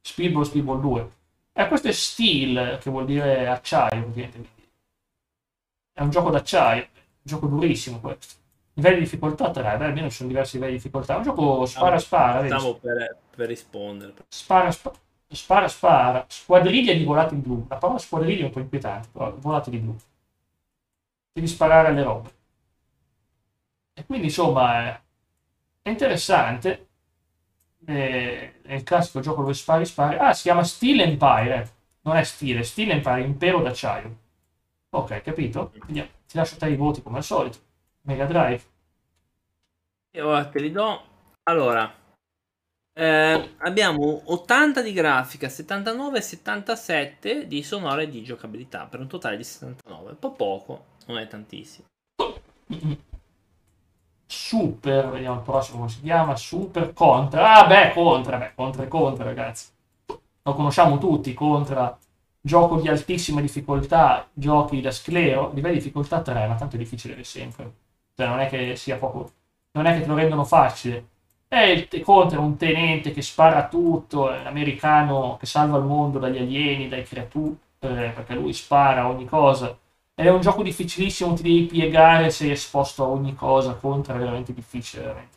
Speedball, 0.00 0.42
Speedball 0.42 0.80
2. 0.80 1.10
E 1.54 1.68
questo 1.68 1.88
è 1.88 1.92
Steel, 1.92 2.78
che 2.80 2.90
vuol 2.90 3.06
dire 3.06 3.48
acciaio, 3.48 4.02
praticamente. 4.02 4.60
È 5.92 6.02
un 6.02 6.10
gioco 6.10 6.30
d'acciaio, 6.30 6.82
un 6.82 7.22
gioco 7.22 7.46
durissimo 7.46 8.00
questo. 8.00 8.40
Livelli 8.74 8.96
di 8.96 9.02
difficoltà 9.02 9.50
3, 9.50 9.76
beh, 9.76 9.84
almeno 9.84 10.08
ci 10.08 10.16
sono 10.16 10.28
diversi 10.28 10.54
livelli 10.54 10.76
di 10.76 10.78
difficoltà. 10.78 11.14
È 11.14 11.16
un 11.18 11.22
gioco 11.22 11.66
spara 11.66 11.98
spara, 11.98 12.40
vedi? 12.40 12.58
stavo 12.58 12.76
per, 12.76 13.18
per 13.36 13.48
rispondere 13.48 14.14
Spara 14.28 14.70
spara, 15.34 15.68
spara 15.68 16.24
squadriglia 16.28 16.92
di 16.94 17.04
volatili 17.04 17.40
blu. 17.40 17.66
La 17.68 17.76
parola 17.76 17.98
squadriglia 17.98 18.42
è 18.42 18.44
un 18.46 18.50
po' 18.50 18.60
inquietante, 18.60 19.08
però 19.12 19.34
volatili 19.38 19.78
blu. 19.78 19.96
Devi 21.32 21.46
sparare 21.46 21.88
alle 21.88 22.02
robe. 22.02 22.30
E 23.94 24.04
quindi 24.06 24.26
insomma 24.26 25.00
è, 25.82 25.88
interessante. 25.88 26.88
È, 27.84 28.52
è 28.62 28.74
il 28.74 28.82
classico 28.84 29.20
gioco 29.20 29.42
dove 29.42 29.54
spari 29.54 29.84
spari. 29.84 30.16
Ah, 30.16 30.32
si 30.32 30.42
chiama 30.42 30.64
Steel 30.64 31.00
Empire. 31.00 31.54
eh. 31.62 31.70
Non 32.02 32.16
è 32.16 32.24
stile, 32.24 32.62
Steel 32.64 32.90
Empire, 32.90 33.22
impero 33.22 33.60
d'acciaio. 33.60 34.18
Ok, 34.90 35.22
capito? 35.22 35.70
Quindi 35.78 36.08
ti 36.26 36.36
lascio 36.36 36.56
te 36.56 36.68
i 36.68 36.76
voti 36.76 37.02
come 37.02 37.18
al 37.18 37.24
solito. 37.24 37.58
Mega 38.02 38.26
Drive. 38.26 38.62
E 40.10 40.20
ora 40.20 40.48
te 40.48 40.60
li 40.60 40.70
do. 40.70 41.02
Allora, 41.44 41.92
eh, 42.94 43.54
abbiamo 43.58 44.22
80 44.24 44.82
di 44.82 44.92
grafica, 44.92 45.48
79 45.48 46.18
e 46.18 46.20
77 46.20 47.46
di 47.46 47.62
sonore 47.62 48.04
e 48.04 48.08
di 48.08 48.22
giocabilità 48.22 48.86
per 48.86 49.00
un 49.00 49.08
totale 49.08 49.36
di 49.36 49.44
79. 49.44 50.10
Un 50.10 50.18
po' 50.18 50.32
poco, 50.32 50.84
non 51.06 51.18
è 51.18 51.26
tantissimo. 51.26 51.86
Super, 54.26 55.08
vediamo 55.10 55.36
il 55.36 55.42
prossimo 55.42 55.78
come 55.78 55.90
si 55.90 56.00
chiama. 56.00 56.36
Super 56.36 56.92
Contra. 56.92 57.54
Ah, 57.54 57.66
beh, 57.66 57.92
Contra, 57.92 58.38
beh, 58.38 58.52
Contra 58.54 58.88
Contra, 58.88 59.24
ragazzi. 59.24 59.68
Lo 60.42 60.54
conosciamo 60.54 60.98
tutti, 60.98 61.34
Contra. 61.34 61.96
Gioco 62.44 62.80
di 62.80 62.88
altissima 62.88 63.40
difficoltà, 63.40 64.28
giochi 64.32 64.80
da 64.80 64.90
sclero, 64.90 65.52
livello 65.54 65.74
di 65.74 65.78
difficoltà 65.78 66.22
3, 66.22 66.46
ma 66.48 66.56
tanto 66.56 66.74
è 66.76 66.78
difficile 66.78 67.22
sempre. 67.24 67.72
Cioè, 68.16 68.26
non 68.26 68.40
è 68.40 68.48
che 68.48 68.74
sia 68.76 68.96
poco. 68.96 69.30
Non 69.72 69.86
è 69.86 69.94
che 69.94 70.00
te 70.02 70.06
lo 70.08 70.14
rendono 70.14 70.44
facile. 70.44 71.06
È 71.52 71.60
il 71.60 71.86
te- 71.86 72.00
Contra 72.00 72.38
è 72.38 72.40
un 72.40 72.56
tenente 72.56 73.10
che 73.12 73.20
spara 73.20 73.68
tutto, 73.68 74.30
è 74.32 74.42
l'americano 74.42 75.36
che 75.38 75.44
salva 75.44 75.76
il 75.76 75.84
mondo 75.84 76.18
dagli 76.18 76.38
alieni, 76.38 76.88
dai 76.88 77.04
creature, 77.04 77.54
eh, 77.80 78.10
perché 78.14 78.34
lui 78.34 78.54
spara 78.54 79.06
ogni 79.06 79.26
cosa. 79.26 79.78
È 80.14 80.26
un 80.30 80.40
gioco 80.40 80.62
difficilissimo, 80.62 81.34
ti 81.34 81.42
devi 81.42 81.66
piegare, 81.66 82.30
sei 82.30 82.52
esposto 82.52 83.04
a 83.04 83.08
ogni 83.08 83.34
cosa, 83.34 83.74
Contra 83.74 84.14
è 84.14 84.18
veramente 84.18 84.54
difficile, 84.54 85.02
veramente. 85.02 85.36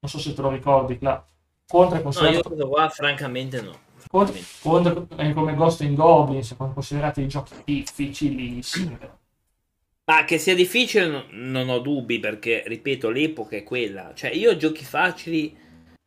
Non 0.00 0.10
so 0.10 0.18
se 0.18 0.34
te 0.34 0.42
lo 0.42 0.50
ricordi, 0.50 0.98
là. 1.00 1.24
Contra 1.66 1.96
è 1.98 2.02
No, 2.02 2.26
io 2.26 2.42
considerato, 2.42 2.68
qua 2.68 2.88
francamente 2.90 3.62
no. 3.62 3.78
Contra, 4.10 4.34
Contra 4.60 5.06
è 5.16 5.32
come 5.32 5.54
Ghost 5.54 5.80
in 5.80 5.94
Goblins, 5.94 6.54
sono 6.54 6.72
considerati 6.74 7.26
giochi 7.26 7.54
difficilissimi. 7.64 8.98
Ma 10.08 10.24
che 10.24 10.38
sia 10.38 10.54
difficile 10.54 11.06
no- 11.06 11.24
non 11.32 11.68
ho 11.68 11.80
dubbi 11.80 12.18
perché, 12.18 12.62
ripeto, 12.66 13.10
l'epoca 13.10 13.56
è 13.56 13.62
quella. 13.62 14.12
Cioè, 14.14 14.30
io 14.30 14.56
giochi 14.56 14.82
facili 14.82 15.54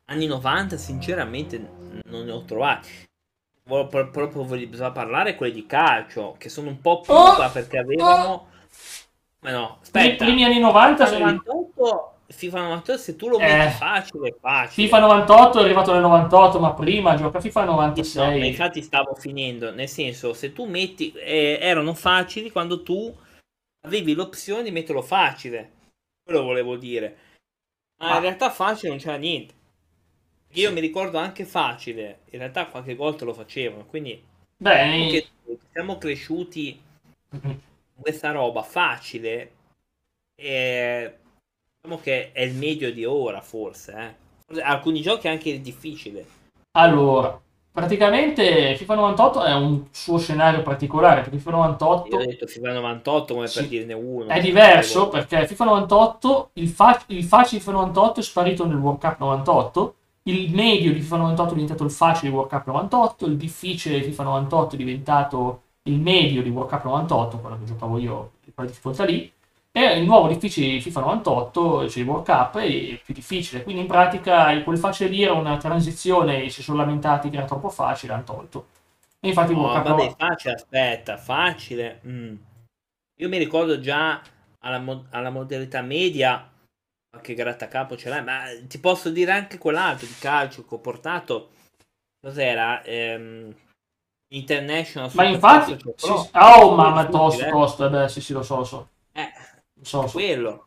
anni 0.06 0.26
90 0.26 0.76
sinceramente 0.78 1.60
non 2.06 2.26
ne 2.26 2.32
ho 2.32 2.44
trovati. 2.44 2.90
Pro- 3.64 3.88
Proprio 3.88 4.44
voglio- 4.44 4.68
bisogna 4.68 4.90
parlare 4.92 5.36
quelli 5.36 5.54
di 5.54 5.66
calcio, 5.68 6.34
che 6.40 6.50
sono 6.50 6.70
un 6.70 6.82
po' 6.82 7.02
pupa 7.02 7.50
perché 7.54 7.78
avevano... 7.78 8.48
Ma 9.42 9.52
no, 9.52 9.78
I 9.80 9.84
aspetta. 9.84 10.26
primi 10.26 10.44
anni 10.46 10.60
90, 10.60 11.06
FIFA 11.06 11.16
se- 11.18 11.24
98, 11.24 12.14
FIFA 12.28 12.60
98 12.62 13.02
se 13.02 13.16
tu 13.16 13.28
lo 13.30 13.38
Eh. 13.38 13.46
metti 13.56 13.74
facile, 13.78 14.28
è 14.30 14.34
facile. 14.42 14.84
FIFA 14.88 15.00
98 15.00 15.60
è 15.60 15.64
arrivato 15.64 15.92
nel 15.94 16.02
98, 16.02 16.60
ma 16.60 16.74
prima 16.74 17.16
gioca 17.16 17.40
FIFA 17.40 17.64
No, 17.66 17.76
ma 17.76 17.82
96. 17.86 18.48
infatti 18.48 18.82
stavo 18.82 19.14
finendo, 19.14 19.72
nel 19.72 19.88
senso, 19.88 20.34
se 20.34 20.54
tu 20.54 20.66
metti, 20.66 21.12
eh, 21.14 21.60
erano 21.62 21.94
facili 21.94 22.52
quando 22.52 22.82
tu 22.82 23.16
avevi 23.82 24.14
l'opzione 24.14 24.64
di 24.64 24.72
metterlo 24.72 25.02
facile, 25.02 25.72
quello 26.24 26.44
volevo 26.44 26.76
dire, 26.76 27.18
ma 27.98 28.10
Ma- 28.10 28.16
in 28.16 28.22
realtà 28.22 28.50
facile 28.50 28.90
non 28.90 28.98
c'era 29.00 29.18
niente. 29.18 29.54
Io 30.56 30.72
mi 30.74 30.82
ricordo 30.82 31.18
anche 31.18 31.46
facile, 31.46 32.22
in 32.32 32.40
realtà 32.40 32.68
qualche 32.68 32.96
volta 32.96 33.24
lo 33.24 33.34
facevano, 33.34 33.86
quindi 33.86 34.22
Beh, 34.58 34.86
noi 34.86 35.60
siamo 35.72 35.98
cresciuti 35.98 36.80
questa 38.02 38.32
roba 38.32 38.64
facile 38.64 39.52
è, 40.36 41.14
diciamo 41.82 42.02
che 42.02 42.32
è 42.32 42.42
il 42.42 42.56
medio 42.56 42.92
di 42.92 43.06
ora 43.06 43.42
forse 43.42 44.18
eh. 44.48 44.62
alcuni 44.62 45.02
giochi 45.02 45.28
anche 45.28 45.62
difficile 45.62 46.26
allora 46.72 47.40
praticamente 47.72 48.76
FIFA 48.76 48.96
98 48.96 49.44
è 49.44 49.54
un 49.54 49.84
suo 49.92 50.18
scenario 50.18 50.62
particolare 50.62 51.22
perché 51.22 51.38
FIFA 51.38 51.52
98 51.52 52.08
io 52.10 52.22
ho 52.22 52.26
detto 52.26 52.46
FIFA 52.48 52.74
98 52.74 53.34
come 53.34 53.48
Sì. 53.48 53.60
per 53.60 53.68
dirne 53.70 53.94
uno 53.94 54.28
è 54.28 54.40
diverso 54.42 55.08
perché 55.08 55.48
FIFA 55.48 55.66
98 55.66 56.50
il, 56.54 56.68
fa- 56.68 57.02
il 57.08 57.24
facile 57.24 57.60
FIFA 57.62 57.72
98 57.72 58.20
è 58.20 58.24
sparito 58.24 58.66
nel 58.66 58.78
World 58.78 59.00
Cup 59.00 59.20
98 59.20 59.96
il 60.24 60.54
medio 60.54 60.94
di 60.94 61.00
FIFA 61.00 61.18
98 61.18 61.52
è 61.52 61.54
diventato 61.56 61.84
il 61.84 61.92
facile 61.92 62.30
di 62.30 62.36
World 62.36 62.52
Cup 62.52 62.66
98 62.68 63.26
il 63.26 63.38
difficile 63.38 64.00
di 64.00 64.04
FIFA 64.06 64.24
98 64.24 64.76
è 64.76 64.78
diventato 64.78 65.62
il 65.84 66.00
medio 66.00 66.44
di 66.44 66.50
World 66.50 66.70
Cup 66.70 66.84
98 66.84 67.38
quello 67.38 67.58
che 67.58 67.66
giocavo 67.66 67.98
io 67.98 68.32
quella 68.54 68.70
difficoltà 68.70 69.06
lì 69.06 69.32
e 69.74 70.00
il 70.00 70.06
nuovo 70.06 70.28
difficile 70.28 70.68
di 70.68 70.82
FIFA 70.82 71.00
98 71.00 71.90
cioè 71.90 72.02
il 72.04 72.08
World 72.10 72.26
Cup 72.26 72.58
è 72.58 73.00
più 73.04 73.14
difficile 73.14 73.64
quindi 73.64 73.82
in 73.82 73.88
pratica 73.88 74.62
quel 74.64 74.78
facile 74.78 75.10
lì 75.10 75.24
era 75.24 75.34
una 75.34 75.58
transizione 75.58 76.50
si 76.50 76.62
sono 76.62 76.78
lamentati 76.78 77.30
che 77.30 77.38
era 77.38 77.46
troppo 77.46 77.70
facile 77.70 78.14
hanno 78.14 78.24
tolto 78.24 78.68
e 79.20 79.30
infatti 79.30 79.54
No, 79.54 79.60
World 79.62 79.84
Cup 79.86 79.98
vabbè, 79.98 80.16
facile, 80.18 80.54
aspetta, 80.56 81.18
facile. 81.18 82.02
mm. 82.06 82.36
Io 83.20 83.30
mi 83.30 83.38
ricordo 83.38 83.80
già 83.80 84.22
alla, 84.60 84.80
mo- 84.80 85.06
alla 85.12 85.30
modalità 85.30 85.82
media 85.82 86.50
qualche 87.10 87.34
grattacapo 87.34 87.98
ce 87.98 88.10
l'hai, 88.10 88.24
ma 88.24 88.44
ti 88.64 88.80
posso 88.80 89.10
dire 89.10 89.32
anche 89.32 89.58
quell'altro 89.58 90.08
di 90.08 90.16
calcio 90.20 90.66
che 90.66 90.76
ho 90.76 90.80
portato. 90.80 91.52
Cos'era? 92.20 92.84
Ehm, 92.84 93.54
International 94.34 95.12
ma 95.14 95.26
infatti 95.26 95.78
sì, 95.96 96.10
oh 96.34 96.76
mamma 96.76 97.06
tosto 97.08 97.46
eh. 97.46 97.50
tosto 97.50 97.86
eh 97.86 97.90
beh, 97.90 98.08
sì 98.08 98.22
sì 98.22 98.32
lo 98.32 98.44
so 98.44 98.56
lo 98.58 98.64
so 98.64 98.88
so, 99.82 100.02
lo 100.02 100.08
so. 100.08 100.14
quello. 100.18 100.66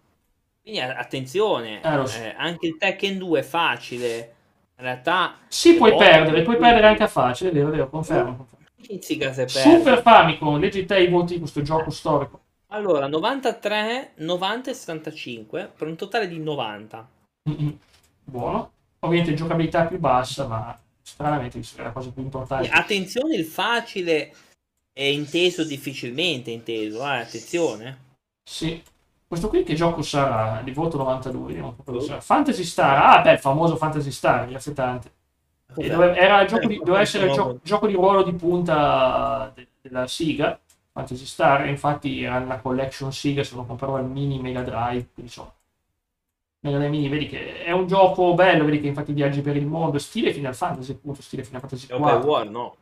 Quindi 0.62 0.81
attenzione, 0.81 1.83
Eh, 1.83 2.07
so. 2.07 2.18
eh, 2.22 2.35
anche 2.37 2.66
il 2.66 2.77
Tekken 2.79 3.18
2 3.18 3.40
è 3.40 3.42
facile. 3.42 4.35
In 4.77 4.85
realtà 4.85 5.37
Sì, 5.48 5.74
puoi 5.77 5.92
Oh, 5.92 5.96
perdere, 5.96 6.42
puoi 6.42 6.57
perdere 6.57 6.87
anche 6.88 7.03
a 7.05 7.09
facile, 7.09 7.50
vero, 7.50 7.70
vero, 7.70 7.88
confermo. 7.88 8.37
confermo. 8.37 9.48
Super 9.48 10.03
Famicom, 10.03 10.59
leggi 10.59 10.85
te 10.85 10.98
i 11.00 11.09
voti 11.09 11.35
di 11.35 11.38
questo 11.40 11.62
gioco 11.62 11.90
storico. 11.90 12.40
Allora, 12.68 13.07
93, 13.07 14.12
90 14.16 14.70
e 14.70 14.74
75 14.74 15.72
per 15.77 15.87
un 15.87 15.96
totale 15.96 16.27
di 16.27 16.38
90. 16.38 17.09
Mm-mm. 17.48 17.79
Buono. 18.24 18.72
Ovviamente 19.00 19.35
giocabilità 19.35 19.85
più 19.87 19.98
bassa, 19.98 20.46
ma 20.46 20.77
stranamente 21.03 21.61
è 21.77 21.83
la 21.83 21.92
cosa 21.92 22.11
più 22.11 22.22
importante. 22.22 22.68
Attenzione, 22.68 23.37
il 23.37 23.44
facile 23.44 24.33
è 24.92 25.03
inteso 25.05 25.62
difficilmente 25.62 26.50
inteso, 26.50 27.00
eh, 27.05 27.18
attenzione. 27.20 27.98
Sì. 28.42 28.83
Questo 29.34 29.48
qui 29.48 29.64
che 29.64 29.74
gioco 29.74 30.00
sarà? 30.02 30.60
Di 30.62 30.70
voto 30.70 30.96
92, 30.96 31.46
vediamo 31.48 31.74
cosa 31.84 32.00
sarà. 32.06 32.20
Fantasy 32.20 32.62
Star, 32.62 33.16
ah 33.18 33.20
beh, 33.20 33.32
il 33.32 33.38
famoso 33.40 33.74
Fantasy 33.76 34.10
Star, 34.12 34.46
grazie 34.48 34.72
tante. 34.72 35.12
E 35.76 35.88
dove- 35.88 36.14
era 36.14 36.40
il 36.42 36.46
gioco 36.48 36.66
di- 36.68 36.78
doveva 36.78 37.00
essere 37.00 37.26
il 37.26 37.32
gio- 37.32 37.58
gioco 37.64 37.86
di 37.88 37.94
ruolo 37.94 38.22
di 38.22 38.32
punta 38.32 39.50
de- 39.54 39.66
della 39.80 40.06
Siga, 40.06 40.56
Fantasy 40.92 41.24
Star, 41.26 41.62
e 41.66 41.68
infatti 41.70 42.22
era 42.22 42.38
la 42.38 42.58
collection 42.60 43.12
Siga 43.12 43.42
se 43.42 43.56
lo 43.56 43.64
compravo 43.64 43.96
al 43.96 44.06
mini 44.08 44.38
Mega 44.38 44.62
Drive, 44.62 45.08
quindi 45.12 45.22
insomma. 45.22 45.52
Mega 46.60 46.76
Drive 46.78 46.90
Mini, 46.92 47.08
vedi 47.08 47.26
che 47.26 47.64
è 47.64 47.72
un 47.72 47.86
gioco 47.88 48.34
bello, 48.34 48.64
vedi 48.64 48.80
che 48.80 48.86
infatti 48.86 49.12
viaggi 49.12 49.40
per 49.42 49.56
il 49.56 49.66
mondo, 49.66 49.98
stile 49.98 50.32
Final 50.32 50.54
Fantasy, 50.54 50.92
appunto, 50.92 51.20
stile 51.22 51.42
Final 51.42 51.60
Fantasy 51.60 51.86
Open 51.92 51.98
4. 52.00 52.30
War, 52.30 52.48
no. 52.48 52.76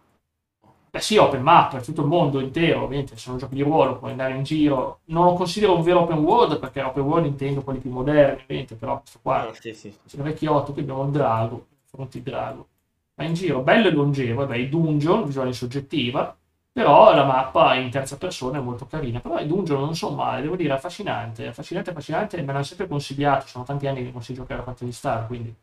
Beh 0.94 1.00
sì, 1.00 1.16
open 1.16 1.40
map, 1.42 1.74
è 1.76 1.80
tutto 1.80 2.02
il 2.02 2.06
mondo 2.06 2.38
intero, 2.38 2.82
ovviamente, 2.82 3.16
sono 3.16 3.38
giochi 3.38 3.54
di 3.54 3.62
ruolo, 3.62 3.96
puoi 3.98 4.10
andare 4.10 4.34
in 4.34 4.42
giro. 4.42 5.00
Non 5.06 5.24
lo 5.24 5.32
considero 5.32 5.74
un 5.74 5.82
vero 5.82 6.00
open 6.00 6.18
world, 6.18 6.58
perché 6.58 6.82
open 6.82 7.02
world 7.02 7.24
intendo 7.26 7.62
quelli 7.62 7.78
più 7.78 7.90
moderni, 7.90 8.42
ovviamente, 8.42 8.74
però 8.74 8.98
questo 9.00 9.18
qua 9.22 9.48
Ah, 9.48 9.54
sì, 9.54 9.72
sì. 9.72 9.88
c'è 10.06 10.16
il 10.18 10.22
vecchiotto, 10.22 10.72
qui 10.74 10.82
abbiamo 10.82 11.04
il 11.04 11.10
drago, 11.10 11.66
fronte 11.86 12.18
il 12.18 12.22
drago. 12.22 12.68
Ma 13.14 13.24
in 13.24 13.32
giro, 13.32 13.62
bello 13.62 13.88
e 13.88 13.90
longevo, 13.90 14.40
vabbè, 14.40 14.56
i 14.56 14.68
dungeon, 14.68 15.24
visuale 15.24 15.52
soggettiva, 15.54 16.36
però 16.70 17.14
la 17.14 17.24
mappa 17.24 17.74
in 17.74 17.90
terza 17.90 18.18
persona 18.18 18.58
è 18.58 18.60
molto 18.60 18.86
carina. 18.86 19.20
Però 19.20 19.38
i 19.38 19.46
dungeon 19.46 19.80
non 19.80 19.94
sono 19.96 20.14
male, 20.16 20.42
devo 20.42 20.56
dire, 20.56 20.74
affascinante, 20.74 21.46
affascinante, 21.46 21.88
affascinante, 21.90 22.36
me 22.42 22.52
l'hanno 22.52 22.64
sempre 22.64 22.86
consigliato, 22.86 23.46
sono 23.46 23.64
tanti 23.64 23.86
anni 23.86 24.04
che 24.04 24.12
consiglio 24.12 24.40
giocare 24.40 24.60
a 24.60 24.64
Fantasy 24.64 24.92
Star, 24.92 25.26
quindi 25.26 25.54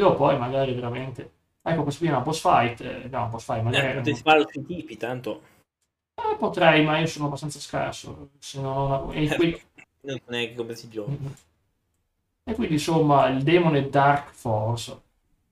o 0.00 0.14
poi 0.14 0.38
magari 0.38 0.72
veramente... 0.74 1.32
Ecco, 1.62 1.82
questo 1.82 2.00
qui 2.00 2.08
è 2.08 2.14
una 2.14 2.22
boss 2.22 2.40
fight, 2.40 2.80
eh, 2.80 3.08
no, 3.08 3.26
boss 3.28 3.44
fight, 3.44 3.62
magari... 3.62 3.98
Eh, 3.98 4.02
ti 4.02 4.14
sparo 4.14 4.46
sui 4.48 4.64
tipi, 4.64 4.96
tanto 4.96 5.42
Eh, 6.14 6.36
potrei, 6.38 6.84
ma 6.84 6.98
io 6.98 7.06
sono 7.06 7.26
abbastanza 7.26 7.58
scarso. 7.58 8.30
Se 8.38 8.58
una- 8.58 9.12
e, 9.12 9.34
qui- 9.36 9.60
non 10.02 10.20
neanche 10.28 10.54
come 10.54 10.74
si 10.74 10.88
gioca. 10.88 11.12
e 12.44 12.54
quindi, 12.54 12.74
insomma, 12.74 13.28
il 13.28 13.42
demone 13.42 13.88
Dark 13.90 14.30
Force, 14.32 15.00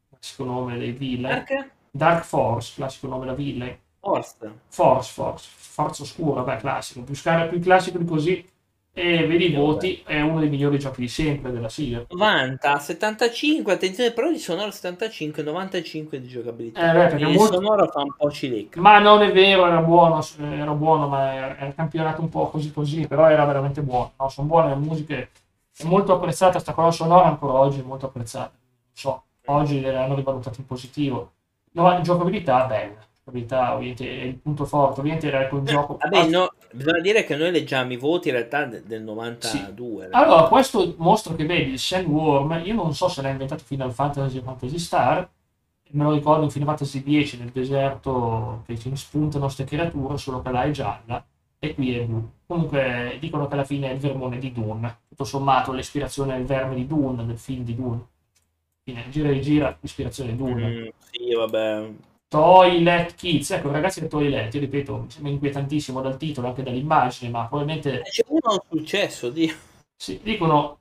classico 0.09 0.45
nome 0.45 0.79
dei 0.79 0.92
villain. 0.92 1.35
Anche 1.37 1.71
Dark 1.90 2.25
Force, 2.25 2.75
classico 2.75 3.07
nome 3.09 3.27
da 3.27 3.35
villain. 3.35 3.77
Forza. 4.01 4.53
Force, 4.69 5.12
Force, 5.12 5.49
Forza 5.55 6.03
Oscura, 6.03 6.42
beh, 6.42 6.57
classico. 6.57 7.03
Più, 7.03 7.14
scar- 7.14 7.49
più 7.49 7.61
classico 7.61 7.99
di 7.99 8.05
così. 8.05 8.49
E 8.99 9.27
vedi 9.27 9.51
i 9.51 9.55
voti, 9.55 10.03
è 10.07 10.23
uno 10.23 10.41
dei 10.41 10.49
migliori 10.49 10.79
giochi 10.79 11.03
di 11.03 11.09
sempre 11.09 11.53
della 11.53 11.69
Siga. 11.69 12.07
90, 12.09 12.79
75, 12.79 13.75
attenzione, 13.75 14.11
però 14.13 14.31
di 14.31 14.39
sonoro 14.39 14.71
75, 14.71 15.43
95 15.43 16.19
di 16.19 16.27
giocabilità. 16.27 16.81
Eh, 16.81 16.93
beh, 16.95 17.07
perché 17.09 17.25
il 17.25 17.37
molto- 17.37 17.57
sonoro 17.57 17.87
fa 17.89 18.01
un 18.01 18.15
po' 18.17 18.31
cilecca. 18.31 18.81
Ma 18.81 18.99
non 18.99 19.21
è 19.21 19.31
vero, 19.33 19.67
era 19.67 19.83
buono, 19.83 20.25
era 20.39 20.73
buono, 20.73 21.09
ma 21.09 21.35
era, 21.35 21.73
campionato 21.75 22.23
un 22.23 22.31
po' 22.31 22.49
così 22.49 22.73
così, 22.73 23.07
però 23.07 23.29
era 23.29 23.45
veramente 23.45 23.83
buono. 23.83 24.13
No, 24.19 24.31
sono 24.31 24.47
buone 24.47 24.71
le 24.71 24.77
musiche, 24.77 25.29
è 25.77 25.85
molto 25.85 26.15
apprezzata, 26.15 26.59
sta 26.59 26.73
colonna 26.73 26.91
sonora 26.93 27.27
ancora 27.27 27.53
oggi 27.53 27.81
è 27.81 27.83
molto 27.83 28.07
apprezzata. 28.07 28.53
Non 28.55 28.95
so, 28.95 29.23
oggi 29.45 29.79
le 29.83 29.95
hanno 29.95 30.15
rivalutata 30.15 30.57
in 30.59 30.65
positivo. 30.65 31.33
No, 31.73 32.01
giocabilità 32.01 32.65
bella, 32.65 33.05
giocabilità 33.27 33.75
ovviamente 33.75 34.21
è 34.21 34.25
il 34.25 34.37
punto 34.37 34.65
forte, 34.65 35.01
ovviamente 35.01 35.27
era 35.27 35.49
quel 35.49 35.62
gioco... 35.62 35.99
Eh, 35.99 36.09
Vabbè, 36.09 36.29
no, 36.29 36.53
bisogna 36.73 37.01
dire 37.01 37.25
che 37.25 37.37
noi 37.37 37.51
leggiamo 37.51 37.93
i 37.93 37.97
voti 37.97 38.29
in 38.29 38.35
realtà 38.35 38.65
de- 38.65 38.85
del 38.85 39.03
92. 39.03 40.11
Allora, 40.12 40.45
questo 40.45 40.95
mostro 40.99 41.35
che 41.35 41.45
vedi, 41.45 41.73
il 41.73 41.79
Sandworm, 41.79 42.62
io 42.65 42.75
non 42.75 42.95
so 42.95 43.09
se 43.09 43.23
l'ha 43.23 43.31
inventato 43.31 43.65
Final 43.65 43.93
Fantasy 43.93 44.39
o 44.39 44.43
Fantasy 44.43 44.79
Star, 44.79 45.29
me 45.91 46.05
lo 46.05 46.12
ricordo 46.12 46.45
in 46.45 46.51
Final 46.51 46.69
Fantasy 46.69 47.25
X 47.25 47.39
nel 47.39 47.51
deserto 47.51 48.62
che 48.67 48.79
ci 48.79 48.95
spuntano 48.95 49.45
queste 49.45 49.65
creature, 49.65 50.17
solo 50.19 50.41
che 50.41 50.51
là 50.51 50.62
è 50.62 50.71
gialla 50.71 51.25
e 51.59 51.75
qui 51.75 51.97
è 51.97 52.05
blu. 52.05 52.31
Comunque 52.47 53.17
dicono 53.19 53.49
che 53.49 53.55
alla 53.55 53.65
fine 53.65 53.91
è 53.91 53.93
il 53.95 53.99
vermone 53.99 54.39
di 54.39 54.53
Dune, 54.53 54.99
tutto 55.09 55.25
sommato 55.25 55.73
l'ispirazione 55.73 56.37
è 56.37 56.39
il 56.39 56.45
verme 56.45 56.77
di 56.77 56.87
Dune, 56.87 57.27
del 57.27 57.39
film 57.39 57.65
di 57.65 57.75
Dune. 57.75 58.07
Gira 59.11 59.31
e 59.31 59.41
gira, 59.41 59.77
ispirazione 59.81 60.37
Dune. 60.37 60.69
Mm, 60.69 60.87
sì, 61.11 61.35
vabbè. 61.35 61.89
Toilet 62.29 63.15
Kids, 63.15 63.51
ecco 63.53 63.71
ragazzi 63.71 64.01
del 64.01 64.09
Toilet, 64.09 64.53
io 64.55 64.61
ripeto, 64.61 64.97
mi 64.99 65.11
sembra 65.11 65.31
inquietantissimo 65.33 66.01
dal 66.03 66.17
titolo, 66.17 66.49
anche 66.49 66.62
dall'immagine, 66.62 67.31
ma 67.31 67.47
probabilmente 67.47 68.03
C'è 68.03 68.25
uno 68.29 68.62
successo, 68.69 69.31
Dio. 69.31 69.55
Sì, 69.95 70.21
dicono 70.23 70.79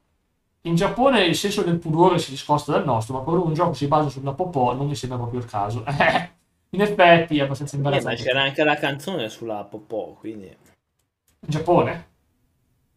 in 0.61 0.75
Giappone 0.75 1.23
il 1.25 1.35
senso 1.35 1.61
del 1.63 1.77
pudore 1.79 2.17
si 2.19 2.31
discosta 2.31 2.71
dal 2.71 2.85
nostro, 2.85 3.15
ma 3.15 3.21
quando 3.23 3.45
un 3.45 3.53
gioco 3.53 3.73
si 3.73 3.87
basa 3.87 4.09
sulla 4.09 4.33
popò 4.33 4.73
non 4.73 4.87
mi 4.87 4.95
sembra 4.95 5.17
proprio 5.17 5.39
il 5.41 5.45
caso. 5.47 5.83
in 6.71 6.81
effetti 6.81 7.37
è 7.37 7.41
abbastanza 7.43 7.75
Eh, 7.89 7.99
ma 8.01 8.11
imbarazzante. 8.11 8.23
c'era 8.23 8.41
anche 8.43 8.63
la 8.63 8.75
canzone 8.75 9.29
sulla 9.29 9.63
Popò, 9.63 10.13
quindi... 10.13 10.45
In 10.47 10.57
Giappone? 11.49 12.07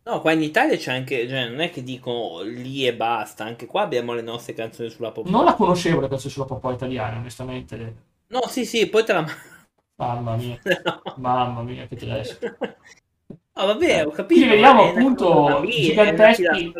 No, 0.05 0.21
qua 0.21 0.33
in 0.33 0.43
Italia 0.43 0.77
c'è 0.77 0.93
anche, 0.93 1.29
cioè, 1.29 1.49
non 1.49 1.61
è 1.61 1.71
che 1.71 1.83
dicono 1.85 2.41
lì 2.43 2.87
e 2.87 2.95
basta, 2.97 3.45
anche 3.45 3.67
qua 3.67 3.83
abbiamo 3.83 4.15
le 4.15 4.23
nostre 4.23 4.55
canzoni 4.55 4.89
sulla 4.91 5.13
Popò. 5.13 5.31
Non 5.31 5.45
la 5.45 5.55
conoscevo 5.55 6.01
la 6.01 6.09
canzone 6.09 6.33
sulla 6.33 6.47
popò 6.47 6.73
italiana, 6.73 7.19
onestamente. 7.19 8.07
No, 8.29 8.47
sì, 8.49 8.65
sì, 8.65 8.89
poi 8.89 9.05
te 9.05 9.13
la... 9.13 9.27
Mamma 9.97 10.37
mia, 10.37 10.59
no. 10.85 11.15
mamma 11.17 11.63
mia, 11.63 11.87
che 11.87 11.97
trash. 11.97 12.39
No, 13.59 13.67
vabbè, 13.67 14.07
ho 14.07 14.11
capito. 14.11 14.41
Qui 14.41 14.49
vediamo 14.49 14.85
appunto 14.91 15.43
una 15.43 15.61
giganteschi, 15.67 16.73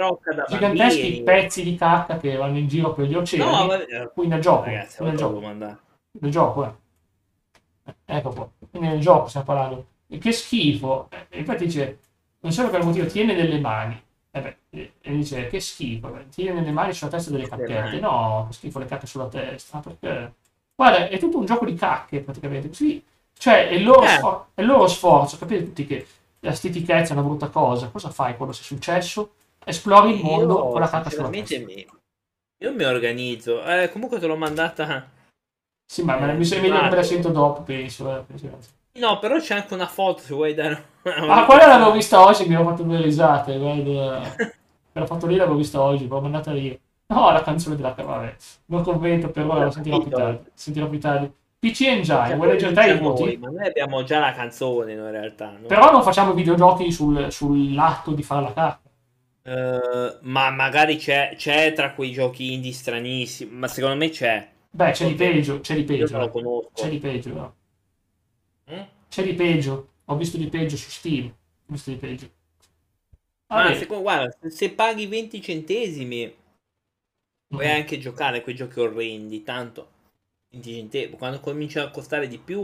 giganteschi 0.49 1.23
pezzi 1.25 1.65
di 1.65 1.75
cacca 1.75 2.19
che 2.19 2.37
vanno 2.37 2.59
in 2.59 2.69
giro 2.69 2.93
per 2.93 3.07
gli 3.07 3.15
oceani. 3.15 3.51
No, 3.51 3.67
vabbè. 3.67 4.13
Qui 4.15 4.27
nel 4.29 4.41
gioco, 4.41 4.65
Ragazzi, 4.65 5.03
nel 5.03 5.17
gioco. 5.17 5.41
Nel 5.41 6.31
gioco, 6.31 6.65
eh. 6.65 7.93
Ecco 8.05 8.31
qua. 8.31 8.51
Nel 8.79 9.01
gioco 9.01 9.27
stiamo 9.27 9.47
parlando. 9.47 9.87
E 10.07 10.19
che 10.19 10.31
schifo. 10.31 11.09
Eh, 11.11 11.39
infatti 11.39 11.65
dice, 11.65 11.99
non 12.41 12.53
so 12.53 12.69
per 12.71 12.81
il 12.81 12.87
motivo, 12.87 13.07
tiene 13.07 13.35
nelle 13.35 13.59
mani. 13.59 14.01
Eh 14.31 14.41
beh, 14.41 14.57
e 14.71 14.93
e 15.01 15.11
dice, 15.17 15.49
che 15.49 15.59
schifo. 15.59 16.17
Tiene 16.31 16.61
nelle 16.61 16.71
mani 16.71 16.93
sulla 16.93 17.11
testa 17.11 17.33
delle 17.33 17.49
mani. 17.49 17.99
No, 17.99 18.45
che 18.49 18.53
schifo 18.53 18.79
le 18.79 18.87
cacche 18.87 19.07
sulla 19.07 19.27
testa. 19.27 19.81
Perché? 19.81 20.33
Guarda, 20.79 21.09
è 21.09 21.19
tutto 21.19 21.39
un 21.39 21.45
gioco 21.45 21.65
di 21.65 21.75
cacche 21.75 22.21
praticamente. 22.21 22.69
Così, 22.69 23.03
cioè, 23.37 23.69
è 23.69 23.73
il 23.73 23.83
loro, 23.83 24.05
Eh. 24.05 24.09
sfor- 24.09 24.45
è 24.55 24.61
il 24.61 24.67
loro 24.69 24.87
sforzo. 24.87 25.37
Capite 25.37 25.65
tutti 25.65 25.87
che 25.87 26.07
la 26.41 26.53
stitichezza 26.53 27.11
è 27.15 27.17
una 27.17 27.27
brutta 27.27 27.49
cosa. 27.49 27.89
Cosa 27.89 28.11
fai 28.11 28.37
quando 28.37 28.55
sei 28.55 28.65
successo? 28.65 29.33
Esplori 29.65 30.15
il 30.15 30.23
mondo 30.23 30.55
Io, 30.55 30.69
con 30.69 30.81
la 30.81 30.89
cacca 30.89 31.11
sulla 31.11 31.29
testa. 31.31 31.59
mi... 31.59 31.85
Io 32.61 32.73
mi 32.75 32.85
organizzo. 32.85 33.65
Eh, 33.65 33.91
comunque 33.91 34.21
te 34.21 34.27
l'ho 34.27 34.37
mandata... 34.37 35.09
Sì, 35.85 36.03
ma 36.05 36.17
me 36.17 36.27
la- 36.27 36.33
eh, 36.33 36.37
mi 36.37 36.45
sembra 36.45 36.69
meglio 36.69 36.83
che 36.85 36.91
me 36.91 36.97
la 36.97 37.03
sento 37.03 37.29
dopo, 37.31 37.63
penso. 37.63 38.17
eh, 38.17 38.23
penso. 38.23 38.77
No, 38.99 39.19
però 39.19 39.39
c'è 39.39 39.55
anche 39.57 39.75
una 39.75 39.87
foto 39.87 40.23
se 40.23 40.35
vuoi 40.35 40.55
dare. 40.55 40.97
Ah, 41.03 41.45
quella 41.45 41.67
l'avevo 41.67 41.93
vista 41.93 42.25
oggi, 42.25 42.47
mi 42.47 42.55
hanno 42.55 42.69
fatto 42.71 42.83
due 42.85 43.01
risate. 43.01 43.57
Guarda. 43.59 44.35
Quella 44.93 45.07
foto 45.07 45.27
lì 45.27 45.37
l'avevo 45.37 45.57
vista 45.57 45.81
oggi, 45.81 46.07
l'ho 46.07 46.21
mandata 46.21 46.53
io. 46.53 46.79
No, 47.11 47.31
la 47.31 47.43
canzone 47.43 47.75
della 47.75 47.95
vabbè. 47.97 48.37
Non 48.67 48.83
commento 48.83 49.31
per 49.31 49.47
ora, 49.47 49.65
la 49.65 49.71
sentirò 49.71 50.01
più 50.01 50.11
tardi. 50.11 50.51
Sentirò 50.53 50.89
più 50.89 51.01
tardi. 51.01 51.33
PC 51.59 51.81
Engine, 51.81 52.37
vuoi 52.37 52.49
leggere 52.49 52.73
te 52.75 52.93
i 52.93 52.99
voti? 52.99 53.37
Ma 53.39 53.49
noi 53.49 53.67
abbiamo 53.67 54.05
già 54.05 54.21
la 54.21 54.33
canzone, 54.33 54.95
no, 54.95 55.07
in 55.07 55.11
realtà. 55.13 55.57
No? 55.59 55.67
Però 55.67 55.91
non 55.91 56.03
facciamo 56.03 56.35
videogiochi 56.35 56.93
sul, 56.93 57.33
sull'atto 57.33 58.13
di 58.13 58.23
fare 58.23 58.43
la 58.43 58.53
carta. 58.53 58.91
Uh, 59.43 60.19
ma 60.21 60.51
magari 60.51 60.97
c'è, 60.97 61.33
c'è, 61.35 61.73
tra 61.73 61.95
quei 61.95 62.13
giochi 62.13 62.53
indie 62.53 62.73
stranissimi, 62.73 63.53
ma 63.53 63.69
secondo 63.69 63.97
me 63.97 64.11
c'è. 64.11 64.47
Beh, 64.71 64.91
c'è 64.91 65.07
di 65.07 65.15
peggio, 65.15 65.61
c'è 65.61 65.75
di 65.75 65.85
peggio. 65.85 66.19
Lo 66.19 66.29
conosco. 66.29 66.71
C'è 66.75 66.91
di 66.91 66.99
peggio, 66.99 67.33
no? 67.33 67.55
Mm? 68.71 68.83
C'è 69.09 69.23
di 69.23 69.33
peggio. 69.33 69.89
Ho 70.05 70.17
visto 70.17 70.37
di 70.37 70.49
peggio 70.49 70.77
su 70.77 70.91
Steam. 70.91 71.25
Ho 71.25 71.73
visto 71.73 71.89
di 71.89 71.97
peggio. 71.97 72.29
Ma 73.47 73.73
se, 73.73 73.87
guarda, 73.87 74.31
se 74.49 74.71
paghi 74.73 75.07
20 75.07 75.41
centesimi 75.41 76.35
puoi 77.49 77.67
mm-hmm. 77.67 77.77
anche 77.77 77.99
giocare 77.99 78.43
quei 78.43 78.55
giochi 78.55 78.81
orrendi, 78.81 79.43
tanto 79.43 79.89
20 80.51 80.73
centesimi, 80.73 81.17
quando 81.17 81.41
comincia 81.41 81.83
a 81.83 81.91
costare 81.91 82.29
di 82.29 82.39
più 82.39 82.61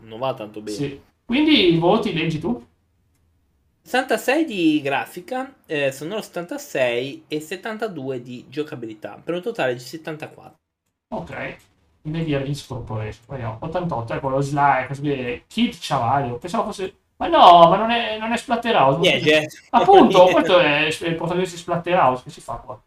non 0.00 0.18
va 0.18 0.34
tanto 0.34 0.60
bene. 0.60 0.76
Sì. 0.76 1.00
Quindi 1.24 1.74
i 1.74 1.78
voti 1.78 2.12
leggi 2.12 2.38
tu? 2.38 2.66
66 3.82 4.44
di 4.44 4.80
grafica, 4.82 5.54
eh, 5.66 5.92
sonoro 5.92 6.20
76 6.20 7.24
e 7.28 7.40
72 7.40 8.22
di 8.22 8.44
giocabilità, 8.48 9.20
per 9.22 9.34
un 9.34 9.42
totale 9.42 9.72
di 9.72 9.80
74. 9.80 10.56
Ok, 11.14 11.56
Media 12.02 12.38
Rinse 12.38 12.66
Corporation, 12.66 13.24
vediamo, 13.28 13.56
88, 13.60 14.12
ecco 14.12 14.28
lo 14.28 14.40
slide, 14.40 14.86
così, 14.88 15.42
Kid 15.46 15.78
Ciavallo, 15.78 16.36
pensavo 16.36 16.64
fosse... 16.64 16.96
Ma 17.16 17.26
no, 17.28 17.68
ma 17.68 17.76
non 17.76 17.90
è, 17.90 18.18
non 18.18 18.32
è 18.32 18.36
Splatterhouse. 18.36 19.00
Yeah, 19.08 19.18
yeah. 19.18 19.48
Appunto, 19.70 20.26
questo 20.32 20.60
è 20.60 20.86
il 20.86 21.14
protagonista 21.14 21.56
di 21.56 21.60
Splatterhouse, 21.62 22.22
che 22.24 22.30
si 22.30 22.40
fa 22.40 22.54
qua? 22.56 22.80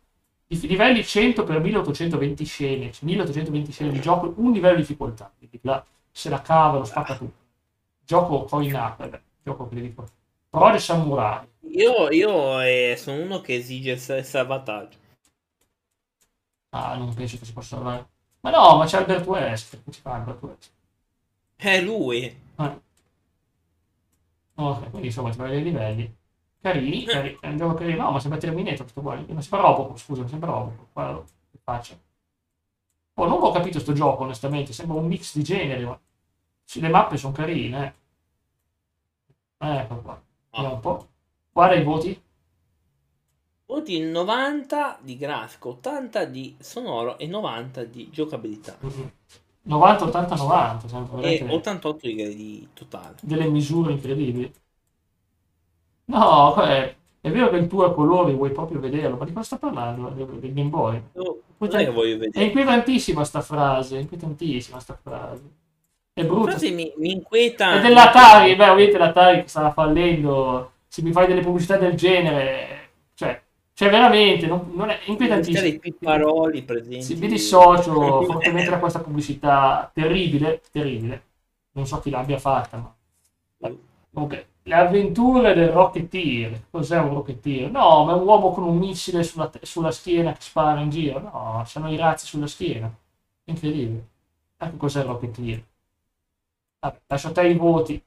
I 0.52 0.68
livelli 0.68 1.02
100 1.02 1.46
per 1.46 1.62
1820 1.62 2.44
scene, 2.44 2.92
1820 3.00 3.72
scene 3.72 3.92
di 3.92 4.02
gioco, 4.02 4.34
un 4.36 4.52
livello 4.52 4.76
di 4.76 4.82
difficoltà, 4.82 5.32
quindi 5.38 5.60
là 5.64 5.84
se 6.12 6.30
la 6.30 6.42
cavano, 6.42 6.84
spacca 6.84 7.16
tutto. 7.16 7.40
Gioco 8.04 8.44
coin 8.44 8.76
up, 8.76 9.22
gioco 9.44 9.70
che 9.70 9.76
devi 9.76 9.90
fare. 9.92 10.10
Pro 10.50 10.78
samurai. 10.78 11.48
Io, 11.70 12.10
io 12.10 12.60
eh, 12.60 12.96
sono 12.98 13.24
uno 13.24 13.40
che 13.40 13.56
esige 13.56 13.92
il 13.92 14.26
salvataggio. 14.26 14.98
Ah, 16.72 16.96
non 16.98 17.14
penso 17.14 17.38
che 17.38 17.46
si 17.46 17.54
possa 17.54 17.76
salvare. 17.78 18.10
Ma 18.42 18.50
no, 18.50 18.76
ma 18.76 18.86
c'è 18.86 18.98
Albert 18.98 19.26
West. 19.26 19.82
Che 19.84 19.92
ci 19.92 20.02
fa 20.02 20.16
Albert 20.16 20.42
West? 20.42 20.72
È 21.56 21.80
lui. 21.82 22.24
Eh. 22.26 22.82
Ok, 24.56 24.90
quindi 24.90 25.08
insomma 25.08 25.32
ci 25.32 25.38
vai 25.38 25.52
dei 25.52 25.64
livelli. 25.64 26.16
Carini, 26.62 27.04
Eh. 27.04 27.38
carini. 27.40 27.58
Gioco 27.58 27.74
carino. 27.74 28.04
No, 28.04 28.12
ma 28.12 28.20
sembra 28.20 28.40
Terminator 28.40 28.78
questo 28.80 29.02
qua. 29.02 29.16
Non 29.16 29.42
sembra 29.42 29.68
Robocop, 29.68 29.98
scusa, 29.98 30.28
sembra 30.28 30.52
Robocop. 30.52 30.88
Guarda 30.94 31.24
che 31.52 31.60
faccia. 31.64 31.98
Oh, 33.16 33.28
non 33.28 33.42
ho 33.42 33.52
capito 33.52 33.80
sto 33.80 33.94
gioco, 33.94 34.24
onestamente. 34.24 34.72
Sembra 34.74 34.98
un 34.98 35.08
mix 35.08 35.36
di 35.36 35.44
generi, 35.44 35.84
ma... 35.84 36.00
Sì, 36.64 36.80
le 36.80 36.90
mappe 36.90 37.18
sono 37.18 37.34
carine, 37.34 37.96
eh. 39.58 39.78
Ecco 39.78 39.96
qua. 40.02 40.22
Vediamo 40.52 40.76
un 40.76 40.80
po'. 40.80 41.08
Guarda 41.52 41.76
i 41.76 41.84
voti. 41.84 42.22
Voti 43.66 44.00
90 44.02 45.00
di 45.02 45.18
grafico, 45.18 45.70
80 45.70 46.26
di 46.26 46.56
sonoro 46.60 47.18
e 47.18 47.26
90 47.28 47.84
di 47.86 48.10
giocabilità. 48.12 48.78
90, 49.64 50.04
80, 50.06 50.36
90. 50.36 50.88
Sempre, 50.88 51.38
e 51.40 51.44
88 51.50 52.08
di 52.08 52.16
gradi 52.16 52.70
totale. 52.74 53.16
Delle 53.22 53.48
misure 53.48 53.94
incredibili. 53.94 54.52
No, 56.12 56.56
è, 56.56 56.96
è 57.22 57.32
vero 57.32 57.50
che 57.50 57.56
il 57.56 57.68
tuo 57.68 57.90
è 57.90 57.94
colori, 57.94 58.34
vuoi 58.34 58.52
proprio 58.52 58.80
vederlo, 58.80 59.16
ma 59.16 59.26
di 59.26 59.32
cosa 59.32 59.46
sta 59.46 59.58
parlando? 59.58 60.10
Del 60.10 60.54
Game 60.54 60.70
Boy? 60.70 61.02
No, 61.14 61.38
non 61.58 61.76
è 61.76 61.86
che 61.86 61.92
voglio 61.92 62.18
vedere. 62.18 62.32
È 62.32 62.46
inquietantissima 62.46 63.24
sta 63.24 63.42
frase, 63.42 63.98
è 63.98 64.02
inquietantissima 64.02 64.80
sta 64.80 64.98
frase. 65.02 65.42
È 66.14 66.26
brutta. 66.26 66.58
Mi, 66.60 66.92
mi 66.98 67.12
inquieta. 67.12 67.76
È 67.76 67.82
dell'Atari, 67.82 68.56
beh, 68.56 68.70
ovviamente 68.70 68.98
l'Atari 68.98 69.42
che 69.44 69.48
stava 69.48 69.72
fallendo. 69.72 70.72
Se 70.88 71.02
mi 71.02 71.14
fai 71.14 71.28
delle 71.28 71.40
pubblicità 71.40 71.78
del 71.78 71.96
genere, 71.96 72.90
cioè, 73.14 73.42
cioè 73.74 73.90
veramente, 73.90 74.46
non, 74.46 74.72
non 74.74 74.90
è 74.90 75.00
inquietantissimo. 75.06 75.66
i 75.66 75.80
pipparoli 75.80 76.64
presenti. 76.64 77.04
Sì, 77.04 77.16
mi 77.16 77.28
dissocio 77.28 78.24
fortemente 78.26 78.70
da 78.70 78.80
questa 78.80 79.00
pubblicità 79.00 79.90
terribile, 79.94 80.62
terribile. 80.70 81.24
Non 81.72 81.88
so 81.88 82.02
chi 82.02 82.10
l'abbia 82.10 82.38
fatta, 82.38 82.78
ma... 82.78 82.94
Comunque, 84.12 84.48
le 84.64 84.76
avventure 84.76 85.54
del 85.54 85.70
Rocketeer. 85.70 86.66
Cos'è 86.70 87.00
un 87.00 87.14
Rocketeer? 87.14 87.72
No, 87.72 88.06
ma 88.06 88.14
è 88.14 88.16
un 88.16 88.24
uomo 88.24 88.52
con 88.52 88.64
un 88.64 88.78
missile 88.78 89.24
sulla, 89.24 89.50
sulla 89.62 89.92
schiena 89.92 90.34
che 90.34 90.42
spara 90.42 90.80
in 90.82 90.90
giro. 90.90 91.20
No, 91.20 91.64
sono 91.66 91.92
i 91.92 91.98
razzi 91.98 92.26
sulla 92.26 92.48
schiena. 92.48 92.92
Incredibile. 93.46 94.08
Ecco 94.58 94.78
cos'è 94.78 95.00
il 95.00 95.06
Rocketeer. 95.06 95.64
Vabbè, 96.80 97.00
lascio 97.08 97.28
a 97.28 97.32
te 97.32 97.48
i 97.48 97.56
voti. 97.56 98.04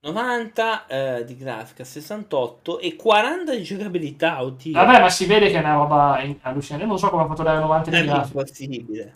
90 0.00 0.86
eh, 0.86 1.24
di 1.24 1.36
grafica, 1.36 1.82
68 1.82 2.78
e 2.78 2.94
40 2.94 3.54
di 3.54 3.62
giocabilità. 3.62 4.42
Oddio. 4.42 4.72
Vabbè, 4.72 5.00
ma 5.00 5.08
si 5.08 5.26
vede 5.26 5.50
che 5.50 5.56
è 5.56 5.60
una 5.60 5.74
roba 5.74 6.20
allucinante. 6.42 6.84
Io 6.84 6.90
non 6.90 6.98
so 6.98 7.10
come 7.10 7.24
ha 7.24 7.26
fatto 7.26 7.42
dare 7.42 7.58
90 7.58 7.90
di 7.90 7.96
è 7.96 8.04
grafica. 8.04 8.38
È 8.38 8.42
impossibile. 8.42 9.12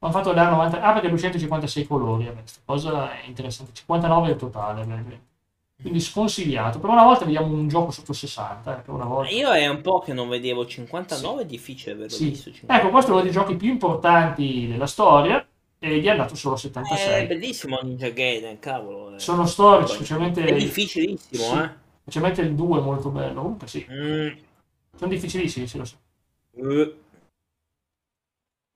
Ho 0.00 0.10
fatto 0.10 0.32
dare 0.32 0.50
90. 0.50 0.80
Ah, 0.80 0.92
perché 0.92 1.08
256 1.08 1.86
colori. 1.86 2.24
Vabbè, 2.24 2.40
questa 2.40 2.60
cosa 2.64 3.12
è 3.20 3.26
interessante. 3.26 3.72
59 3.74 4.30
il 4.30 4.36
totale. 4.36 4.84
Beh. 4.84 5.26
Quindi 5.80 6.00
sconsigliato. 6.00 6.80
Per 6.80 6.90
una 6.90 7.04
volta 7.04 7.24
vediamo 7.24 7.54
un 7.54 7.68
gioco 7.68 7.90
sotto 7.90 8.12
60. 8.12 8.78
Eh, 8.78 8.90
volta. 8.90 9.30
Io 9.30 9.50
è 9.52 9.66
un 9.68 9.80
po' 9.80 10.00
che 10.00 10.12
non 10.12 10.28
vedevo 10.28 10.66
59, 10.66 11.38
sì. 11.38 11.42
è 11.42 11.46
difficile 11.46 11.92
averlo 11.92 12.16
sì. 12.16 12.24
visto. 12.30 12.50
59. 12.50 12.80
Ecco, 12.80 12.90
questo 12.90 13.10
è 13.10 13.14
uno 13.14 13.22
dei 13.22 13.32
giochi 13.32 13.56
più 13.56 13.70
importanti 13.70 14.66
della 14.68 14.86
storia 14.86 15.46
e 15.78 15.98
gli 16.00 16.06
è 16.06 16.10
andato 16.10 16.34
solo 16.34 16.56
76. 16.56 17.24
È 17.24 17.26
bellissimo 17.28 17.78
Ninja 17.82 18.08
Gaiden, 18.08 18.58
cavolo. 18.58 19.14
Eh. 19.14 19.20
Sono 19.20 19.46
storici, 19.46 19.94
specialmente... 19.94 20.44
È 20.44 20.52
difficilissimo, 20.52 21.42
sì, 21.42 21.58
eh. 21.58 21.70
Specialmente 22.02 22.40
il 22.40 22.54
2 22.54 22.78
è 22.78 22.82
molto 22.82 23.10
bello, 23.10 23.42
comunque 23.42 23.68
sì. 23.68 23.86
Mm. 23.88 24.28
Sono 24.96 25.10
difficilissimi, 25.10 25.68
sì, 25.68 25.78
lo 25.78 25.84
so. 25.84 25.96
Uh. 26.52 26.94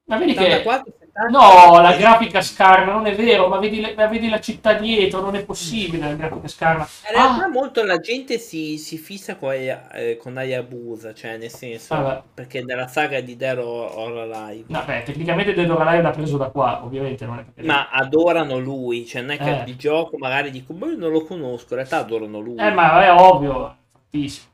Ma 0.04 0.18
vedi 0.18 0.32
84, 0.32 0.92
che... 0.98 1.01
70, 1.12 1.28
no, 1.28 1.80
la 1.80 1.94
grafica 1.94 2.40
scarna, 2.40 2.92
non 2.92 3.06
è 3.06 3.14
vero, 3.14 3.46
ma 3.48 3.58
vedi, 3.58 3.92
ma 3.94 4.06
vedi, 4.06 4.30
la 4.30 4.40
città 4.40 4.72
dietro, 4.72 5.20
non 5.20 5.36
è 5.36 5.44
possibile 5.44 6.08
la 6.08 6.14
grafica 6.14 6.48
scarna. 6.48 6.88
In 7.08 7.14
realtà 7.14 7.44
ah. 7.44 7.48
molto 7.48 7.84
la 7.84 7.98
gente 7.98 8.38
si, 8.38 8.78
si 8.78 8.96
fissa 8.96 9.36
con, 9.36 9.52
eh, 9.52 10.16
con 10.18 10.36
Hayabusa, 10.38 11.12
cioè 11.12 11.36
nel 11.36 11.50
senso, 11.50 11.94
Vabbè. 11.94 12.22
perché 12.32 12.62
nella 12.62 12.86
saga 12.86 13.20
di 13.20 13.36
Dead 13.36 13.58
or 13.58 14.18
Alive. 14.18 14.64
Beh, 14.68 15.02
tecnicamente 15.02 15.52
Dead 15.52 15.68
or 15.68 15.82
Alive 15.82 16.02
l'ha 16.02 16.10
preso 16.10 16.38
da 16.38 16.46
qua, 16.46 16.82
ovviamente, 16.82 17.26
non 17.26 17.40
è 17.40 17.44
perché... 17.44 17.62
Ma 17.62 17.90
adorano 17.90 18.58
lui, 18.58 19.04
cioè 19.04 19.20
non 19.20 19.32
è 19.32 19.38
che 19.38 19.60
Eh. 19.60 19.64
di 19.64 19.76
gioco 19.76 20.16
magari 20.16 20.50
dico, 20.50 20.72
io 20.72 20.96
non 20.96 21.10
lo 21.10 21.24
conosco, 21.24 21.74
in 21.74 21.76
realtà 21.76 21.98
adorano 21.98 22.40
lui. 22.40 22.56
Eh, 22.56 22.70
ma 22.70 23.04
è 23.04 23.12
ovvio, 23.12 23.76
fattissimo. 23.92 24.51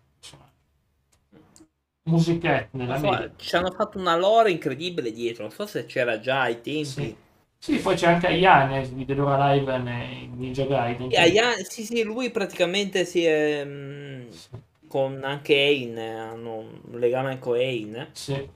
Musichette 2.09 2.77
nella 2.77 2.99
so, 2.99 3.09
media. 3.11 3.31
ci 3.37 3.57
hanno 3.57 3.71
fatto 3.71 3.99
una 3.99 4.17
lore 4.17 4.51
incredibile 4.51 5.13
dietro, 5.13 5.45
non 5.45 5.53
so 5.53 5.67
se 5.67 5.87
c'era 5.87 6.19
già 6.21 6.43
ai 6.43 6.61
tempi. 6.61 7.15
Sì. 7.15 7.17
Sì, 7.61 7.81
poi 7.81 7.97
c'è 7.97 8.07
anche 8.13 8.27
Ayan 8.29 8.73
eh, 8.73 8.95
di 8.95 9.05
Dead 9.05 9.19
or 9.19 9.29
Alive 9.33 9.75
e 9.75 10.27
Ninja 10.35 10.65
Gaiden. 10.67 11.11
E 11.11 11.17
Ayan- 11.19 11.65
sì, 11.65 11.85
sì, 11.85 12.03
lui 12.03 12.31
praticamente 12.31 13.05
si 13.05 13.25
è... 13.25 13.63
mm, 13.65 14.29
Sì. 14.31 14.51
con 14.87 15.23
anche 15.25 15.55
Ein, 15.55 15.99
hanno 15.99 16.57
un 16.59 16.99
legame 16.99 17.39
con 17.39 17.57
Ein, 17.57 18.13
Sì, 18.13 18.51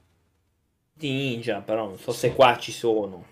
di 0.94 1.10
ninja, 1.10 1.60
però 1.60 1.84
non 1.86 1.98
so 1.98 2.12
se 2.12 2.34
qua 2.34 2.56
ci 2.58 2.72
sono. 2.72 3.26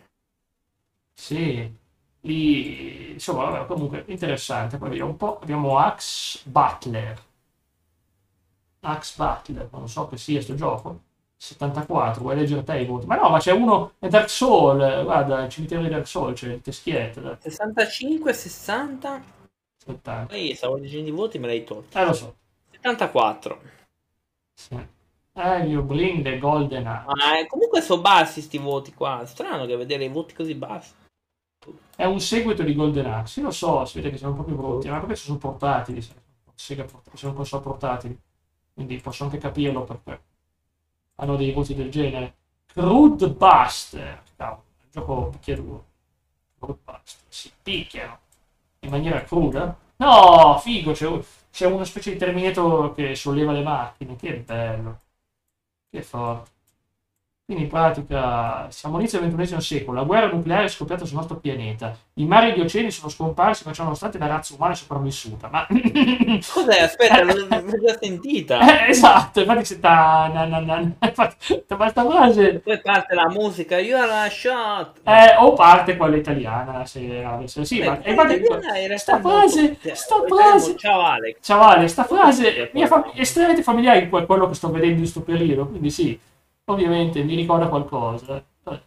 sì. 1.14 1.78
Lì, 2.22 3.12
insomma, 3.12 3.44
vabbè, 3.50 3.66
comunque 3.66 4.04
interessante. 4.08 4.76
Poi 4.78 4.88
vediamo 4.90 5.10
un 5.10 5.16
po'. 5.16 5.38
Abbiamo 5.38 5.78
Axe 5.78 6.40
Butler. 6.44 7.18
Axe 8.80 9.14
Butler, 9.16 9.68
non 9.72 9.88
so 9.88 10.08
che 10.08 10.16
sia 10.16 10.40
sto 10.40 10.54
gioco. 10.54 11.08
74, 11.36 12.20
vuoi 12.20 12.36
leggere 12.36 12.62
te 12.62 12.78
i 12.78 12.84
voti? 12.84 13.06
Ma 13.06 13.16
no, 13.16 13.30
ma 13.30 13.38
c'è 13.38 13.52
uno, 13.52 13.92
è 13.98 14.08
Dark 14.08 14.28
Soul, 14.28 15.04
guarda, 15.04 15.44
il 15.44 15.50
cimitero 15.50 15.82
di 15.82 15.88
Dark 15.88 16.06
Soul, 16.06 16.34
c'è 16.34 16.52
il 16.52 16.60
teschietto. 16.60 17.20
dai. 17.20 17.36
65, 17.40 18.32
60, 18.32 19.22
70. 19.78 20.26
poi 20.26 20.54
stavo 20.54 20.76
leggendo 20.76 21.08
i 21.08 21.12
voti 21.12 21.38
me 21.38 21.46
l'hai 21.46 21.64
tolto. 21.64 21.98
Eh, 21.98 22.04
lo 22.04 22.12
so. 22.12 22.36
74. 22.72 23.60
Sì. 24.52 24.86
Elio 25.32 25.82
Bling 25.82 26.26
e 26.26 26.38
Golden. 26.38 26.84
Ma 26.84 27.38
eh, 27.38 27.46
comunque 27.46 27.80
sono 27.80 28.02
bassi 28.02 28.42
sti 28.42 28.58
voti 28.58 28.92
qua, 28.92 29.24
strano 29.24 29.64
che 29.64 29.76
vedere 29.76 30.04
i 30.04 30.08
voti 30.08 30.34
così 30.34 30.54
bassi. 30.54 30.92
È 31.96 32.04
un 32.04 32.20
seguito 32.20 32.62
di 32.62 32.74
Golden 32.74 33.06
Axe. 33.06 33.40
Lo 33.40 33.50
so, 33.50 33.84
si 33.86 33.98
vede 33.98 34.10
che 34.10 34.18
sono 34.18 34.34
proprio 34.34 34.56
brutti, 34.56 34.88
ma 34.88 34.98
perché 34.98 35.16
sono 35.16 35.38
portatili? 35.38 36.06
Sono 36.54 37.32
console 37.32 37.62
portatili. 37.62 38.18
Quindi 38.80 38.96
posso 38.96 39.24
anche 39.24 39.36
capirlo 39.36 39.84
perché 39.84 40.22
hanno 41.16 41.36
dei 41.36 41.52
voti 41.52 41.74
del 41.74 41.90
genere. 41.90 42.34
Crude 42.64 43.28
Buster. 43.28 44.22
Cavolo, 44.34 44.62
è 44.78 44.82
un 44.84 44.88
gioco 44.90 45.28
picchiaduro. 45.28 45.84
Crude 46.58 46.78
Buster. 46.82 47.20
Si 47.28 47.52
picchiano. 47.62 48.18
in 48.78 48.88
maniera 48.88 49.22
cruda. 49.22 49.76
No, 49.96 50.58
figo, 50.60 50.92
c'è, 50.92 51.10
c'è 51.52 51.66
una 51.66 51.84
specie 51.84 52.12
di 52.12 52.16
Terminator 52.16 52.94
che 52.94 53.14
solleva 53.14 53.52
le 53.52 53.62
macchine, 53.62 54.16
che 54.16 54.38
bello, 54.38 55.00
che 55.90 56.02
forte. 56.02 56.50
Quindi 57.50 57.66
in 57.66 57.72
pratica 57.74 58.68
siamo 58.70 58.94
all'inizio 58.94 59.18
del 59.18 59.34
XXI 59.34 59.60
secolo, 59.60 59.98
la 59.98 60.04
guerra 60.04 60.28
nucleare 60.28 60.66
è 60.66 60.68
scoppiata 60.68 61.04
sul 61.04 61.16
nostro 61.16 61.38
pianeta, 61.38 61.96
i 62.14 62.24
mari 62.24 62.52
e 62.52 62.56
gli 62.56 62.60
oceani 62.60 62.92
sono 62.92 63.08
scomparsi 63.08 63.64
ma 63.66 63.72
nonostante 63.76 64.18
la 64.18 64.28
razza 64.28 64.54
umana 64.54 64.72
è 64.72 64.76
sopravvissuta. 64.76 65.48
Ma... 65.50 65.66
Cos'è? 65.68 66.80
Aspetta, 66.80 67.24
non 67.24 67.48
l'ho 67.48 67.84
già 67.84 67.98
sentita. 68.00 68.86
Eh, 68.86 68.90
esatto, 68.90 69.40
infatti 69.40 69.64
si 69.64 69.74
sta... 69.74 70.30
Na, 70.32 70.44
na, 70.44 70.60
na, 70.60 70.78
infatti, 70.80 71.64
questa 71.66 72.08
frase... 72.08 72.60
Poi 72.60 72.80
parte 72.80 73.14
la 73.16 73.28
musica, 73.28 73.80
you 73.80 74.00
are 74.00 74.28
a 74.28 74.30
shot. 74.30 75.00
Eh, 75.02 75.34
o 75.40 75.52
parte 75.54 75.96
quella 75.96 76.16
italiana, 76.18 76.86
se 76.86 77.24
avesse... 77.24 77.64
Sì, 77.64 77.80
Beh, 77.80 77.86
ma... 77.86 77.96
quella 77.96 78.32
infatti, 78.32 78.68
realtà 78.68 78.96
sta 78.96 79.18
molto- 79.18 79.28
frase, 79.28 79.76
cioè, 79.82 79.94
sta 79.96 80.14
frase... 80.28 80.76
Ciao 80.76 81.00
Alex. 81.00 81.36
Ciao 81.40 81.62
Ale, 81.62 81.88
sta 81.88 82.04
frase 82.04 82.70
mi 82.74 82.82
è 82.82 82.86
fam- 82.86 83.10
estremamente 83.16 83.64
familiare 83.64 84.08
con 84.08 84.24
quello 84.24 84.46
che 84.46 84.54
sto 84.54 84.70
vedendo 84.70 84.92
in 84.92 84.98
questo 84.98 85.22
periodo, 85.22 85.66
quindi 85.66 85.90
sì, 85.90 86.16
ovviamente 86.72 87.22
mi 87.22 87.34
ricorda 87.34 87.68
qualcosa. 87.68 88.44
Vabbè. 88.62 88.82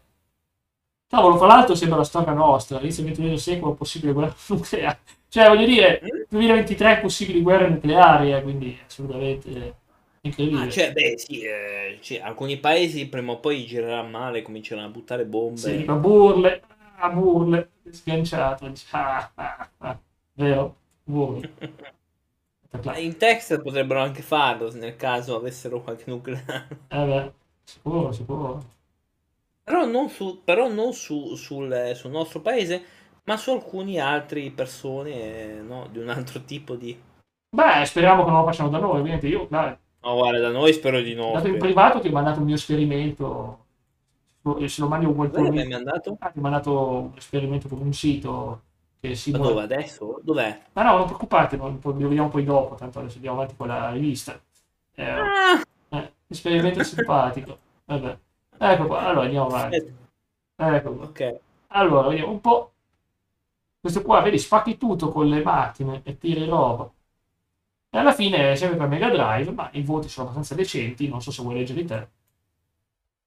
Cavolo, 1.07 1.37
fra 1.37 1.45
l'altro 1.47 1.75
sembra 1.75 1.97
la 1.97 2.03
storia 2.03 2.33
nostra, 2.33 2.79
inizio 2.79 3.03
del 3.03 3.13
XXI 3.13 3.37
secolo, 3.37 3.73
possibile 3.73 4.13
guerra 4.13 4.33
nucleare. 4.49 4.99
Cioè, 5.29 5.47
voglio 5.47 5.65
dire, 5.65 6.01
Mm? 6.01 6.21
2023 6.29 6.99
possibili 6.99 7.41
guerre 7.41 7.69
nucleari, 7.69 8.33
eh, 8.33 8.41
quindi 8.41 8.77
assolutamente 8.85 9.75
incredibile. 10.21 10.65
Ah, 10.65 10.69
cioè, 10.69 10.91
beh, 10.91 11.17
sì, 11.17 11.41
eh, 11.41 11.97
sì, 12.01 12.17
alcuni 12.17 12.57
paesi 12.57 13.07
prima 13.07 13.33
o 13.33 13.39
poi 13.39 13.65
girerà 13.65 14.01
male, 14.03 14.41
cominceranno 14.41 14.87
a 14.87 14.89
buttare 14.89 15.25
bombe. 15.25 15.59
Sì, 15.59 15.77
dico, 15.77 15.95
burle, 15.95 16.61
a 16.97 17.09
burle, 17.09 17.69
sganciato, 17.89 18.71
ah, 18.91 19.31
ah, 19.35 19.69
ah, 19.77 19.99
vero, 20.33 20.75
burle. 21.03 21.51
In 22.97 23.17
Texas 23.17 23.61
potrebbero 23.61 24.01
anche 24.01 24.23
farlo 24.23 24.71
nel 24.73 24.95
caso 24.95 25.35
avessero 25.35 25.81
qualche 25.81 26.05
nucleare. 26.07 26.67
Eh 26.89 27.05
beh, 27.05 27.33
sicuro, 27.65 28.11
sicuro. 28.13 28.63
Però 29.61 29.85
non, 29.85 30.07
su, 30.09 30.41
però 30.45 30.69
non 30.69 30.93
su- 30.93 31.35
sul, 31.35 31.91
sul 31.95 32.11
nostro 32.11 32.39
paese, 32.39 32.81
ma 33.25 33.35
su 33.35 33.51
alcuni 33.51 33.99
altri 33.99 34.51
persone 34.51 35.61
no, 35.61 35.87
di 35.91 35.99
un 35.99 36.07
altro 36.07 36.45
tipo 36.45 36.75
di... 36.77 36.97
Beh, 37.55 37.85
speriamo 37.85 38.23
che 38.23 38.29
non 38.31 38.39
lo 38.39 38.45
facciano 38.45 38.69
da 38.69 38.79
noi, 38.79 38.99
ovviamente 38.99 39.27
io, 39.27 39.47
dai, 39.49 39.77
No, 40.03 40.15
guarda, 40.15 40.39
da 40.39 40.49
noi 40.51 40.73
spero 40.73 41.01
di 41.01 41.13
no. 41.13 41.31
dato 41.31 41.47
in 41.47 41.57
privato 41.57 41.99
ti 41.99 42.07
ho 42.07 42.11
mandato 42.11 42.39
un 42.39 42.45
mio 42.45 42.55
esperimento, 42.55 43.65
se 44.67 44.81
lo 44.81 44.87
mandi 44.87 45.05
un 45.05 45.15
qualcuno, 45.15 45.49
mi 45.51 45.59
hai 45.61 45.67
mandato? 45.67 46.19
ah, 46.19 46.29
ti 46.31 46.39
ho 46.39 46.41
mandato 46.41 46.89
un 46.89 47.13
esperimento 47.17 47.67
con 47.67 47.79
un 47.81 47.93
sito 47.93 48.63
che 48.99 49.15
Ma 49.31 49.37
simula... 49.37 49.39
dove 49.39 49.63
adesso? 49.63 50.21
Dov'è? 50.23 50.63
Ma 50.73 50.83
no, 50.83 50.97
non 50.97 51.05
preoccupate, 51.05 51.57
lo 51.57 51.77
vediamo 51.81 52.29
poi 52.29 52.43
dopo, 52.43 52.75
tanto 52.75 52.99
adesso 52.99 53.15
andiamo 53.15 53.37
avanti 53.37 53.55
con 53.55 53.67
la 53.67 53.91
rivista. 53.91 54.39
Eh, 54.95 55.33
Ah, 55.35 55.63
esperimento 56.33 56.83
simpatico. 56.83 57.57
Vabbè. 57.85 58.17
Ecco 58.57 58.85
qua, 58.87 58.99
allora 59.01 59.25
andiamo 59.25 59.47
avanti. 59.47 59.95
Ecco 60.55 60.93
qua. 60.95 61.05
ok. 61.05 61.39
Allora, 61.67 62.09
vediamo 62.09 62.31
un 62.31 62.41
po'. 62.41 62.71
Questo 63.79 64.01
qua, 64.01 64.21
vedi, 64.21 64.37
spacchi 64.39 64.77
tutto 64.77 65.09
con 65.09 65.27
le 65.27 65.41
macchine 65.43 66.01
e 66.03 66.17
tiri 66.17 66.45
roba. 66.45 66.89
E 67.89 67.97
alla 67.97 68.13
fine, 68.13 68.55
sempre 68.55 68.77
per 68.77 68.87
Mega 68.87 69.09
Drive, 69.09 69.51
ma 69.51 69.69
i 69.73 69.83
voti 69.83 70.07
sono 70.09 70.27
abbastanza 70.27 70.55
decenti, 70.55 71.07
non 71.07 71.21
so 71.21 71.31
se 71.31 71.41
vuoi 71.41 71.55
leggere 71.55 71.85
te. 71.85 72.07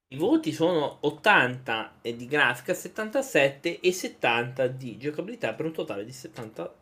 I 0.09 0.17
voti 0.17 0.53
sono 0.53 0.99
80 1.01 1.99
e 2.01 2.17
di 2.17 2.27
grafica, 2.27 2.75
77 2.75 3.81
e 3.81 3.93
70 3.93 4.67
di 4.69 4.99
giocabilità 4.99 5.53
per 5.53 5.67
un 5.67 5.73
totale 5.73 6.05
di 6.05 6.13
70. 6.13 6.75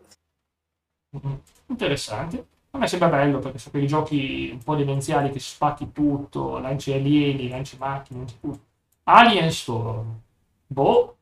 Mhm. 1.11 1.43
Interessante. 1.67 2.47
A 2.75 2.79
me 2.79 2.89
sembra 2.89 3.09
bello 3.09 3.39
perché 3.39 3.59
so 3.59 3.71
quei 3.71 3.87
giochi 3.87 4.51
un 4.53 4.59
po' 4.63 4.75
demenziali 4.75 5.31
che 5.31 5.39
spacchi 5.39 5.93
tutto, 5.93 6.59
lanci 6.59 6.93
alieni, 6.93 7.49
lanci 7.49 7.77
macchine, 7.79 8.19
lanci 8.19 8.37
tutto. 8.41 8.61
Alien 9.05 9.51
Storm. 9.53 10.21
Boh, 10.67 11.17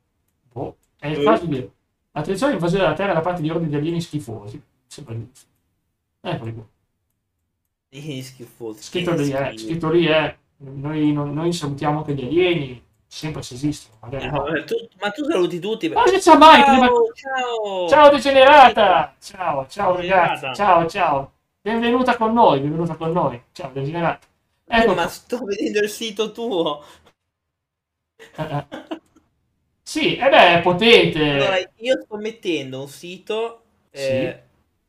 boh. 0.50 0.76
È 0.98 1.08
il 1.08 1.20
Eh. 1.20 1.24
caso 1.24 1.44
di. 1.44 1.70
Attenzione, 2.12 2.54
invasione 2.54 2.84
della 2.84 2.94
Terra 2.96 3.12
da 3.12 3.20
parte 3.20 3.42
di 3.42 3.50
ordini 3.50 3.68
di 3.68 3.76
alieni 3.76 4.00
schifosi. 4.00 4.62
Sembra 4.86 5.14
giusto. 5.14 5.46
Eccoli 6.22 6.54
qua. 6.54 6.64
Ih, 7.90 8.22
schifosi. 8.22 8.82
Scritto 8.82 9.12
lì, 9.14 9.30
eh. 9.30 9.58
Scritto 9.58 9.90
lì, 9.90 10.06
eh. 10.06 10.36
Noi, 10.56 11.12
non- 11.12 11.34
noi 11.34 11.52
salutiamo 11.52 11.98
anche 11.98 12.14
gli 12.14 12.24
alieni, 12.24 12.82
sempre 13.06 13.42
se 13.42 13.54
esistono. 13.54 13.98
Magari 14.00 14.24
Eh, 14.24 14.30
no. 14.30 14.64
tu- 14.64 14.88
ma 15.00 15.10
tu 15.10 15.24
saluti 15.28 15.58
tutti. 15.58 15.88
Ma 15.90 16.06
si 16.06 16.18
sa 16.20 16.36
mai, 16.38 16.62
prima- 16.62 16.86
Ciao, 16.86 17.12
ciao. 17.14 17.88
Ciao 17.88 18.10
degenerata! 18.10 19.14
Ciao, 19.20 19.66
ciao 19.66 19.96
ragazzi, 19.96 20.46
Degenerata. 20.46 20.54
ciao, 20.54 20.86
ciao. 20.86 21.32
Benvenuta 21.62 22.16
con 22.16 22.32
noi, 22.34 22.60
benvenuta 22.60 22.94
con 22.96 23.10
noi. 23.10 23.42
Ciao 23.52 23.70
degenerata. 23.72 24.26
Eh, 24.66 24.76
Ecco, 24.80 24.94
ma 24.94 25.06
sto 25.08 25.44
vedendo 25.44 25.80
il 25.80 25.88
sito 25.88 26.32
tuo. 26.32 26.82
eh, 28.38 28.42
eh. 28.42 28.66
Sì, 29.82 30.16
e 30.16 30.28
beh, 30.28 30.58
è 30.58 30.62
potente. 30.62 31.20
Allora, 31.30 31.56
io 31.76 32.00
sto 32.02 32.16
mettendo 32.16 32.80
un 32.80 32.88
sito. 32.88 33.62
eh, 33.90 34.42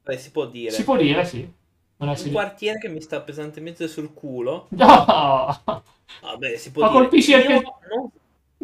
beh, 0.03 0.17
si 0.17 0.32
può 0.32 0.45
dire. 0.47 0.71
Si 0.71 0.84
può 0.84 0.95
dire, 0.97 1.26
sì. 1.26 1.51
Non 1.97 2.09
è 2.09 2.11
un 2.11 2.17
sì. 2.17 2.32
quartiere 2.32 2.80
che 2.80 2.89
mi 2.89 3.01
sta 3.01 3.21
pesantemente 3.21 3.88
sul 3.88 4.13
culo. 4.13 4.67
No! 4.71 5.61
Vabbè, 6.21 6.57
si 6.57 6.71
può 6.71 6.84
Ma 6.84 6.89
dire. 6.89 6.99
colpisci 7.01 7.32
io, 7.32 7.38
anche- 7.38 7.61
non, 7.89 8.09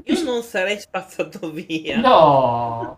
io 0.04 0.24
non 0.24 0.44
sarei 0.44 0.80
spazzato 0.80 1.52
via. 1.52 2.00
No! 2.02 2.96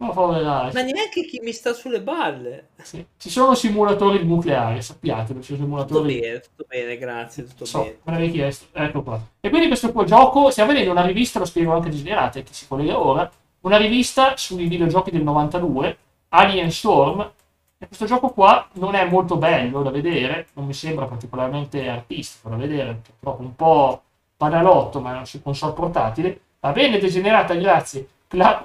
Ma 0.00 0.10
poveraccio. 0.10 0.74
Ma 0.78 0.82
neanche 0.82 1.24
chi 1.24 1.40
mi 1.42 1.52
sta 1.52 1.72
sulle 1.72 2.00
balle. 2.00 2.68
Sì. 2.82 3.04
Ci 3.16 3.30
sono 3.30 3.54
simulatori 3.56 4.24
nucleari, 4.24 4.80
sappiatelo, 4.80 5.40
ci 5.40 5.56
sono 5.56 5.66
Tutto 5.82 5.86
simulatori... 5.96 6.20
bene, 6.20 6.40
tutto 6.40 6.64
bene, 6.68 6.98
grazie, 6.98 7.44
tutto 7.44 7.64
So, 7.64 7.80
bene. 7.82 7.98
me 8.04 8.12
l'avevi 8.12 8.30
chiesto, 8.32 8.66
ecco 8.78 9.02
qua. 9.02 9.20
E 9.40 9.48
quindi 9.50 9.66
questo 9.66 9.90
qua 9.90 10.04
gioco, 10.04 10.50
stiamo 10.50 10.70
vedendo 10.70 10.92
una 10.92 11.04
rivista, 11.04 11.40
lo 11.40 11.44
spiego 11.44 11.72
anche 11.72 11.90
Degenerate, 11.90 12.44
che 12.44 12.52
si 12.52 12.68
collega 12.68 12.96
ora, 13.00 13.28
una 13.62 13.76
rivista 13.76 14.36
sui 14.36 14.68
videogiochi 14.68 15.10
del 15.10 15.24
92, 15.24 15.96
Alien 16.28 16.70
Storm, 16.70 17.32
e 17.80 17.86
questo 17.86 18.06
gioco 18.06 18.28
qua 18.30 18.68
non 18.74 18.94
è 18.94 19.04
molto 19.04 19.36
bello 19.36 19.82
da 19.82 19.90
vedere, 19.90 20.46
non 20.54 20.66
mi 20.66 20.74
sembra 20.74 21.06
particolarmente 21.06 21.88
artistico 21.88 22.48
da 22.50 22.56
vedere, 22.56 23.00
proprio 23.18 23.46
un 23.48 23.56
po' 23.56 24.02
banalotto, 24.36 25.00
ma 25.00 25.24
su 25.24 25.42
console 25.42 25.72
portatile. 25.72 26.40
Va 26.60 26.70
bene, 26.70 26.98
Degenerata, 26.98 27.54
grazie. 27.54 28.08
Cla- 28.28 28.62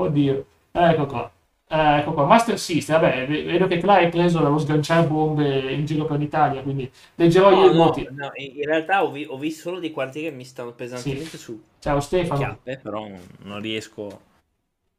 Oddio, 0.00 0.46
ecco 0.72 1.06
qua. 1.06 1.32
Ecco 1.70 2.12
qua, 2.14 2.24
Master 2.24 2.58
System, 2.58 3.00
vabbè, 3.00 3.26
vedo 3.26 3.66
che 3.66 3.78
Cla 3.78 3.94
hai 3.94 4.08
preso 4.08 4.40
dallo 4.40 4.58
sganciare 4.58 5.06
bombe 5.06 5.70
in 5.72 5.84
giro 5.84 6.06
per 6.06 6.18
l'Italia, 6.18 6.62
quindi 6.62 6.90
leggerò 7.16 7.52
io 7.52 7.66
No, 7.66 7.70
i 7.70 7.74
no, 7.74 7.76
voti. 7.76 8.08
no, 8.10 8.30
in 8.36 8.64
realtà 8.64 9.02
ho, 9.02 9.10
vi- 9.10 9.24
ho 9.28 9.36
visto 9.38 9.62
solo 9.62 9.80
dei 9.80 9.90
quartieri 9.90 10.28
che 10.28 10.34
mi 10.34 10.44
stanno 10.44 10.72
pesantemente 10.74 11.36
su 11.38 11.60
Ciao 11.80 12.00
Stefano, 12.00 12.42
chiappe, 12.42 12.78
però 12.78 13.06
non, 13.40 13.60
riesco. 13.60 14.20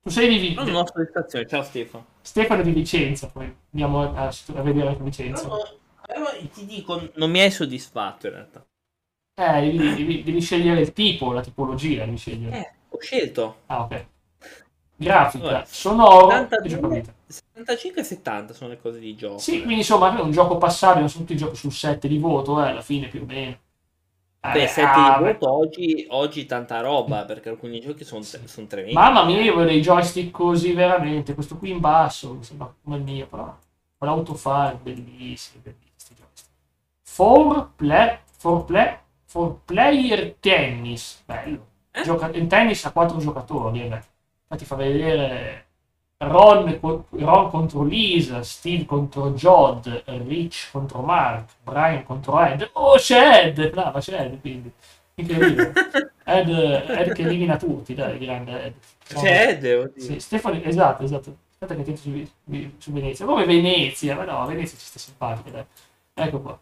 tu 0.04 0.10
sei 0.12 0.28
di, 0.40 0.50
Non 0.56 0.76
ho 0.76 0.86
soddisfazione. 0.86 1.48
Ciao 1.48 1.64
Stefano. 1.64 2.06
Stefano 2.22 2.62
di 2.62 2.72
Vicenza, 2.72 3.28
poi 3.28 3.54
andiamo 3.72 4.14
a, 4.14 4.28
a 4.28 4.62
vedere 4.62 4.88
anche 4.90 5.04
Vicenza. 5.04 5.48
No, 5.48 5.58
però 6.06 6.26
ti 6.52 6.66
dico, 6.66 7.12
non 7.16 7.32
mi 7.32 7.40
hai 7.42 7.52
soddisfatto 7.52 8.28
in 8.28 8.34
realtà. 8.34 8.66
Eh, 9.36 9.62
devi, 9.62 9.78
devi- 9.96 10.24
devi 10.24 10.42
scegliere 10.42 10.82
il 10.82 10.94
tipo, 10.94 11.32
la 11.32 11.42
tipologia, 11.42 12.06
devi 12.06 12.18
scegliere. 12.18 12.58
Eh, 12.58 12.66
ho 12.90 13.00
scelto. 13.00 13.56
Ah, 13.68 13.84
ok. 13.86 14.06
Grafica, 15.00 15.44
Vabbè. 15.46 15.66
sonoro 15.66 16.30
e 16.32 16.36
72, 16.42 16.70
giocabilità. 16.70 17.14
75 17.28 18.02
e 18.02 18.04
70 18.04 18.54
sono 18.54 18.70
le 18.70 18.78
cose 18.80 19.00
di 19.00 19.16
gioco. 19.16 19.38
Sì, 19.40 19.58
quindi 19.58 19.76
insomma 19.78 20.18
è 20.18 20.22
un 20.22 20.32
gioco 20.32 20.58
passabile, 20.58 21.08
sono 21.08 21.24
tutti 21.26 21.38
giochi 21.38 21.56
sul 21.56 21.72
7 21.72 22.08
di 22.08 22.18
voto, 22.18 22.62
eh, 22.64 22.70
alla 22.70 22.82
fine 22.82 23.08
più 23.08 23.22
o 23.22 23.26
meno. 23.26 23.58
Beh, 24.42 24.64
Eh, 24.64 24.68
7 24.68 24.92
ah, 24.94 25.18
di 25.18 25.24
beh. 25.24 25.34
voto 25.34 25.52
oggi, 25.52 26.06
oggi 26.10 26.46
tanta 26.46 26.80
roba 26.82 27.26
perché 27.26 27.50
alcuni 27.50 27.80
giochi 27.80 28.04
sono, 28.04 28.24
sono 28.24 28.68
tremendi. 28.68 28.94
Mamma 28.96 29.24
mia, 29.26 29.42
io 29.42 29.56
vedo 29.56 29.68
dei 29.70 29.82
joystick 29.82 30.32
così 30.32 30.74
veramente. 30.74 31.34
Questo 31.34 31.58
qui 31.58 31.72
in 31.72 31.80
basso, 31.80 32.34
mi 32.36 32.44
sembra 32.44 32.74
come 32.84 32.98
il 32.98 33.04
mio, 33.04 33.28
però. 33.28 33.58
Con 33.98 34.08
l'autofile, 34.08 34.80
bellissimo, 34.82 35.62
bellissimi 35.62 36.20
joystick. 36.20 36.50
For 37.04 37.70
play, 37.76 38.20
for 38.38 38.64
play, 38.66 38.98
for 39.26 39.60
player 39.66 40.36
tennis, 40.40 41.22
bello. 41.26 41.68
Eh? 41.92 42.02
Gioca- 42.04 42.32
in 42.34 42.48
tennis 42.48 42.86
a 42.86 42.92
quattro 42.92 43.18
giocatori, 43.20 43.82
eh, 43.82 43.88
beh. 43.88 44.02
Infatti 44.52 44.66
fa 44.66 44.76
vedere 44.76 45.68
Ron, 46.18 46.80
Ron 47.12 47.50
contro 47.52 47.84
Lisa, 47.84 48.42
Steve 48.42 48.86
contro 48.86 49.32
Jod, 49.34 50.04
Rich 50.06 50.72
contro 50.72 51.02
Mark, 51.02 51.52
Brian 51.64 52.04
contro 52.04 52.44
Ed. 52.44 52.68
Oh, 52.74 52.96
c'è 52.98 53.46
Ed! 53.46 53.70
Brava, 53.70 54.00
c'è 54.00 54.20
Ed, 54.26 54.42
quindi. 54.42 54.72
Incredibile. 55.16 55.72
Ed, 56.26 56.50
Ed 56.50 57.14
che 57.14 57.22
elimina 57.22 57.58
tutti, 57.58 57.94
dai, 57.94 58.18
grande 58.18 58.64
Ed. 58.64 58.74
C'è 59.06 59.50
Ed, 59.50 59.64
oddio. 59.64 60.02
Sì, 60.02 60.20
Stefano, 60.20 60.60
esatto, 60.64 61.04
esatto. 61.04 61.38
Aspetta 61.52 61.76
che 61.76 61.84
tento 61.84 62.02
su, 62.02 62.30
su 62.80 62.92
Venezia. 62.92 63.26
Come 63.26 63.46
Venezia? 63.46 64.16
Ma 64.16 64.24
no, 64.26 64.46
Venezia 64.48 64.78
ci 64.78 64.86
sta 64.86 64.98
simpatica, 64.98 65.52
dai. 65.52 65.66
Ecco 66.16 66.42
qua. 66.42 66.60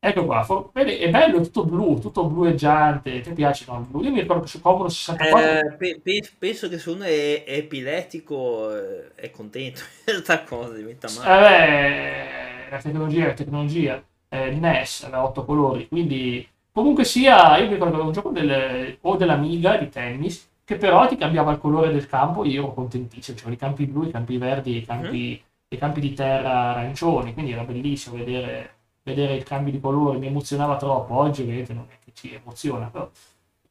Ecco 0.00 0.24
qua, 0.26 0.44
for- 0.44 0.70
vedi, 0.72 0.96
è 0.96 1.10
bello, 1.10 1.38
è 1.38 1.42
tutto 1.42 1.64
blu, 1.64 1.98
tutto 1.98 2.26
blueggiante, 2.26 3.20
ti 3.20 3.32
piace 3.32 3.64
no, 3.66 3.80
blu? 3.80 4.02
Io 4.02 4.12
mi 4.12 4.20
ricordo 4.20 4.42
che 4.42 4.48
su 4.48 4.60
Commodore 4.60 4.90
64... 4.90 5.46
Eh, 5.48 5.72
pe- 5.76 6.00
pe- 6.00 6.30
penso 6.38 6.68
che 6.68 6.78
se 6.78 6.90
uno 6.90 7.02
è, 7.02 7.42
è 7.44 7.56
epilettico 7.56 8.76
eh, 8.76 9.14
è 9.16 9.30
contento 9.30 9.80
questa 10.04 10.44
cosa, 10.44 10.74
diventa 10.74 11.08
male. 11.10 12.66
Eh, 12.66 12.70
la 12.70 12.78
tecnologia 12.78 13.26
la 13.26 13.32
tecnologia, 13.32 14.04
eh, 14.28 14.50
NES 14.52 15.02
aveva 15.02 15.24
otto 15.24 15.44
colori, 15.44 15.88
quindi 15.88 16.46
comunque 16.70 17.04
sia, 17.04 17.56
io 17.58 17.66
mi 17.66 17.72
ricordo 17.72 17.96
che 17.96 18.02
un 18.02 18.12
gioco 18.12 18.30
del, 18.30 18.98
o 19.00 19.16
dell'Amiga 19.16 19.76
di 19.78 19.88
tennis, 19.88 20.48
che 20.64 20.76
però 20.76 21.08
ti 21.08 21.16
cambiava 21.16 21.50
il 21.52 21.58
colore 21.58 21.90
del 21.90 22.06
campo, 22.06 22.44
io 22.44 22.62
ero 22.62 22.72
contentissimo, 22.74 23.36
c'erano 23.36 23.54
i 23.54 23.58
campi 23.58 23.86
blu, 23.86 24.04
i 24.04 24.10
campi 24.12 24.36
verdi, 24.38 24.76
i 24.76 24.84
campi, 24.84 25.42
i 25.70 25.76
campi 25.76 26.00
di 26.00 26.12
terra 26.12 26.70
arancioni, 26.70 27.32
quindi 27.32 27.52
era 27.52 27.64
bellissimo 27.64 28.16
vedere 28.16 28.76
vedere 29.08 29.34
il 29.34 29.42
cambio 29.42 29.72
di 29.72 29.80
colore 29.80 30.18
mi 30.18 30.26
emozionava 30.26 30.76
troppo. 30.76 31.14
Oggi 31.14 31.42
ovviamente 31.42 31.72
non 31.72 31.86
è 31.90 31.96
che 32.04 32.12
ci 32.14 32.32
emoziona, 32.32 32.88
però 32.88 33.10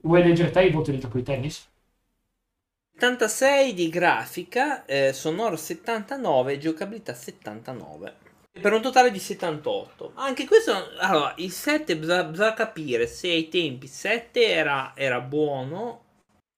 vuoi 0.02 0.24
leggere 0.24 0.52
te 0.52 0.64
i 0.64 0.72
voti 0.72 0.92
del 0.92 1.00
gioco 1.00 1.18
di 1.18 1.24
tennis? 1.24 1.68
76 2.94 3.74
di 3.74 3.90
grafica, 3.90 4.84
eh, 4.86 5.14
sonoro 5.14 5.56
79, 5.56 6.58
giocabilità 6.58 7.14
79. 7.14 8.26
Per 8.60 8.74
un 8.74 8.82
totale 8.82 9.12
di 9.12 9.20
78. 9.20 10.14
Anche 10.16 10.46
questo, 10.46 10.74
allora, 10.98 11.34
il 11.38 11.52
7 11.52 11.96
bisogna, 11.96 12.24
bisogna 12.24 12.54
capire 12.54 13.06
se 13.06 13.30
ai 13.30 13.50
tempi 13.50 13.86
7 13.86 14.48
era, 14.48 14.94
era, 14.96 15.22
buono 15.22 16.06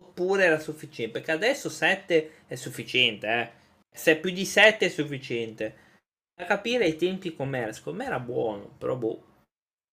oppure 0.01 0.45
era 0.45 0.59
sufficiente. 0.59 1.11
Perché 1.11 1.33
adesso 1.33 1.69
7 1.69 2.31
è 2.47 2.55
sufficiente, 2.55 3.27
eh. 3.27 3.49
Se 3.91 4.13
è 4.13 4.17
più 4.17 4.31
di 4.31 4.45
7 4.45 4.85
è 4.85 4.89
sufficiente 4.89 5.87
a 6.39 6.45
capire 6.45 6.87
i 6.87 6.95
tempi 6.95 7.35
com'era. 7.35 7.71
Secondo 7.73 7.99
me 7.99 8.05
era 8.05 8.19
buono, 8.19 8.69
però 8.77 8.95
boh. 8.95 9.23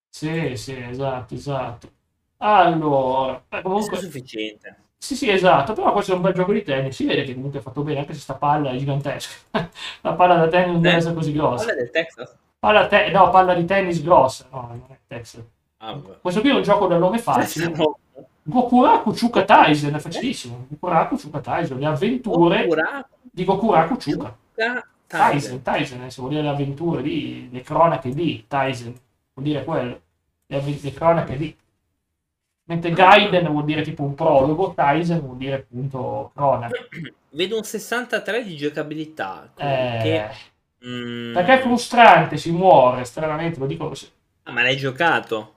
Sì, 0.08 0.56
sì, 0.56 0.76
esatto, 0.78 1.34
esatto. 1.34 1.90
Allora, 2.38 3.42
eh, 3.48 3.62
comunque... 3.62 3.96
È 3.96 4.00
sufficiente. 4.00 4.76
Sì, 4.98 5.14
sì, 5.14 5.28
esatto, 5.30 5.72
però 5.72 5.92
questo 5.92 6.12
è 6.12 6.14
un 6.14 6.22
bel 6.22 6.32
gioco 6.32 6.52
di 6.52 6.62
tennis, 6.62 6.94
si 6.94 7.04
vede 7.04 7.24
che 7.24 7.34
comunque 7.34 7.58
è 7.60 7.62
fatto 7.62 7.82
bene, 7.82 8.00
anche 8.00 8.14
se 8.14 8.20
sta 8.20 8.34
palla 8.34 8.70
è 8.70 8.76
gigantesca. 8.76 9.34
La 10.00 10.14
palla 10.14 10.36
da 10.36 10.48
tennis 10.48 10.72
non 10.72 10.80
deve 10.80 10.96
essere 10.96 11.14
così 11.14 11.32
grossa. 11.32 11.66
Palla 11.66 11.76
del 11.76 11.90
Texas? 11.90 12.36
Palla 12.58 12.86
te- 12.86 13.10
no, 13.10 13.30
palla 13.30 13.54
di 13.54 13.64
tennis 13.64 14.02
grossa, 14.02 14.46
no, 14.50 14.60
non 14.68 14.84
è 14.88 14.98
Texas. 15.06 15.44
Ah, 15.78 16.00
questo 16.20 16.40
qui 16.40 16.50
è 16.50 16.54
un 16.54 16.62
gioco 16.62 16.86
dal 16.86 16.98
nome 16.98 17.18
facile. 17.20 17.72
Gokuraku 18.42 19.12
Chuka 19.12 19.44
Taisen, 19.44 19.94
è 19.94 19.98
facilissimo. 19.98 20.66
Gokuraku 20.68 21.16
Chuka 21.16 21.40
Taisen, 21.40 21.78
le 21.78 21.86
avventure 21.86 22.62
Gokuraku. 22.62 23.08
di 23.20 23.44
Gokuraku 23.44 23.96
Chuka. 23.96 24.36
Tyson, 25.06 25.62
Tyson, 25.62 26.10
se 26.10 26.20
vuol 26.20 26.32
dire 26.32 26.42
le 26.42 26.48
avventure 26.48 27.02
di, 27.02 27.48
le 27.50 27.60
cronache 27.62 28.10
di 28.10 28.44
Tyson, 28.48 28.94
vuol 29.34 29.46
dire 29.46 29.64
quello, 29.64 30.00
le, 30.46 30.78
le 30.80 30.92
cronache 30.92 31.36
di. 31.36 31.56
Mentre 32.68 32.90
Gaiden 32.90 33.48
vuol 33.48 33.64
dire 33.64 33.82
tipo 33.82 34.02
un 34.02 34.14
prologo, 34.14 34.74
Tyson 34.74 35.20
vuol 35.20 35.36
dire 35.36 35.54
appunto 35.54 36.32
cronache. 36.34 36.88
Vedo 37.30 37.56
un 37.56 37.62
63 37.62 38.42
di 38.42 38.56
giocabilità. 38.56 39.52
Eh, 39.56 39.98
che, 40.02 40.30
mm... 40.84 41.32
Perché 41.32 41.58
è 41.58 41.60
frustrante, 41.60 42.36
si 42.36 42.50
muore, 42.50 43.04
stranamente, 43.04 43.60
lo 43.60 43.66
dico 43.66 43.88
così. 43.88 44.10
Ah, 44.44 44.52
ma 44.52 44.62
l'hai 44.62 44.76
giocato? 44.76 45.54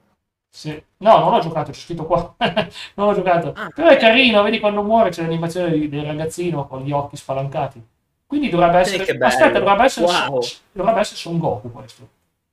Sì. 0.50 0.84
No, 0.98 1.20
non 1.20 1.32
l'ho 1.32 1.40
giocato, 1.40 1.72
c'è 1.72 1.80
scritto 1.80 2.06
qua. 2.06 2.36
non 2.96 3.08
l'ho 3.08 3.14
giocato. 3.14 3.54
Ah. 3.56 3.70
Però 3.74 3.88
è 3.88 3.98
carino, 3.98 4.44
vedi 4.44 4.60
quando 4.60 4.84
muore 4.84 5.10
c'è 5.10 5.24
l'animazione 5.24 5.88
del 5.88 6.06
ragazzino 6.06 6.68
con 6.68 6.84
gli 6.84 6.92
occhi 6.92 7.16
spalancati. 7.16 7.84
Quindi 8.30 8.50
dovrebbe 8.50 8.78
essere. 8.78 9.18
Aspetta, 9.18 9.58
dovrebbe 9.58 9.86
essere, 9.86 10.06
wow. 10.06 10.40
dovrebbe 10.72 11.00
essere 11.00 11.18
Son 11.18 11.40
Goku 11.40 11.72
questo. 11.72 12.08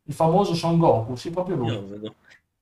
Il 0.04 0.14
famoso 0.14 0.54
Son 0.54 0.78
Goku, 0.78 1.16
sì, 1.16 1.28
proprio 1.28 1.56
lui. 1.56 1.70
non 1.70 1.90
vedo, 1.90 2.14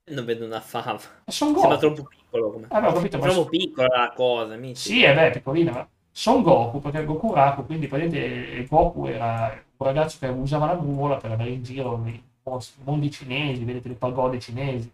non 0.06 0.24
vedo 0.24 0.44
una 0.44 0.60
fava. 0.60 0.98
È 1.22 1.30
Son 1.30 1.52
Goku. 1.52 1.60
Sembra 1.60 1.78
troppo 1.78 2.02
piccolo. 2.02 2.50
Come... 2.50 2.66
Eh, 2.68 2.80
beh, 2.80 2.92
capito, 2.92 3.16
è 3.16 3.20
troppo 3.20 3.48
piccola 3.48 3.86
la 3.86 4.12
cosa. 4.16 4.54
Amici. 4.54 4.88
Sì, 4.88 5.04
è 5.04 5.14
beh, 5.14 5.30
piccolina. 5.30 5.70
Ma... 5.70 5.88
Son 6.10 6.42
Goku, 6.42 6.80
perché 6.80 7.04
Goku 7.04 7.32
Raku, 7.32 7.64
quindi 7.64 7.86
praticamente 7.86 8.66
Goku 8.68 9.06
era 9.06 9.62
un 9.76 9.86
ragazzo 9.86 10.16
che 10.18 10.26
usava 10.26 10.66
la 10.66 10.74
nuvola 10.74 11.16
per 11.16 11.30
andare 11.30 11.50
in 11.50 11.62
giro 11.62 11.96
nei 11.96 12.20
mondi 12.82 13.12
cinesi, 13.12 13.62
vedete 13.62 13.86
le 13.86 13.94
pagode 13.94 14.40
cinesi. 14.40 14.92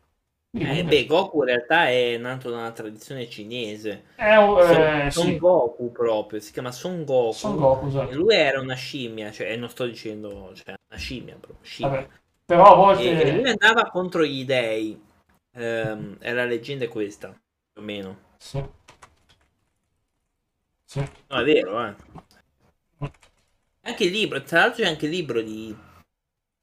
Eh, 0.53 0.82
beh, 0.82 1.07
Goku 1.07 1.40
in 1.40 1.46
realtà 1.46 1.88
è 1.88 2.16
nato 2.16 2.51
da 2.51 2.57
una 2.57 2.72
tradizione 2.72 3.28
cinese. 3.28 4.07
È 4.16 4.34
un, 4.34 4.59
eh, 4.59 5.11
Son, 5.11 5.26
sì. 5.26 5.38
Goku 5.38 5.92
proprio, 5.92 6.40
si 6.40 6.53
chiama 6.53 6.72
Son 6.72 7.05
Goku. 7.05 7.32
Son 7.32 7.57
Goku 7.57 7.86
esatto. 7.86 8.16
lui 8.16 8.34
era 8.34 8.61
una 8.61 8.74
scimmia, 8.74 9.30
cioè 9.30 9.55
non 9.55 9.68
sto 9.68 9.86
dicendo, 9.86 10.53
cioè 10.55 10.74
una 10.88 10.98
scimmia 10.98 11.36
proprio. 11.36 11.64
Scimmia. 11.64 12.01
Vabbè, 12.01 12.09
però 12.44 12.64
a 12.64 12.74
volte... 12.74 13.22
E 13.22 13.32
lui 13.36 13.48
andava 13.48 13.88
contro 13.90 14.24
gli 14.24 14.44
dei. 14.44 15.01
Ehm, 15.53 16.16
e 16.20 16.32
la 16.32 16.44
leggenda 16.44 16.84
è 16.84 16.88
questa, 16.88 17.28
più 17.28 17.80
o 17.80 17.84
meno. 17.84 18.18
Sì. 18.38 18.62
Sì. 20.84 20.98
No, 21.28 21.38
è 21.38 21.44
vero, 21.44 21.86
eh. 21.86 21.94
Anche 23.82 24.05
il 24.05 24.11
libro, 24.11 24.42
tra 24.42 24.59
l'altro 24.61 24.82
c'è 24.82 24.88
anche 24.88 25.07
il 25.07 25.12
libro 25.12 25.40
di... 25.40 25.74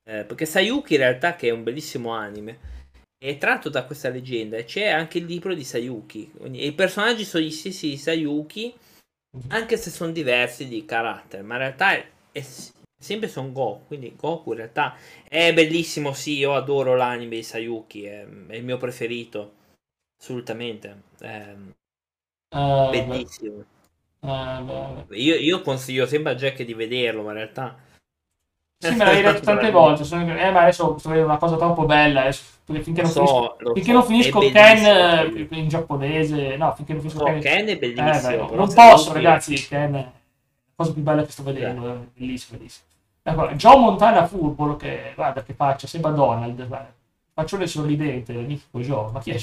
Eh, 0.03 0.25
perché 0.25 0.45
Sayuki 0.45 0.93
in 0.93 0.99
realtà 0.99 1.35
che 1.35 1.47
è 1.47 1.51
un 1.51 1.63
bellissimo 1.63 2.11
anime 2.11 2.75
è 3.17 3.37
tratto 3.37 3.69
da 3.69 3.85
questa 3.85 4.09
leggenda. 4.09 4.61
C'è 4.63 4.87
anche 4.87 5.17
il 5.17 5.25
libro 5.25 5.53
di 5.53 5.63
Sayuki. 5.63 6.31
I 6.51 6.71
personaggi 6.73 7.25
sono 7.25 7.43
gli 7.43 7.51
stessi 7.51 7.89
di 7.89 7.97
Sayuki, 7.97 8.73
anche 9.49 9.77
se 9.77 9.89
sono 9.89 10.11
diversi 10.11 10.67
di 10.67 10.85
carattere. 10.85 11.43
Ma 11.43 11.55
in 11.55 11.59
realtà 11.61 11.93
è, 11.93 12.07
è 12.31 12.45
sempre 12.99 13.27
Son 13.27 13.51
Goku. 13.53 13.87
Quindi 13.87 14.15
Goku 14.15 14.51
in 14.51 14.57
realtà 14.57 14.95
è 15.27 15.53
bellissimo. 15.53 16.13
Sì, 16.13 16.37
io 16.37 16.53
adoro 16.53 16.95
l'anime 16.95 17.37
di 17.37 17.43
Sayuki. 17.43 18.03
È, 18.03 18.27
è 18.47 18.55
il 18.55 18.63
mio 18.63 18.77
preferito. 18.77 19.53
Assolutamente. 20.19 21.03
È 21.19 21.55
uh, 22.55 22.89
bellissimo. 22.89 23.65
Uh, 24.19 25.05
io, 25.13 25.35
io 25.35 25.61
consiglio 25.61 26.05
sempre 26.05 26.33
a 26.33 26.35
Jack 26.35 26.63
di 26.63 26.73
vederlo, 26.73 27.23
ma 27.23 27.29
in 27.29 27.37
realtà 27.37 27.85
sì, 28.79 28.95
me 28.95 29.05
l'hai 29.05 29.21
detto 29.23 29.41
tante 29.45 29.71
volte. 29.71 30.03
Sono... 30.03 30.21
Eh, 30.37 30.51
ma 30.51 30.61
adesso 30.61 30.97
sto 30.97 31.09
vedendo 31.09 31.29
una 31.29 31.39
cosa 31.39 31.55
troppo 31.55 31.85
bella. 31.85 32.21
Adesso, 32.21 32.43
finché 32.65 33.01
non, 33.01 33.11
so, 33.11 33.55
finisco, 33.57 33.73
finché 33.73 33.91
so. 33.91 33.91
non 33.91 34.03
finisco 34.03 34.39
Ken 34.39 34.85
eh, 34.85 35.47
in 35.49 35.67
giapponese, 35.67 36.55
no, 36.57 36.73
finché 36.75 36.93
non 36.93 37.01
finisco 37.01 37.19
so, 37.19 37.25
Ken, 37.25 37.39
Ken 37.39 37.67
è 37.67 37.77
bellissimo. 37.77 38.51
Eh, 38.51 38.55
non 38.55 38.73
posso, 38.73 39.13
ragazzi. 39.13 39.55
Ken 39.67 39.95
è 39.95 39.99
la 39.99 40.11
cosa 40.75 40.93
più 40.93 41.01
bella 41.01 41.23
che 41.23 41.31
sto 41.31 41.43
vedendo. 41.43 41.91
È 41.91 41.97
bellissimo, 42.13 42.57
bellissimo. 42.57 42.85
Ecco, 43.23 43.47
John 43.53 43.81
Montana 43.81 44.25
Football, 44.27 44.77
che 44.77 45.11
guarda 45.15 45.43
che 45.43 45.53
faccia, 45.53 45.87
sembra 45.87 46.11
Donald. 46.11 46.67
Guarda. 46.67 46.93
Faccione 47.33 47.67
sorridente, 47.67 48.33
l'amico 48.33 48.79
John. 48.79 49.11
Ma 49.11 49.19
chi 49.19 49.31
è 49.31 49.39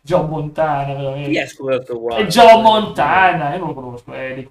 John 0.00 0.28
Montana? 0.30 0.94
Veramente? 0.94 1.30
Chi 1.30 1.38
è 1.38 1.46
scoperto 1.46 2.08
È 2.08 2.26
John 2.26 2.62
Montana, 2.62 3.52
io 3.52 3.58
non 3.58 3.68
lo 3.68 3.74
conosco. 3.74 4.12
È 4.12 4.34
di 4.34 4.50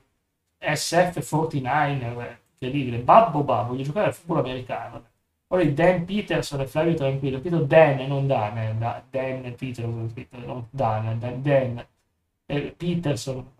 SF49 0.62 2.38
incredibile. 2.60 2.99
Babbo 2.99 3.43
Babbo, 3.43 3.70
voglio 3.70 3.84
giocare 3.84 4.07
al 4.07 4.14
football 4.14 4.39
americano. 4.39 5.03
Poi 5.47 5.74
Dan 5.74 6.05
Peterson 6.05 6.62
e 6.62 6.68
Flavio 6.68 6.93
Tranquillo, 6.93 7.38
capito? 7.38 7.60
Dan 7.60 7.99
e 7.99 8.07
non 8.07 8.28
Dan, 8.28 8.57
eh, 8.57 8.76
Dan 9.10 9.45
e 9.45 9.51
Peterson, 9.51 10.12
non 10.45 10.68
Dan, 10.70 11.18
Dan, 11.18 11.41
Dan. 11.41 11.86
E 12.45 12.74
Peterson, 12.78 13.51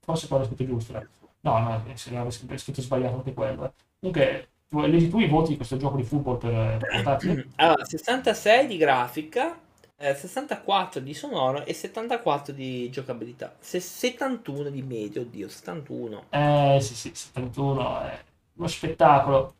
forse 0.00 0.28
quello 0.28 0.42
è 0.42 0.46
scritto 0.46 0.66
giusto. 0.66 0.96
Eh. 0.98 1.06
No, 1.40 1.58
no, 1.58 1.84
è 1.86 2.58
scritto 2.58 2.82
sbagliato 2.82 3.16
anche 3.16 3.32
quello. 3.32 3.64
Eh. 3.64 3.70
Comunque, 3.98 4.48
leggi 4.88 5.08
tu 5.08 5.20
i 5.20 5.28
voti 5.28 5.50
di 5.50 5.56
questo 5.56 5.78
gioco 5.78 5.96
di 5.96 6.02
football 6.02 6.38
per 6.38 6.78
portarti? 6.78 7.50
Allora, 7.56 7.84
66 7.84 8.66
di 8.66 8.76
grafica, 8.76 9.58
eh, 9.96 10.14
64 10.14 11.00
di 11.00 11.14
sonoro 11.14 11.64
e 11.64 11.72
74 11.72 12.52
di 12.52 12.90
giocabilità. 12.90 13.56
Se 13.58 13.80
71 13.80 14.68
di 14.68 14.82
medio, 14.82 15.22
oddio, 15.22 15.48
71. 15.48 16.24
Eh 16.28 16.78
sì, 16.82 16.94
sì, 16.94 17.10
71 17.14 18.02
è 18.02 18.20
uno 18.58 18.66
spettacolo. 18.66 19.54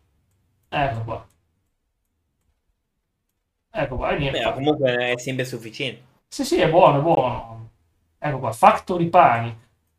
Ecco 0.69 1.01
qua. 1.05 1.27
Ecco 3.71 3.97
qua. 3.97 4.13
Niente. 4.13 4.39
Beh, 4.39 4.53
comunque 4.53 5.13
è 5.13 5.19
sempre 5.19 5.45
sufficiente. 5.45 6.03
Sì, 6.29 6.45
sì, 6.45 6.61
è 6.61 6.69
buono, 6.69 6.99
è 6.99 7.03
buono. 7.03 7.71
Ecco 8.19 8.39
qua, 8.39 8.53
Factory 8.53 9.07
Panic. 9.07 9.55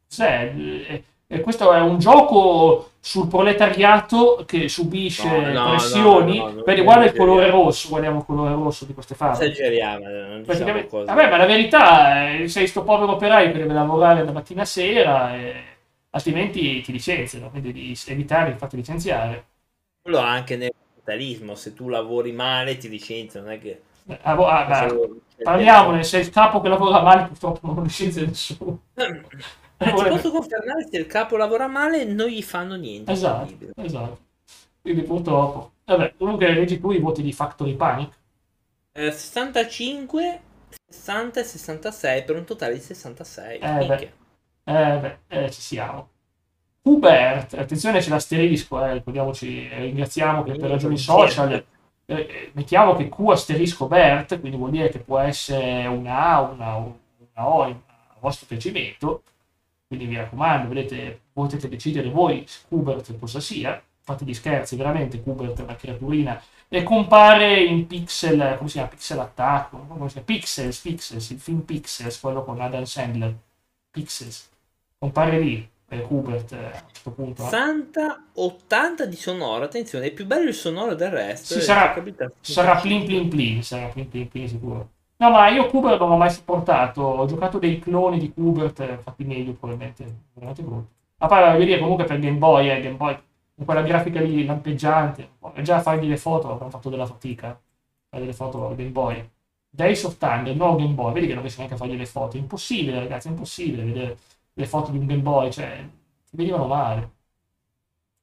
Cos'è? 0.07 1.01
E 1.31 1.41
questo 1.41 1.71
è 1.71 1.79
un 1.79 1.99
gioco 1.99 2.89
sul 2.99 3.27
proletariato 3.27 4.43
che 4.47 4.67
subisce 4.67 5.29
no, 5.29 5.51
no, 5.51 5.69
pressioni. 5.69 6.37
No, 6.39 6.63
Vedi, 6.65 6.81
guarda 6.81 7.05
il 7.05 7.15
colore 7.15 7.49
rosso, 7.49 7.89
guardiamo 7.89 8.17
il 8.19 8.25
colore 8.25 8.51
rosso 8.53 8.85
di 8.85 8.93
queste 8.93 9.13
fabbriche. 9.13 9.51
Esageriamo, 9.51 10.07
non 10.07 10.41
diciamo. 10.41 11.05
Vabbè, 11.05 11.29
ma 11.29 11.37
la 11.37 11.45
verità 11.45 12.31
è 12.31 12.47
sei 12.47 12.65
sto 12.65 12.83
povero 12.83 13.11
operaio 13.11 13.51
che 13.51 13.59
deve 13.59 13.73
lavorare 13.73 14.25
da 14.25 14.31
mattina 14.31 14.63
a 14.63 14.65
sera 14.65 15.35
e 15.35 15.68
altrimenti 16.11 16.81
ti 16.81 16.91
licenziano, 16.91 17.49
quindi 17.49 17.71
devi 17.73 17.97
evitare 18.07 18.51
il 18.51 18.57
fatto 18.57 18.75
di 18.75 18.81
licenziare. 18.81 19.45
Quello 20.01 20.19
anche 20.19 20.55
nel 20.55 20.71
capitalismo, 20.71 21.55
se 21.55 21.73
tu 21.73 21.89
lavori 21.89 22.31
male 22.31 22.77
ti 22.77 22.89
licenziano, 22.89 23.47
non 23.47 23.55
è 23.55 23.59
che... 23.59 23.81
Ah, 24.21 24.35
boh, 24.35 24.47
ah, 24.47 24.65
beh, 24.65 25.43
parliamone, 25.43 26.03
se 26.03 26.17
il 26.17 26.29
capo 26.29 26.61
che 26.61 26.69
lavora 26.69 27.01
male 27.01 27.27
purtroppo 27.27 27.67
non 27.67 27.83
licenzia 27.83 28.25
nessuno. 28.25 28.81
Eh, 29.81 29.93
ti 29.93 30.09
posso 30.09 30.31
confermare 30.31 30.85
se 30.91 30.97
il 30.97 31.05
capo 31.05 31.37
lavora 31.37 31.67
male 31.67 32.03
non 32.03 32.27
gli 32.27 32.43
fanno 32.43 32.75
niente. 32.75 33.13
Esatto, 33.13 33.55
esatto. 33.77 34.19
Quindi 34.81 35.03
purtroppo. 35.03 35.71
Vabbè, 35.85 36.15
comunque 36.17 36.51
leggi 36.51 36.81
tu 36.81 36.91
i 36.91 36.99
voti 36.99 37.21
di 37.21 37.31
Factory 37.31 37.75
Panic. 37.75 38.13
Eh, 38.91 39.09
65, 39.09 40.41
60 40.89 41.39
e 41.39 41.43
66 41.45 42.23
per 42.25 42.35
un 42.35 42.43
totale 42.43 42.73
di 42.73 42.81
66. 42.81 43.59
Eh. 43.59 44.11
Eh, 44.63 44.99
beh, 44.99 45.17
eh, 45.27 45.51
ci 45.51 45.61
siamo. 45.61 46.09
Hubert, 46.81 47.53
attenzione 47.55 47.99
c'è 47.99 48.09
l'asterisco, 48.09 48.83
eh, 48.83 48.93
ricordiamoci, 48.93 49.67
ringraziamo 49.67 50.43
che 50.43 50.53
per 50.53 50.69
ragioni 50.69 50.97
social 50.97 51.51
eh, 51.53 52.15
eh, 52.15 52.51
mettiamo 52.53 52.95
che 52.95 53.09
Q 53.09 53.19
asterisco 53.29 53.87
Bert, 53.87 54.39
quindi 54.39 54.57
vuol 54.57 54.71
dire 54.71 54.89
che 54.89 54.99
può 54.99 55.19
essere 55.19 55.85
una 55.87 56.35
A, 56.35 56.41
una, 56.41 56.75
una 56.77 57.47
O 57.47 57.61
a 57.63 57.75
vostro 58.19 58.47
piacimento, 58.47 59.23
quindi 59.87 60.07
mi 60.07 60.15
raccomando, 60.17 60.69
vedete, 60.69 61.19
potete 61.31 61.69
decidere 61.69 62.09
voi 62.09 62.45
Qbert 62.67 63.17
cosa 63.19 63.39
sia, 63.39 63.81
fate 64.01 64.25
gli 64.25 64.33
scherzi, 64.33 64.75
veramente 64.75 65.21
Qbert 65.21 65.59
è 65.59 65.63
una 65.63 65.75
creaturina 65.75 66.41
e 66.67 66.83
compare 66.83 67.63
in 67.63 67.87
Pixel, 67.87 68.55
come 68.57 68.69
si 68.69 68.75
chiama? 68.75 68.89
Pixel 68.89 69.19
Attack, 69.19 69.69
come 69.69 70.07
si 70.07 70.13
chiama? 70.13 70.25
Pixels, 70.25 70.79
Pixels, 70.79 71.29
il 71.31 71.39
film 71.39 71.61
Pixels, 71.61 72.19
quello 72.19 72.43
con 72.43 72.59
Adam 72.61 72.83
Sandler, 72.83 73.35
Pixels, 73.91 74.49
compare 74.97 75.39
lì 75.39 75.67
per 75.85 76.05
Hubert 76.09 76.51
eh, 76.51 76.65
a 76.77 76.83
questo 76.83 77.11
punto. 77.11 77.41
eh. 77.41 77.49
60, 77.49 78.23
80 78.35 79.05
di 79.05 79.15
sonoro, 79.15 79.65
attenzione, 79.65 80.07
è 80.07 80.11
più 80.11 80.25
bello 80.25 80.49
il 80.49 80.53
sonoro 80.53 80.93
del 80.95 81.09
resto. 81.09 81.53
Sì, 81.53 81.59
eh, 81.59 81.61
sarà- 81.61 81.93
Sarà 81.93 82.79
65. 82.79 82.81
plin 82.81 83.05
plin 83.05 83.27
plin, 83.29 83.63
sarà 83.63 83.87
plin 83.87 84.07
plin 84.09 84.27
plin 84.27 84.47
sicuro. 84.47 84.89
No, 85.17 85.31
ma 85.31 85.49
io 85.49 85.65
Kubert 85.67 85.99
non 85.99 86.09
l'ho 86.09 86.15
mai 86.15 86.29
supportato. 86.31 87.01
Ho 87.01 87.25
giocato 87.25 87.57
dei 87.59 87.79
cloni 87.79 88.19
di 88.19 88.31
Kubert 88.31 88.79
eh, 88.79 88.97
fatti 88.99 89.25
meglio, 89.25 89.51
probabilmente. 89.53 90.05
Veramente 90.33 90.61
brutti. 90.61 90.93
A 91.17 91.27
parte, 91.27 91.51
voglio 91.51 91.65
dire, 91.65 91.79
comunque 91.79 92.05
per 92.05 92.19
Game 92.19 92.37
Boy, 92.37 92.69
eh, 92.69 92.79
Game 92.81 92.95
Boy, 92.95 93.17
con 93.55 93.65
quella 93.65 93.81
grafica 93.81 94.21
lì 94.21 94.45
lampeggiante, 94.45 95.31
già 95.61 95.81
fargli 95.81 96.07
le 96.07 96.15
foto 96.15 96.51
avrò 96.53 96.69
fatto 96.69 96.89
della 96.89 97.05
fatica. 97.05 97.59
Fare 98.09 98.21
delle 98.23 98.33
foto 98.33 98.67
al 98.67 98.75
Game 98.75 98.91
Boy. 98.91 99.29
Days 99.69 100.03
of 100.03 100.17
Thunder, 100.17 100.55
no 100.55 100.75
Game 100.75 100.93
Boy, 100.93 101.13
vedi 101.13 101.27
che 101.27 101.33
non 101.33 101.41
riesco 101.41 101.59
neanche 101.59 101.75
a 101.75 101.77
fargli 101.77 101.95
le 101.97 102.05
foto. 102.05 102.37
È 102.37 102.39
impossibile, 102.39 102.99
ragazzi, 102.99 103.27
è 103.27 103.31
impossibile 103.31 103.83
vedere 103.83 104.17
le 104.53 104.65
foto 104.65 104.91
di 104.91 104.97
un 104.97 105.05
Game 105.05 105.21
Boy, 105.21 105.51
cioè, 105.51 105.87
ti 106.29 106.35
venivano 106.35 106.67
male. 106.67 107.11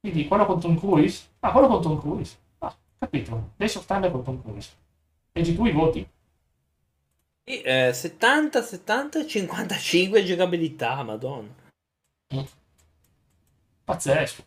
Quindi 0.00 0.26
quello 0.28 0.46
con 0.46 0.60
Tom 0.60 0.78
Cruise? 0.78 1.26
Ah, 1.40 1.52
quello 1.52 1.68
con 1.68 1.82
Tom 1.82 2.00
Cruise. 2.00 2.36
Ah, 2.58 2.74
capito. 2.98 3.50
Days 3.56 3.74
of 3.76 3.86
Thunder 3.86 4.10
con 4.10 4.22
Tom 4.22 4.42
Cruise. 4.42 4.70
Leggi 5.32 5.54
tu 5.54 5.64
i 5.66 5.72
voti? 5.72 6.08
Sì, 7.44 7.60
eh, 7.62 7.92
70, 7.92 8.62
70 8.62 9.20
e 9.20 9.26
55 9.26 10.24
giocabilità, 10.24 11.02
madonna. 11.02 11.48
Pazzesco. 13.84 14.44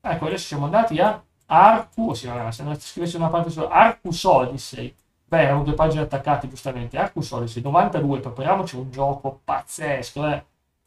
Ecco, 0.00 0.26
adesso 0.26 0.46
siamo 0.46 0.64
andati 0.64 0.98
a 0.98 1.22
Arcus, 1.46 2.20
sì, 2.20 2.28
se 2.50 2.62
non 2.62 2.78
scrivessi 2.78 3.16
una 3.16 3.28
parte 3.28 3.50
su 3.50 3.60
Arcus 3.60 4.24
Odyssey. 4.24 4.94
Beh, 5.34 5.42
erano 5.42 5.64
due 5.64 5.74
pagine 5.74 6.02
attaccate, 6.02 6.46
giustamente. 6.48 6.96
Arcus 6.96 7.32
Odyssey 7.32 7.60
92, 7.60 8.20
prepariamoci 8.20 8.76
un 8.76 8.88
gioco 8.92 9.40
pazzesco, 9.42 10.28
eh. 10.28 10.44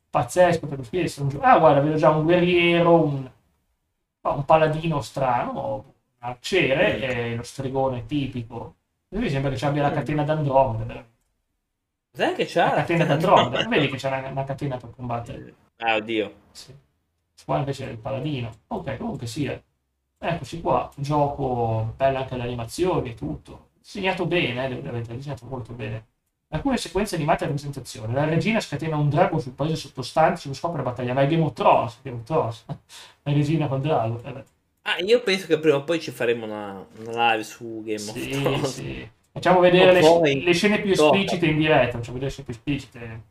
Pazzesco 0.10 0.68
per 0.68 0.78
lo 0.80 0.86
essere 0.90 1.24
un 1.24 1.30
gioco. 1.30 1.44
Ah, 1.44 1.60
guarda, 1.60 1.82
vedo 1.82 1.98
già 1.98 2.12
un 2.12 2.24
guerriero, 2.24 3.04
un, 3.04 3.30
un 4.22 4.46
paladino 4.46 5.02
strano, 5.02 5.74
un 5.74 5.84
arciere 6.20 6.98
e 7.02 7.36
lo 7.36 7.44
stregone 7.44 8.06
tipico. 8.06 8.76
Mi 9.10 9.30
sembra 9.30 9.52
che 9.52 9.58
ci 9.58 9.66
abbia 9.66 9.82
la 9.82 9.92
catena 9.92 10.24
d'Andromeda. 10.24 11.06
Cos'è 12.12 12.34
che 12.34 12.46
c'ha? 12.46 12.68
La 12.68 12.76
catena 12.76 13.04
d'Andromeda. 13.04 13.68
Vedi 13.68 13.90
che 13.90 13.98
c'è 13.98 14.08
una, 14.08 14.30
una 14.30 14.44
catena 14.46 14.78
per 14.78 14.92
combattere. 14.96 15.56
Ah, 15.80 15.96
oddio. 15.96 16.34
Sì. 16.52 16.74
Qua 17.44 17.58
invece 17.58 17.88
è 17.88 17.92
il 17.92 17.98
paladino. 17.98 18.50
Ok, 18.68 18.96
comunque 18.96 19.28
sia. 19.28 19.62
Eccoci 20.18 20.62
qua. 20.62 20.90
Gioco, 20.96 21.94
bella 21.98 22.20
anche 22.20 22.38
le 22.38 22.44
animazioni 22.44 23.10
e 23.10 23.14
tutto. 23.14 23.67
Disegnato 23.90 24.26
bene, 24.26 24.66
eh, 24.66 24.68
devo 24.68 24.82
dire, 24.82 24.90
avete 24.90 25.16
disegnato 25.16 25.46
molto 25.46 25.72
bene. 25.72 26.06
Alcune 26.50 26.76
sequenze 26.78 27.16
animate 27.16 27.46
a 27.46 27.48
presentazione. 27.48 28.14
La 28.14 28.26
regina 28.26 28.60
scatena 28.60 28.98
un 28.98 29.10
drago 29.10 29.40
sul 29.40 29.54
paese 29.54 29.76
sottostante 29.76 30.40
sullo 30.42 30.54
scopo 30.54 30.76
della 30.76 30.90
battaglia. 30.90 31.14
Ma 31.14 31.22
è 31.22 31.28
Game 31.28 31.44
of 31.44 31.54
Thrones, 31.54 32.00
Game 32.02 32.18
of 32.18 32.24
Thrones. 32.24 32.66
La 33.24 33.32
regina 33.32 33.68
col 33.68 33.82
drago. 33.82 34.22
eh. 34.24 34.44
Ah, 34.84 35.00
io 35.00 35.22
penso 35.22 35.48
che 35.48 35.58
prima 35.60 35.78
o 35.78 35.84
poi 35.84 36.00
ci 36.00 36.12
faremo 36.12 36.46
una, 36.46 36.86
una 37.00 37.32
live 37.32 37.44
su 37.44 37.82
Game 37.84 38.02
of 38.02 38.18
Sì, 38.18 38.30
Thrones. 38.30 38.74
sì. 38.74 39.10
Facciamo 39.32 39.60
vedere 39.60 39.94
le, 39.94 40.36
le 40.42 40.54
scene 40.54 40.82
più 40.82 40.92
esplicite 40.92 41.46
in 41.46 41.58
diretta. 41.58 41.98
Facciamo 41.98 42.18
vedere 42.18 42.26
le 42.26 42.30
scene 42.32 42.46
più 42.46 42.54
esplicite. 42.54 43.22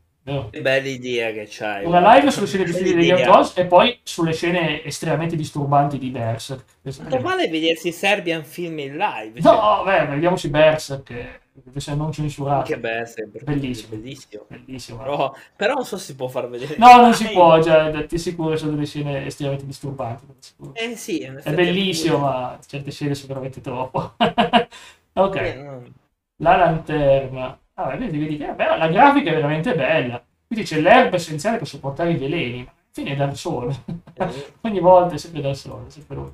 Che 0.49 0.61
bella 0.61 0.89
idea 0.89 1.31
che 1.31 1.47
c'hai. 1.49 1.85
Una 1.85 2.15
live 2.15 2.31
sulle 2.31 2.47
scene 2.47 2.65
più 2.65 2.73
di 2.73 2.93
Game. 3.07 3.21
Thrones 3.21 3.53
e 3.55 3.65
poi 3.65 3.97
sulle 4.03 4.33
scene 4.33 4.83
estremamente 4.83 5.37
disturbanti 5.37 5.97
di 5.97 6.09
Berserk. 6.09 6.63
Non 7.07 7.21
male 7.21 7.47
vedersi 7.47 7.93
Serbian 7.93 8.43
film 8.43 8.77
in 8.79 8.97
live. 8.97 9.39
No, 9.39 9.83
beh, 9.85 10.05
vediamoci 10.07 10.49
Berserk, 10.49 11.39
essere 11.73 11.95
non 11.95 12.11
censurato. 12.11 12.73
Che 12.73 13.05
sempre. 13.05 13.41
Bellissimo. 13.43 13.95
Bellissimo. 13.95 14.45
Bellissimo. 14.49 14.97
Però, 14.97 15.33
però 15.55 15.73
non 15.75 15.85
so 15.85 15.97
se 15.97 16.05
si 16.07 16.15
può 16.15 16.27
far 16.27 16.49
vedere. 16.49 16.75
No, 16.77 16.97
non 16.99 17.13
si 17.13 17.29
può, 17.29 17.59
già, 17.59 17.89
ti 18.05 18.17
sicuro, 18.17 18.57
sono 18.57 18.71
delle 18.71 18.85
scene 18.85 19.25
estremamente 19.25 19.65
disturbanti. 19.65 20.25
Eh 20.73 20.95
sì, 20.97 21.19
È 21.19 21.53
bellissimo, 21.53 22.17
pure. 22.17 22.29
ma 22.29 22.59
certe 22.67 22.91
scene 22.91 23.15
sono 23.15 23.27
veramente 23.29 23.61
troppo. 23.61 24.13
ok, 25.13 25.35
Eh, 25.37 25.53
no. 25.55 25.83
la 26.41 26.55
lanterna. 26.57 27.57
Ah, 27.79 27.95
vedi, 27.95 28.17
vedi 28.17 28.37
che 28.37 28.55
la 28.57 28.87
grafica 28.87 29.29
è 29.29 29.35
veramente 29.35 29.75
bella. 29.75 30.23
Quindi 30.47 30.65
c'è 30.65 30.79
l'erba 30.79 31.17
essenziale 31.17 31.57
per 31.57 31.67
sopportare 31.67 32.11
i 32.11 32.17
veleni, 32.17 32.63
ma 32.63 32.71
alla 32.71 32.89
fine 32.91 33.11
è 33.11 33.15
dal 33.15 33.35
sole. 33.35 33.75
Eh, 34.15 34.51
Ogni 34.61 34.79
volta 34.79 35.13
è 35.13 35.17
sempre 35.17 35.41
dal 35.41 35.55
sole, 35.55 35.89
sempre 35.89 36.15
lui. 36.15 36.31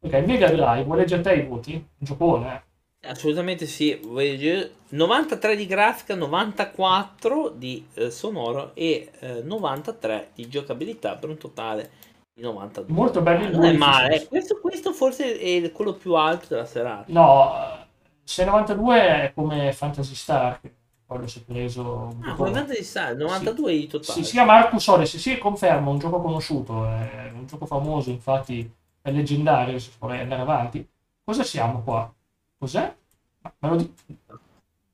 Ok, 0.00 0.12
Mega 0.24 0.48
Drive, 0.48 0.84
vuoi 0.84 0.98
leggere 0.98 1.20
te 1.20 1.34
i 1.34 1.46
voti? 1.46 1.72
Un 1.74 1.82
giocone, 1.98 2.62
eh? 3.00 3.08
Assolutamente 3.10 3.66
sì. 3.66 4.00
Voglio 4.02 4.36
dire, 4.36 4.72
93 4.90 5.56
di 5.56 5.66
grafica, 5.66 6.14
94 6.14 7.50
di 7.50 7.86
eh, 7.94 8.10
sonoro 8.10 8.70
e 8.74 9.10
eh, 9.20 9.42
93 9.42 10.30
di 10.34 10.48
giocabilità 10.48 11.16
per 11.16 11.28
un 11.28 11.36
totale 11.36 11.90
di 12.32 12.40
92. 12.40 12.94
Molto 12.94 13.20
bello 13.20 13.44
il 13.44 13.50
Non 13.50 13.64
è 13.64 13.72
male, 13.72 14.20
sì. 14.20 14.26
questo, 14.28 14.58
questo 14.60 14.92
forse 14.94 15.38
è 15.38 15.70
quello 15.72 15.92
più 15.92 16.14
alto 16.14 16.46
della 16.48 16.64
serata. 16.64 17.04
No, 17.08 17.52
eh, 17.52 17.86
692 18.24 19.00
è 19.00 19.32
come 19.34 19.72
Fantasy 19.72 20.14
Star, 20.14 20.60
poi 21.08 21.26
si 21.26 21.38
è 21.38 21.42
preso 21.42 22.12
un 22.14 22.22
Ah, 22.22 22.34
come 22.34 22.52
Fantasy 22.52 22.82
Star, 22.82 23.16
92 23.16 23.72
di 23.72 23.86
totale. 23.86 24.18
Si, 24.18 24.24
si 24.24 24.32
chiama 24.32 24.56
Arcus 24.56 24.86
Odyssey, 24.88 25.18
sì, 25.18 25.38
confermo, 25.38 25.90
un 25.90 25.98
gioco 25.98 26.20
conosciuto, 26.20 26.84
è 26.84 27.30
un 27.32 27.46
gioco 27.46 27.64
famoso, 27.64 28.10
infatti 28.10 28.70
è 29.00 29.10
leggendario, 29.10 29.78
se 29.78 29.90
vorrei 29.98 30.20
andare 30.20 30.42
avanti. 30.42 30.86
Cosa 31.24 31.42
siamo 31.44 31.80
qua? 31.80 32.12
Cos'è? 32.58 32.94
Me 33.40 33.68
lo 33.70 33.76
di... 33.76 33.90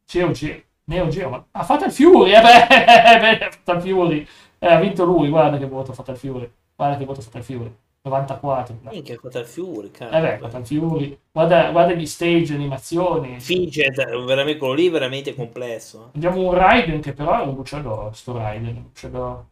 Geo 0.06 0.30
Geo, 0.30 0.62
Neo 0.84 1.08
Geo, 1.08 1.30
ma... 1.30 1.44
Ah, 1.50 1.64
Fatal 1.64 1.90
Fury, 1.90 2.32
eh 2.32 2.40
beh, 2.40 2.66
eh 2.68 3.38
beh, 3.38 3.50
Fatal 3.50 3.80
Fury, 3.82 4.24
eh, 4.60 4.66
ha 4.68 4.78
vinto 4.78 5.04
lui, 5.04 5.28
guarda 5.28 5.58
che 5.58 5.66
voto 5.66 5.92
Fatal 5.92 6.16
Fury, 6.16 6.48
guarda 6.76 6.96
che 6.96 7.04
voto 7.04 7.22
Fatal 7.22 7.42
Fury, 7.42 7.76
94. 8.04 8.76
Minchia, 8.82 9.16
Fatal 9.16 9.46
Fury, 9.46 9.86
Eh 9.86 9.90
cazzo. 9.90 10.20
beh, 10.20 10.38
Fatal 10.38 10.66
Fury, 10.66 11.18
guarda, 11.32 11.70
guarda 11.70 11.94
gli 11.94 12.06
stage, 12.06 12.54
animazioni. 12.54 13.40
Fidget, 13.40 13.94
veramente, 14.24 14.58
quello 14.58 14.74
lì 14.74 14.88
è 14.88 14.90
veramente 14.90 15.34
complesso. 15.34 16.10
Abbiamo 16.14 16.40
un 16.48 16.54
Raiden 16.54 17.00
che 17.00 17.12
però 17.14 17.40
è 17.40 17.46
un 17.46 17.54
luciador, 17.54 18.14
sto 18.14 18.36
Raiden, 18.36 18.76
un 18.76 18.90
Fury. 18.92 19.46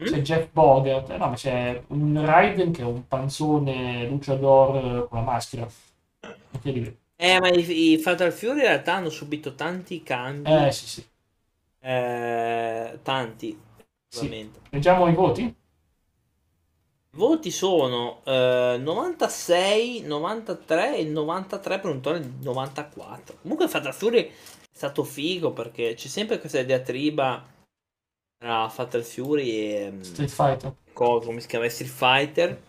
Mm? 0.00 0.04
C'è 0.06 0.20
Jeff 0.22 0.50
Bogart, 0.52 1.10
eh, 1.10 1.16
no, 1.18 1.28
ma 1.28 1.34
c'è 1.34 1.82
un 1.88 2.24
Raiden 2.24 2.72
che 2.72 2.80
è 2.80 2.84
un 2.86 3.06
panzone 3.06 4.06
luciador 4.06 4.76
eh, 4.76 5.08
con 5.08 5.18
la 5.18 5.24
maschera. 5.24 5.68
Eh, 7.16 7.38
ma 7.38 7.48
i, 7.50 7.92
i 7.92 7.98
Fatal 7.98 8.32
Fury 8.32 8.52
in 8.60 8.64
realtà 8.64 8.94
hanno 8.94 9.10
subito 9.10 9.54
tanti 9.54 10.02
cambi. 10.02 10.50
Eh, 10.50 10.72
sì, 10.72 10.86
sì. 10.86 11.04
Eh, 11.82 12.98
tanti, 13.02 13.58
Sì. 14.08 14.50
Leggiamo 14.70 15.08
i 15.08 15.14
voti? 15.14 15.54
I 17.12 17.16
voti 17.16 17.50
sono 17.50 18.20
eh, 18.24 18.76
96, 18.80 20.02
93 20.02 20.96
e 20.98 21.04
93 21.04 21.80
per 21.80 21.90
un 21.90 22.00
totale 22.00 22.20
di 22.20 22.44
94. 22.44 23.38
Comunque 23.42 23.66
Fatal 23.68 23.92
Fury 23.92 24.26
è 24.26 24.32
stato 24.70 25.02
figo 25.02 25.52
perché 25.52 25.94
c'è 25.94 26.06
sempre 26.06 26.38
questa 26.38 26.62
diatriba 26.62 27.44
tra 28.38 28.68
Fatal 28.68 29.02
Fury 29.02 29.50
e 29.50 29.90
mm, 29.90 30.00
Street 30.02 30.30
Fighter. 30.30 30.74
co- 30.92 31.20
come 31.20 31.40
si 31.40 31.48
chiama 31.48 31.68
Street 31.68 31.90
Fighter. 31.90 32.62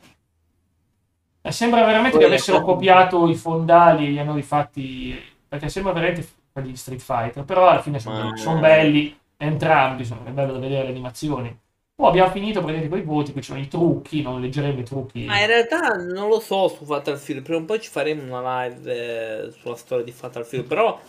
Eh, 1.43 1.51
sembra 1.51 1.83
veramente 1.85 2.17
Poi 2.17 2.19
che 2.19 2.25
avessero 2.25 2.57
la- 2.57 2.63
copiato 2.63 3.27
i 3.27 3.35
fondali 3.35 4.07
e 4.07 4.09
li 4.09 4.19
hanno 4.19 4.33
rifatti, 4.33 5.15
perché 5.47 5.69
sembra 5.69 5.93
veramente 5.93 6.27
quelli 6.51 6.69
di 6.69 6.77
Street 6.77 7.01
Fighter, 7.01 7.43
però 7.43 7.67
alla 7.69 7.81
fine 7.81 7.99
sono, 7.99 8.29
Ma- 8.29 8.35
sono 8.37 8.59
belli 8.59 9.15
entrambi, 9.37 10.03
sono, 10.03 10.25
è 10.25 10.31
bello 10.31 10.53
da 10.53 10.59
vedere 10.59 10.83
le 10.83 10.89
animazioni. 10.89 11.59
Poi 12.02 12.10
abbiamo 12.10 12.32
finito 12.32 12.62
praticamente 12.62 12.89
con 12.89 12.97
i 12.99 13.04
voti, 13.04 13.32
qui 13.32 13.41
ci 13.41 13.49
sono 13.52 13.60
i 13.62 13.68
trucchi, 13.68 14.22
non 14.24 14.41
leggeremo 14.41 14.80
i 14.80 14.84
trucchi. 14.84 15.26
Ma 15.26 15.39
in 15.39 15.45
realtà 15.47 15.80
non 15.97 16.30
lo 16.30 16.39
so 16.39 16.68
su 16.68 16.84
Fatal 16.84 17.18
Fury, 17.18 17.41
prima 17.41 17.60
o 17.60 17.66
poi 17.66 17.80
ci 17.80 17.89
faremo 17.89 18.24
una 18.24 18.66
live 18.66 19.45
eh, 19.47 19.52
sulla 19.52 19.76
storia 19.76 20.04
di 20.04 20.12
Fatal 20.12 20.43
Fury, 20.45 20.64
però 20.64 20.99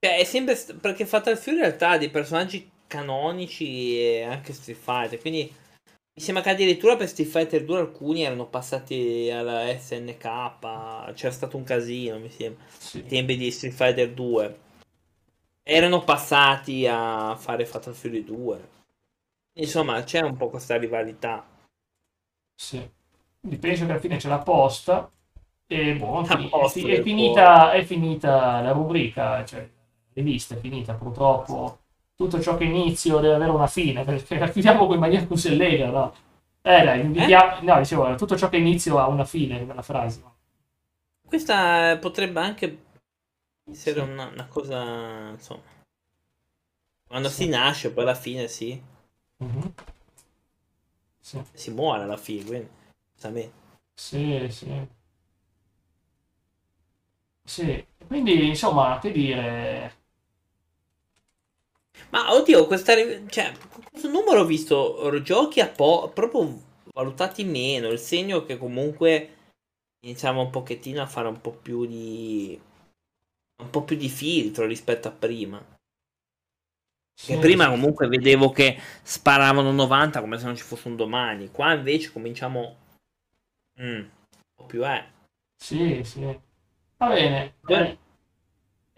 cioè, 0.00 0.18
è 0.18 0.24
sempre 0.24 0.56
st- 0.56 0.74
perché 0.76 1.06
Fatal 1.06 1.36
Fury 1.38 1.56
in 1.56 1.62
realtà 1.62 1.90
ha 1.90 1.98
dei 1.98 2.10
personaggi 2.10 2.70
canonici 2.88 4.00
e 4.00 4.22
anche 4.24 4.52
Street 4.52 4.78
Fighter, 4.78 5.20
quindi 5.20 5.52
Mi 6.18 6.22
sembra 6.22 6.42
che 6.42 6.50
addirittura 6.50 6.96
per 6.96 7.08
Street 7.08 7.30
Fighter 7.30 7.64
2 7.64 7.78
alcuni 7.78 8.24
erano 8.24 8.46
passati 8.48 9.30
alla 9.30 9.66
SNK, 9.78 11.12
c'era 11.14 11.32
stato 11.32 11.56
un 11.58 11.64
casino, 11.64 12.18
mi 12.18 12.30
sembra, 12.30 12.64
Sì. 12.78 12.98
ai 12.98 13.06
tempi 13.06 13.36
di 13.36 13.50
Street 13.50 13.74
Fighter 13.74 14.10
2. 14.12 14.58
Erano 15.62 16.04
passati 16.04 16.86
a 16.88 17.36
fare 17.36 17.66
Fatal 17.66 17.94
Fury 17.94 18.24
2. 18.24 18.74
Insomma, 19.58 20.02
c'è 20.04 20.20
un 20.20 20.36
po' 20.36 20.48
questa 20.50 20.76
rivalità. 20.78 21.44
Sì. 22.54 22.90
Quindi 23.40 23.58
penso 23.58 23.84
che 23.86 23.90
alla 23.92 24.00
fine 24.00 24.16
c'è 24.16 24.28
la 24.28 24.38
posta 24.38 25.10
e 25.66 25.94
boh, 25.96 26.22
è, 26.22 26.26
La 26.50 26.64
è 26.64 26.68
fi- 26.68 26.82
del 26.84 26.98
è 26.98 27.02
finita, 27.02 27.72
è 27.72 27.84
finita 27.84 28.60
la 28.60 28.72
rubrica, 28.72 29.44
cioè 29.44 29.60
la 29.60 29.68
rivista 30.14 30.54
è 30.54 30.58
finita 30.58 30.94
purtroppo. 30.94 31.80
Tutto 32.16 32.40
ciò 32.40 32.56
che 32.56 32.64
inizio 32.64 33.18
deve 33.20 33.34
avere 33.34 33.50
una 33.50 33.66
fine, 33.66 34.04
perché 34.04 34.38
la 34.38 34.48
chiudiamo 34.48 34.92
in 34.94 34.98
maniera 35.00 35.26
così 35.26 35.48
allegra, 35.48 35.90
no? 35.90 36.14
Eh 36.62 36.82
dai, 36.84 37.00
invidiamo- 37.00 37.60
no, 37.60 37.78
dicevo, 37.78 38.14
tutto 38.16 38.36
ciò 38.36 38.48
che 38.48 38.56
inizio 38.56 38.98
ha 38.98 39.06
una 39.08 39.24
fine, 39.24 39.64
quella 39.64 39.82
frase. 39.82 40.22
Questa 41.26 41.98
potrebbe 41.98 42.40
anche 42.40 42.84
essere 43.70 44.00
Sì. 44.02 44.08
una, 44.10 44.26
una 44.28 44.46
cosa, 44.48 45.30
insomma, 45.30 45.62
quando 47.08 47.28
Sì. 47.28 47.44
si 47.44 47.48
nasce, 47.48 47.90
poi 47.92 48.04
alla 48.04 48.14
fine 48.14 48.46
si, 48.48 48.80
Mhm. 49.40 49.72
Sì, 51.20 51.38
si 51.52 51.70
muore 51.72 52.04
alla 52.04 52.16
fine, 52.16 52.44
quindi, 52.44 52.68
giustamente. 53.12 53.52
sì, 53.94 54.48
sì. 54.50 54.88
Sì, 57.44 57.86
quindi 58.06 58.46
insomma, 58.48 58.98
che 58.98 59.10
dire, 59.10 59.94
Ma 62.10 62.32
oddio, 62.34 62.66
questa, 62.66 62.94
cioè, 63.28 63.52
questo 63.90 64.08
numero 64.08 64.40
ho 64.40 64.44
visto 64.44 65.20
giochi 65.22 65.60
a 65.60 65.68
po' 65.68 66.10
proprio 66.12 66.62
valutati 66.92 67.44
meno, 67.44 67.88
il 67.88 67.98
segno 67.98 68.44
che 68.44 68.58
comunque 68.58 69.30
iniziamo 70.00 70.40
un 70.42 70.50
pochettino 70.50 71.02
a 71.02 71.06
fare 71.06 71.28
un 71.28 71.40
po' 71.40 71.52
più 71.52 71.86
di 71.86 72.60
un 73.62 73.70
po' 73.70 73.82
più 73.84 73.96
di 73.96 74.08
filtro 74.08 74.66
rispetto 74.66 75.08
a 75.08 75.12
prima. 75.12 75.75
Che 77.18 77.32
sì, 77.32 77.38
prima 77.38 77.68
comunque 77.70 78.08
vedevo 78.08 78.50
che 78.50 78.78
sparavano 79.02 79.72
90 79.72 80.20
come 80.20 80.36
se 80.38 80.44
non 80.44 80.54
ci 80.56 80.62
fosse 80.62 80.88
un 80.88 80.96
domani. 80.96 81.50
Qua 81.50 81.72
invece 81.72 82.12
cominciamo 82.12 82.76
mm, 83.80 83.94
un 83.98 84.08
po' 84.54 84.66
più 84.66 84.86
eh. 84.86 85.02
Sì, 85.56 86.02
sì. 86.04 86.20
Va 86.98 87.08
bene. 87.08 87.54
Poi- 87.60 87.74
eh, 87.74 87.98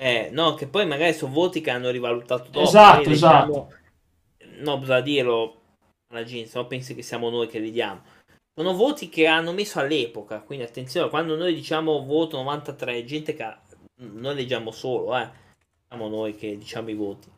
Eh, 0.00 0.30
no, 0.32 0.54
che 0.54 0.66
poi 0.68 0.86
magari 0.86 1.12
sono 1.12 1.32
voti 1.32 1.60
che 1.60 1.70
hanno 1.70 1.90
rivalutato 1.90 2.44
dopo. 2.50 2.60
Esatto, 2.66 3.08
esatto. 3.08 3.46
leggiamo- 3.46 3.72
No, 4.62 4.78
bisogna 4.78 5.00
dirlo 5.00 5.60
alla 6.10 6.24
gente, 6.24 6.50
no 6.54 6.66
pensi 6.66 6.94
che 6.96 7.02
siamo 7.02 7.30
noi 7.30 7.46
che 7.46 7.58
li 7.60 7.70
diamo. 7.70 8.02
Sono 8.54 8.74
voti 8.74 9.08
che 9.08 9.26
hanno 9.28 9.52
messo 9.52 9.78
all'epoca, 9.78 10.40
quindi 10.40 10.64
attenzione, 10.64 11.08
quando 11.08 11.36
noi 11.36 11.54
diciamo 11.54 12.04
voto 12.04 12.36
93, 12.38 13.04
gente 13.04 13.34
che 13.34 13.56
noi 14.00 14.34
leggiamo 14.34 14.72
solo, 14.72 15.16
eh. 15.16 15.28
Siamo 15.86 16.08
noi 16.08 16.34
che 16.34 16.58
diciamo 16.58 16.90
i 16.90 16.94
voti. 16.94 17.30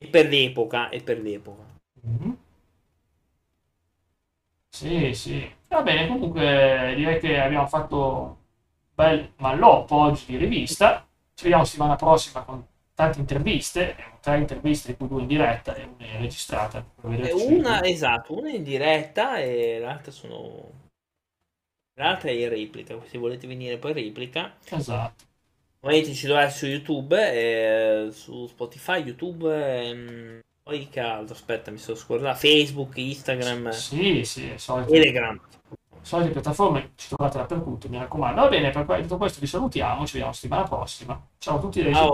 E 0.00 0.06
per 0.06 0.26
l'epoca, 0.28 0.88
e 0.90 1.00
per 1.02 1.20
l'epoca. 1.20 1.64
Mhm. 2.02 2.36
Sì, 4.70 5.12
sì. 5.14 5.50
Va 5.68 5.82
bene, 5.82 6.06
comunque 6.06 6.94
direi 6.96 7.18
che 7.18 7.40
abbiamo 7.40 7.66
fatto 7.66 7.96
un 8.06 8.34
bel 8.94 9.32
malloppo 9.36 9.96
oggi 9.96 10.26
di 10.26 10.36
rivista. 10.36 11.06
Ci 11.34 11.44
vediamo 11.44 11.64
settimana 11.64 11.96
prossima 11.96 12.42
con 12.44 12.64
tante 12.94 13.20
interviste, 13.20 13.96
tre 14.20 14.38
interviste, 14.38 14.92
di 14.92 14.96
cui 14.96 15.08
due 15.08 15.22
in 15.22 15.26
diretta 15.28 15.74
e 15.74 15.84
una 15.84 16.18
registrata. 16.18 16.84
vederci 17.02 17.38
su 17.38 17.52
una, 17.52 17.82
esatto, 17.84 18.36
una 18.36 18.50
in 18.50 18.62
diretta 18.62 19.38
e 19.38 19.78
l'altra 19.78 20.10
sono... 20.12 20.86
L'altra 21.94 22.28
è 22.30 22.32
in 22.32 22.48
replica, 22.48 22.96
se 23.06 23.18
volete 23.18 23.46
venire 23.46 23.76
poi 23.78 23.90
in 23.90 23.96
replica. 23.96 24.56
Esatto. 24.70 25.24
Ovviamente 25.80 26.14
ci 26.14 26.26
dovete 26.26 26.50
su 26.50 26.66
YouTube, 26.66 27.16
eh, 28.06 28.10
su 28.12 28.46
Spotify, 28.46 29.02
YouTube, 29.02 29.48
ehm, 29.88 30.40
poi 30.62 30.88
che 30.88 31.00
altro? 31.00 31.34
Aspetta, 31.34 31.70
mi 31.70 31.78
sono 31.78 31.96
scordato. 31.96 32.38
Facebook, 32.38 32.96
Instagram, 32.96 33.70
Sì, 33.70 34.24
sì, 34.24 34.52
solite, 34.56 34.90
Telegram. 34.90 35.40
solite 36.02 36.30
piattaforme 36.30 36.92
ci 36.96 37.08
trovate 37.08 37.38
dappertutto, 37.38 37.88
mi 37.88 37.98
raccomando. 37.98 38.40
Va 38.42 38.48
bene, 38.48 38.70
per 38.70 38.84
tutto 39.02 39.16
questo 39.18 39.40
vi 39.40 39.46
salutiamo, 39.46 40.04
ci 40.04 40.12
vediamo 40.14 40.32
settimana 40.32 40.64
prossima. 40.64 41.20
Ciao 41.38 41.56
a 41.56 41.60
tutti 41.60 41.80
Ciao. 41.92 42.06